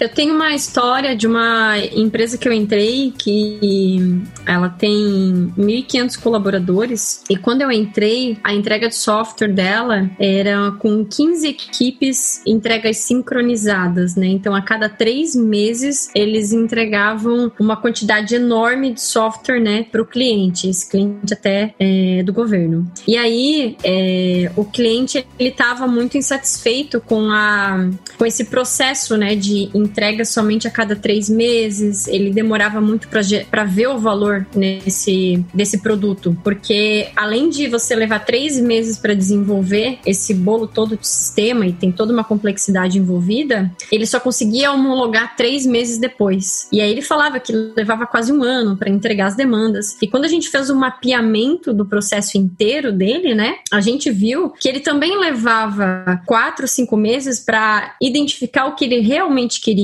Eu 0.00 0.08
tenho 0.08 0.34
uma 0.34 0.54
história 0.54 1.14
de 1.14 1.26
uma 1.26 1.78
empresa 1.78 2.38
que 2.38 2.48
eu 2.48 2.52
entrei 2.52 3.12
que 3.18 4.00
ela 4.46 4.70
tem 4.70 5.52
1.500 5.58 6.18
colaboradores 6.18 7.22
e 7.28 7.36
quando 7.36 7.60
eu 7.60 7.70
entrei, 7.70 8.38
a 8.42 8.54
entrega 8.54 8.88
de 8.88 8.94
software 8.94 9.52
dela 9.52 10.10
era 10.18 10.72
com 10.78 11.04
15 11.04 11.46
equipes 11.46 12.40
entregas 12.46 12.96
sincronizadas, 12.96 14.16
né? 14.16 14.28
Então, 14.28 14.54
a 14.54 14.62
cada 14.62 14.88
três 14.88 15.36
meses, 15.36 16.08
eles 16.14 16.50
entregavam 16.50 17.52
uma 17.60 17.76
quantidade 17.76 18.34
enorme 18.34 18.94
de 18.94 19.02
software, 19.02 19.60
né, 19.60 19.84
para 19.84 20.00
o 20.00 20.06
cliente, 20.06 20.68
esse 20.68 20.88
cliente 20.88 21.34
até 21.34 21.74
é, 21.78 22.22
do 22.22 22.32
governo. 22.32 22.90
E 23.06 23.18
aí, 23.18 23.76
é, 23.84 24.50
o 24.56 24.64
cliente 24.64 25.26
ele 25.38 25.50
estava 25.50 25.86
muito 25.86 26.16
insatisfeito 26.16 27.00
com 27.02 27.30
a 27.30 27.90
com 28.16 28.24
esse 28.24 28.44
processo, 28.46 29.16
né, 29.16 29.34
de 29.34 29.70
entrega 29.74 29.89
somente 30.24 30.66
a 30.66 30.70
cada 30.70 30.96
três 30.96 31.28
meses. 31.28 32.06
Ele 32.08 32.30
demorava 32.30 32.80
muito 32.80 33.08
para 33.08 33.64
ver 33.64 33.88
o 33.88 33.98
valor 33.98 34.46
nesse 34.54 35.44
desse 35.52 35.78
produto, 35.78 36.36
porque 36.42 37.08
além 37.16 37.48
de 37.48 37.68
você 37.68 37.94
levar 37.94 38.20
três 38.20 38.58
meses 38.60 38.98
para 38.98 39.14
desenvolver 39.14 39.98
esse 40.06 40.34
bolo 40.34 40.66
todo 40.66 40.96
de 40.96 41.06
sistema 41.06 41.66
e 41.66 41.72
tem 41.72 41.90
toda 41.90 42.12
uma 42.12 42.24
complexidade 42.24 42.98
envolvida, 42.98 43.70
ele 43.90 44.06
só 44.06 44.20
conseguia 44.20 44.72
homologar 44.72 45.36
três 45.36 45.66
meses 45.66 45.98
depois. 45.98 46.68
E 46.72 46.80
aí 46.80 46.90
ele 46.90 47.02
falava 47.02 47.40
que 47.40 47.52
levava 47.52 48.06
quase 48.06 48.32
um 48.32 48.42
ano 48.42 48.76
para 48.76 48.90
entregar 48.90 49.26
as 49.26 49.36
demandas. 49.36 49.96
E 50.00 50.06
quando 50.06 50.24
a 50.24 50.28
gente 50.28 50.48
fez 50.48 50.70
o 50.70 50.76
mapeamento 50.76 51.72
do 51.72 51.86
processo 51.86 52.38
inteiro 52.38 52.92
dele, 52.92 53.34
né, 53.34 53.56
a 53.70 53.80
gente 53.80 54.10
viu 54.10 54.50
que 54.50 54.68
ele 54.68 54.80
também 54.80 55.18
levava 55.18 56.20
quatro, 56.26 56.66
cinco 56.66 56.96
meses 56.96 57.40
para 57.40 57.94
identificar 58.00 58.66
o 58.66 58.74
que 58.74 58.84
ele 58.84 59.00
realmente 59.00 59.60
queria 59.60 59.79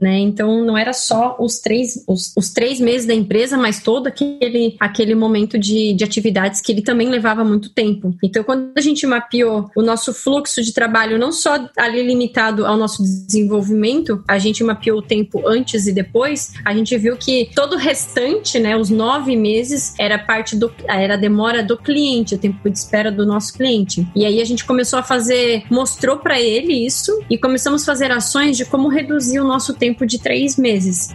né? 0.00 0.18
Então 0.18 0.64
não 0.64 0.76
era 0.76 0.92
só 0.92 1.36
os 1.38 1.58
três, 1.58 2.04
os, 2.06 2.32
os 2.36 2.50
três 2.50 2.80
meses 2.80 3.06
da 3.06 3.14
empresa, 3.14 3.56
mas 3.56 3.82
todo 3.82 4.06
aquele, 4.06 4.76
aquele 4.78 5.14
momento 5.14 5.58
de, 5.58 5.92
de 5.92 6.04
atividades 6.04 6.60
que 6.60 6.72
ele 6.72 6.82
também 6.82 7.08
levava 7.08 7.44
muito 7.44 7.70
tempo. 7.70 8.14
Então, 8.22 8.42
quando 8.44 8.72
a 8.76 8.80
gente 8.80 9.06
mapeou 9.06 9.70
o 9.76 9.82
nosso 9.82 10.12
fluxo 10.12 10.62
de 10.62 10.72
trabalho, 10.72 11.18
não 11.18 11.32
só 11.32 11.68
ali 11.76 12.02
limitado 12.02 12.66
ao 12.66 12.76
nosso 12.76 13.02
desenvolvimento, 13.02 14.22
a 14.28 14.38
gente 14.38 14.62
mapeou 14.62 14.98
o 14.98 15.02
tempo 15.02 15.46
antes 15.46 15.86
e 15.86 15.92
depois, 15.92 16.52
a 16.64 16.74
gente 16.74 16.96
viu 16.96 17.16
que 17.16 17.50
todo 17.54 17.74
o 17.74 17.78
restante, 17.78 18.58
né, 18.58 18.76
os 18.76 18.90
nove 18.90 19.36
meses, 19.36 19.94
era 19.98 20.18
parte 20.18 20.56
do 20.56 20.72
era 20.88 21.14
a 21.14 21.16
demora 21.16 21.62
do 21.62 21.76
cliente, 21.76 22.34
o 22.34 22.38
tempo 22.38 22.68
de 22.68 22.78
espera 22.78 23.10
do 23.10 23.26
nosso 23.26 23.52
cliente. 23.54 24.06
E 24.14 24.24
aí 24.24 24.40
a 24.40 24.44
gente 24.44 24.64
começou 24.64 24.98
a 24.98 25.02
fazer, 25.02 25.64
mostrou 25.70 26.18
para 26.18 26.40
ele 26.40 26.72
isso 26.72 27.22
e 27.28 27.38
começamos 27.38 27.82
a 27.82 27.86
fazer 27.86 28.10
ações 28.10 28.56
de 28.56 28.64
como 28.64 28.88
reduzir 28.88 29.31
o 29.40 29.44
nosso 29.44 29.74
tempo 29.74 30.06
de 30.06 30.18
três 30.18 30.56
meses. 30.56 31.10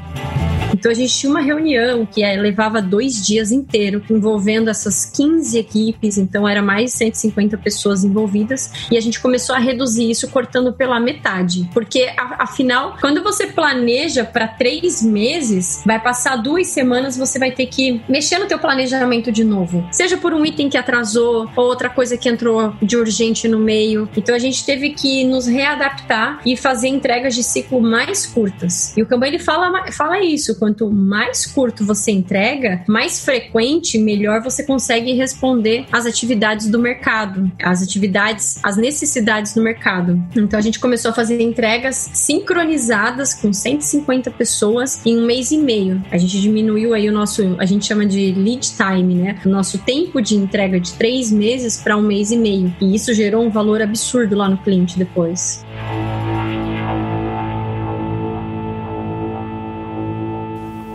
Então 0.78 0.91
a 0.91 0.93
gente 0.93 1.18
tinha 1.18 1.30
uma 1.30 1.41
reunião 1.41 2.05
que 2.05 2.24
é, 2.24 2.36
levava 2.36 2.82
dois 2.82 3.26
dias 3.26 3.51
inteiro, 3.51 4.03
envolvendo 4.09 4.70
essas 4.70 5.05
15 5.05 5.57
equipes, 5.57 6.18
então 6.20 6.47
era 6.47 6.61
mais 6.61 6.91
de 6.91 6.97
150 6.97 7.57
pessoas 7.57 8.03
envolvidas, 8.03 8.72
e 8.91 8.95
a 8.95 9.01
gente 9.01 9.20
começou 9.20 9.55
a 9.55 9.59
reduzir 9.59 10.09
isso 10.09 10.28
cortando 10.30 10.72
pela 10.72 10.99
metade. 10.99 11.68
Porque, 11.74 12.07
afinal, 12.18 12.95
quando 13.01 13.24
você 13.24 13.47
planeja 13.47 14.24
para 14.24 14.47
três 14.47 15.01
meses, 15.01 15.82
vai 15.84 15.99
passar 15.99 16.36
duas 16.36 16.68
semanas, 16.68 17.18
você 17.18 17.39
vai 17.39 17.51
ter 17.51 17.65
que 17.65 17.99
mexer 18.07 18.38
no 18.38 18.45
teu 18.45 18.59
planejamento 18.59 19.32
de 19.32 19.43
novo. 19.43 19.88
Seja 19.91 20.15
por 20.15 20.32
um 20.32 20.45
item 20.45 20.70
que 20.70 20.78
atrasou, 20.78 21.49
ou 21.55 21.65
outra 21.65 21.89
coisa 21.89 22.15
que 22.18 22.30
entrou 22.30 22.74
de 22.84 22.95
urgente 22.95 23.47
no 23.47 23.57
meio. 23.57 24.07
Então 24.15 24.36
a 24.36 24.39
gente 24.39 24.63
teve 24.63 24.91
que 24.91 25.24
nos 25.24 25.47
readaptar 25.47 26.39
e 26.45 26.55
fazer 26.55 26.88
entregas 26.88 27.34
de 27.34 27.43
ciclo 27.43 27.82
mais 27.82 28.07
curtas. 28.26 28.95
E 28.97 29.01
o 29.01 29.05
Kanban 29.05 29.28
ele 29.28 29.39
fala, 29.39 29.91
fala 29.91 30.20
isso 30.24 30.58
quanto 30.58 30.89
mais 30.89 31.45
curto 31.45 31.86
você 31.86 32.12
entrega, 32.12 32.84
mais 32.88 33.24
frequente, 33.24 33.97
melhor 33.97 34.41
você 34.41 34.64
consegue 34.64 35.14
responder 35.14 35.86
às 35.91 36.05
atividades 36.05 36.68
do 36.68 36.80
mercado, 36.80 37.51
às 37.62 37.82
atividades, 37.82 38.60
às 38.64 38.78
necessidades 38.78 39.53
do 39.53 39.62
mercado. 39.62 40.22
Então 40.36 40.58
a 40.58 40.62
gente 40.62 40.80
começou 40.80 41.12
a 41.12 41.14
fazer 41.14 41.41
entregas 41.41 42.10
sincronizadas 42.14 43.34
com 43.34 43.51
150 43.51 44.32
pessoas 44.32 45.05
em 45.05 45.18
um 45.18 45.26
mês 45.26 45.51
e 45.51 45.58
meio. 45.58 46.03
A 46.12 46.18
gente 46.18 46.39
diminuiu 46.39 46.93
aí 46.93 47.10
o 47.10 47.12
nosso, 47.12 47.55
a 47.60 47.66
gente 47.66 47.86
chama 47.86 48.05
de 48.05 48.34
lead 48.34 48.74
time, 48.76 49.16
né? 49.16 49.39
O 49.45 49.49
nosso 49.49 49.78
tempo 49.80 50.22
de 50.22 50.36
entrega 50.36 50.80
de 50.80 50.93
três 50.93 51.32
meses 51.32 51.78
para 51.78 51.97
um 51.97 52.01
mês 52.01 52.32
e 52.32 52.38
meio. 52.38 52.74
E 52.82 52.95
isso 52.95 53.14
gerou 53.14 53.43
um 53.43 53.49
valor 53.49 53.82
absurdo 53.82 54.36
lá 54.36 54.49
no 54.49 54.58
cliente 54.58 54.97
depois. 54.97 55.66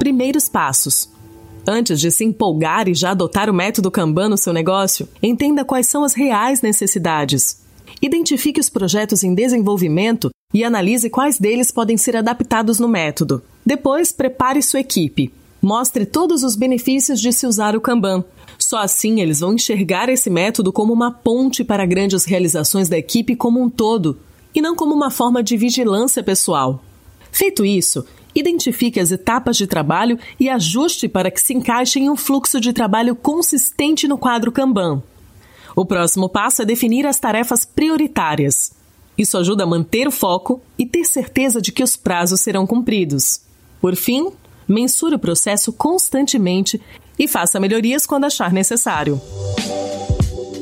Primeiros 0.03 0.49
passos. 0.49 1.09
Antes 1.65 2.01
de 2.01 2.11
se 2.11 2.25
empolgar 2.25 2.89
e 2.89 2.95
já 2.95 3.13
adotar 3.13 3.49
o 3.49 3.55
método 3.55 3.89
Kanban 3.89 4.31
no 4.31 4.37
seu 4.37 4.53
negócio, 4.53 5.09
entenda 5.23 5.65
quais 5.65 5.87
são 5.87 6.03
as 6.03 6.13
reais 6.13 6.61
necessidades. 6.61 7.63
Identifique 8.03 8.59
os 8.59 8.69
projetos 8.69 9.23
em 9.23 9.33
desenvolvimento 9.33 10.29
e 10.53 10.65
analise 10.65 11.09
quais 11.09 11.39
deles 11.39 11.71
podem 11.71 11.97
ser 11.97 12.17
adaptados 12.17 12.81
no 12.81 12.89
método. 12.89 13.45
Depois, 13.65 14.11
prepare 14.11 14.61
sua 14.61 14.81
equipe. 14.81 15.33
Mostre 15.63 16.05
todos 16.05 16.43
os 16.43 16.57
benefícios 16.57 17.21
de 17.21 17.33
se 17.33 17.47
usar 17.47 17.77
o 17.77 17.81
Kanban. 17.81 18.25
Só 18.59 18.79
assim 18.79 19.21
eles 19.21 19.39
vão 19.39 19.55
enxergar 19.55 20.09
esse 20.09 20.29
método 20.29 20.73
como 20.73 20.93
uma 20.93 21.13
ponte 21.13 21.63
para 21.63 21.87
grandes 21.87 22.25
realizações 22.25 22.89
da 22.89 22.99
equipe 22.99 23.37
como 23.37 23.63
um 23.63 23.71
todo, 23.71 24.19
e 24.53 24.61
não 24.61 24.75
como 24.75 24.97
uma 24.97 25.13
forma 25.13 25.45
de 25.45 25.57
vigilância 25.57 26.25
pessoal. 26.25 26.83
Feito 27.31 27.65
isso, 27.65 28.05
Identifique 28.35 28.99
as 28.99 29.11
etapas 29.11 29.57
de 29.57 29.67
trabalho 29.67 30.19
e 30.41 30.49
ajuste 30.49 31.09
para 31.09 31.31
que 31.31 31.41
se 31.41 31.55
encaixe 31.55 31.99
em 31.99 32.11
um 32.11 32.17
fluxo 32.17 32.61
de 32.61 32.73
trabalho 32.73 33.15
consistente 33.15 34.09
no 34.09 34.17
quadro 34.17 34.51
Kanban. 34.51 35.03
O 35.77 35.85
próximo 35.85 36.29
passo 36.29 36.63
é 36.63 36.65
definir 36.65 37.07
as 37.07 37.19
tarefas 37.19 37.65
prioritárias. 37.65 38.73
Isso 39.17 39.37
ajuda 39.37 39.65
a 39.65 39.67
manter 39.67 40.09
o 40.09 40.11
foco 40.11 40.61
e 40.79 40.87
ter 40.87 41.05
certeza 41.05 41.61
de 41.61 41.73
que 41.73 41.83
os 41.83 41.97
prazos 41.97 42.41
serão 42.41 42.67
cumpridos. 42.67 43.41
Por 43.81 43.95
fim, 43.97 44.31
mensure 44.67 45.15
o 45.15 45.19
processo 45.19 45.73
constantemente 45.73 46.81
e 47.19 47.29
faça 47.29 47.61
melhorias 47.61 48.07
quando 48.07 48.25
achar 48.25 48.53
necessário. 48.53 49.21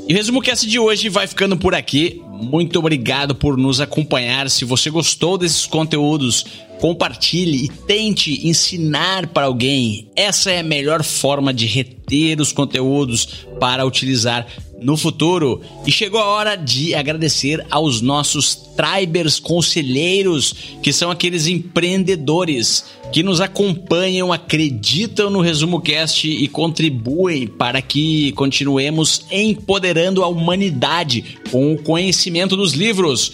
E 0.08 0.12
o 0.12 0.16
resumo 0.16 0.42
cast 0.42 0.66
de 0.66 0.78
hoje 0.78 1.08
vai 1.08 1.26
ficando 1.26 1.56
por 1.56 1.74
aqui. 1.74 2.22
Muito 2.40 2.78
obrigado 2.78 3.34
por 3.34 3.56
nos 3.56 3.80
acompanhar. 3.80 4.48
Se 4.48 4.64
você 4.64 4.90
gostou 4.90 5.36
desses 5.36 5.66
conteúdos, 5.66 6.44
compartilhe 6.80 7.64
e 7.64 7.68
tente 7.68 8.48
ensinar 8.48 9.26
para 9.28 9.46
alguém. 9.46 10.08
Essa 10.16 10.50
é 10.50 10.60
a 10.60 10.64
melhor 10.64 11.04
forma 11.04 11.52
de 11.52 11.66
reter 11.66 12.40
os 12.40 12.52
conteúdos 12.52 13.46
para 13.60 13.84
utilizar 13.84 14.46
no 14.80 14.96
futuro. 14.96 15.60
E 15.86 15.92
chegou 15.92 16.20
a 16.20 16.26
hora 16.26 16.56
de 16.56 16.94
agradecer 16.94 17.64
aos 17.70 18.00
nossos 18.00 18.54
Tribers 18.54 19.38
conselheiros, 19.38 20.54
que 20.82 20.92
são 20.92 21.10
aqueles 21.10 21.46
empreendedores 21.46 22.84
que 23.12 23.22
nos 23.22 23.40
acompanham, 23.40 24.32
acreditam 24.32 25.28
no 25.28 25.40
Resumo 25.40 25.80
Cast 25.80 26.28
e 26.28 26.48
contribuem 26.48 27.46
para 27.46 27.82
que 27.82 28.32
continuemos 28.32 29.26
empoderando 29.30 30.22
a 30.22 30.28
humanidade 30.28 31.38
com 31.50 31.72
o 31.72 31.82
conhecimento 31.82 32.56
dos 32.56 32.72
livros. 32.72 33.32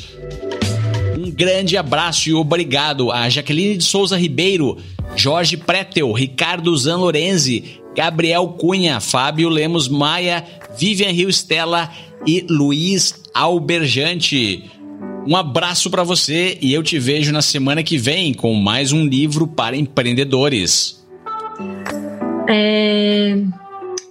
Um 1.17 1.31
grande 1.31 1.77
abraço 1.77 2.29
e 2.29 2.35
obrigado 2.35 3.13
a 3.13 3.29
Jaqueline 3.29 3.77
de 3.77 3.85
Souza 3.85 4.17
Ribeiro, 4.17 4.79
Jorge 5.15 5.57
Pretel, 5.57 6.13
Ricardo 6.13 6.77
Zan 6.77 6.97
Lorenzi, 6.97 7.81
Gabriel 7.97 8.47
Cunha, 8.49 9.01
Fábio 9.01 9.49
Lemos 9.49 9.89
Maia, 9.89 10.45
Vivian 10.79 11.11
Rio 11.11 11.31
Stella 11.31 11.91
e 12.27 12.45
Luiz 12.49 13.23
Alberjante. 13.33 14.71
Um 15.27 15.35
abraço 15.35 15.91
para 15.91 16.05
você 16.05 16.59
e 16.61 16.75
eu 16.75 16.83
te 16.83 16.99
vejo 16.99 17.33
na 17.33 17.41
semana 17.41 17.83
que 17.83 17.97
vem 17.97 18.35
com 18.35 18.53
mais 18.55 18.93
um 18.93 19.07
livro 19.07 19.47
para 19.47 19.75
empreendedores. 19.75 21.03
É... 22.47 23.37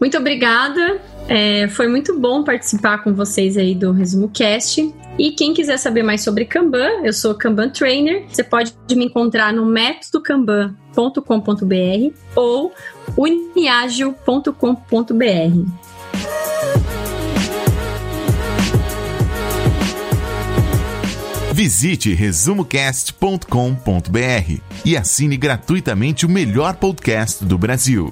Muito 0.01 0.17
obrigada. 0.17 0.99
É... 1.27 1.67
Foi 1.69 1.87
muito 1.87 2.19
bom 2.19 2.43
participar 2.43 3.03
com 3.03 3.13
vocês 3.13 3.57
aí 3.57 3.75
do 3.75 3.91
Resumo 3.91 4.29
Cast. 4.29 4.93
E 5.17 5.31
quem 5.31 5.53
quiser 5.53 5.77
saber 5.77 6.03
mais 6.03 6.21
sobre 6.21 6.43
Kanban, 6.45 7.01
eu 7.03 7.13
sou 7.13 7.33
Kanban 7.35 7.69
Trainer. 7.69 8.25
Você 8.29 8.43
pode 8.43 8.73
me 8.91 9.05
encontrar 9.05 9.53
no 9.53 9.65
métodokanban.com.br 9.65 12.13
ou 12.35 12.73
uniagil.com.br. 13.17 14.53
Visite 21.53 22.13
resumocast.com.br 22.13 24.61
e 24.83 24.97
assine 24.97 25.37
gratuitamente 25.37 26.25
o 26.25 26.29
melhor 26.29 26.75
podcast 26.75 27.45
do 27.45 27.57
Brasil. 27.57 28.11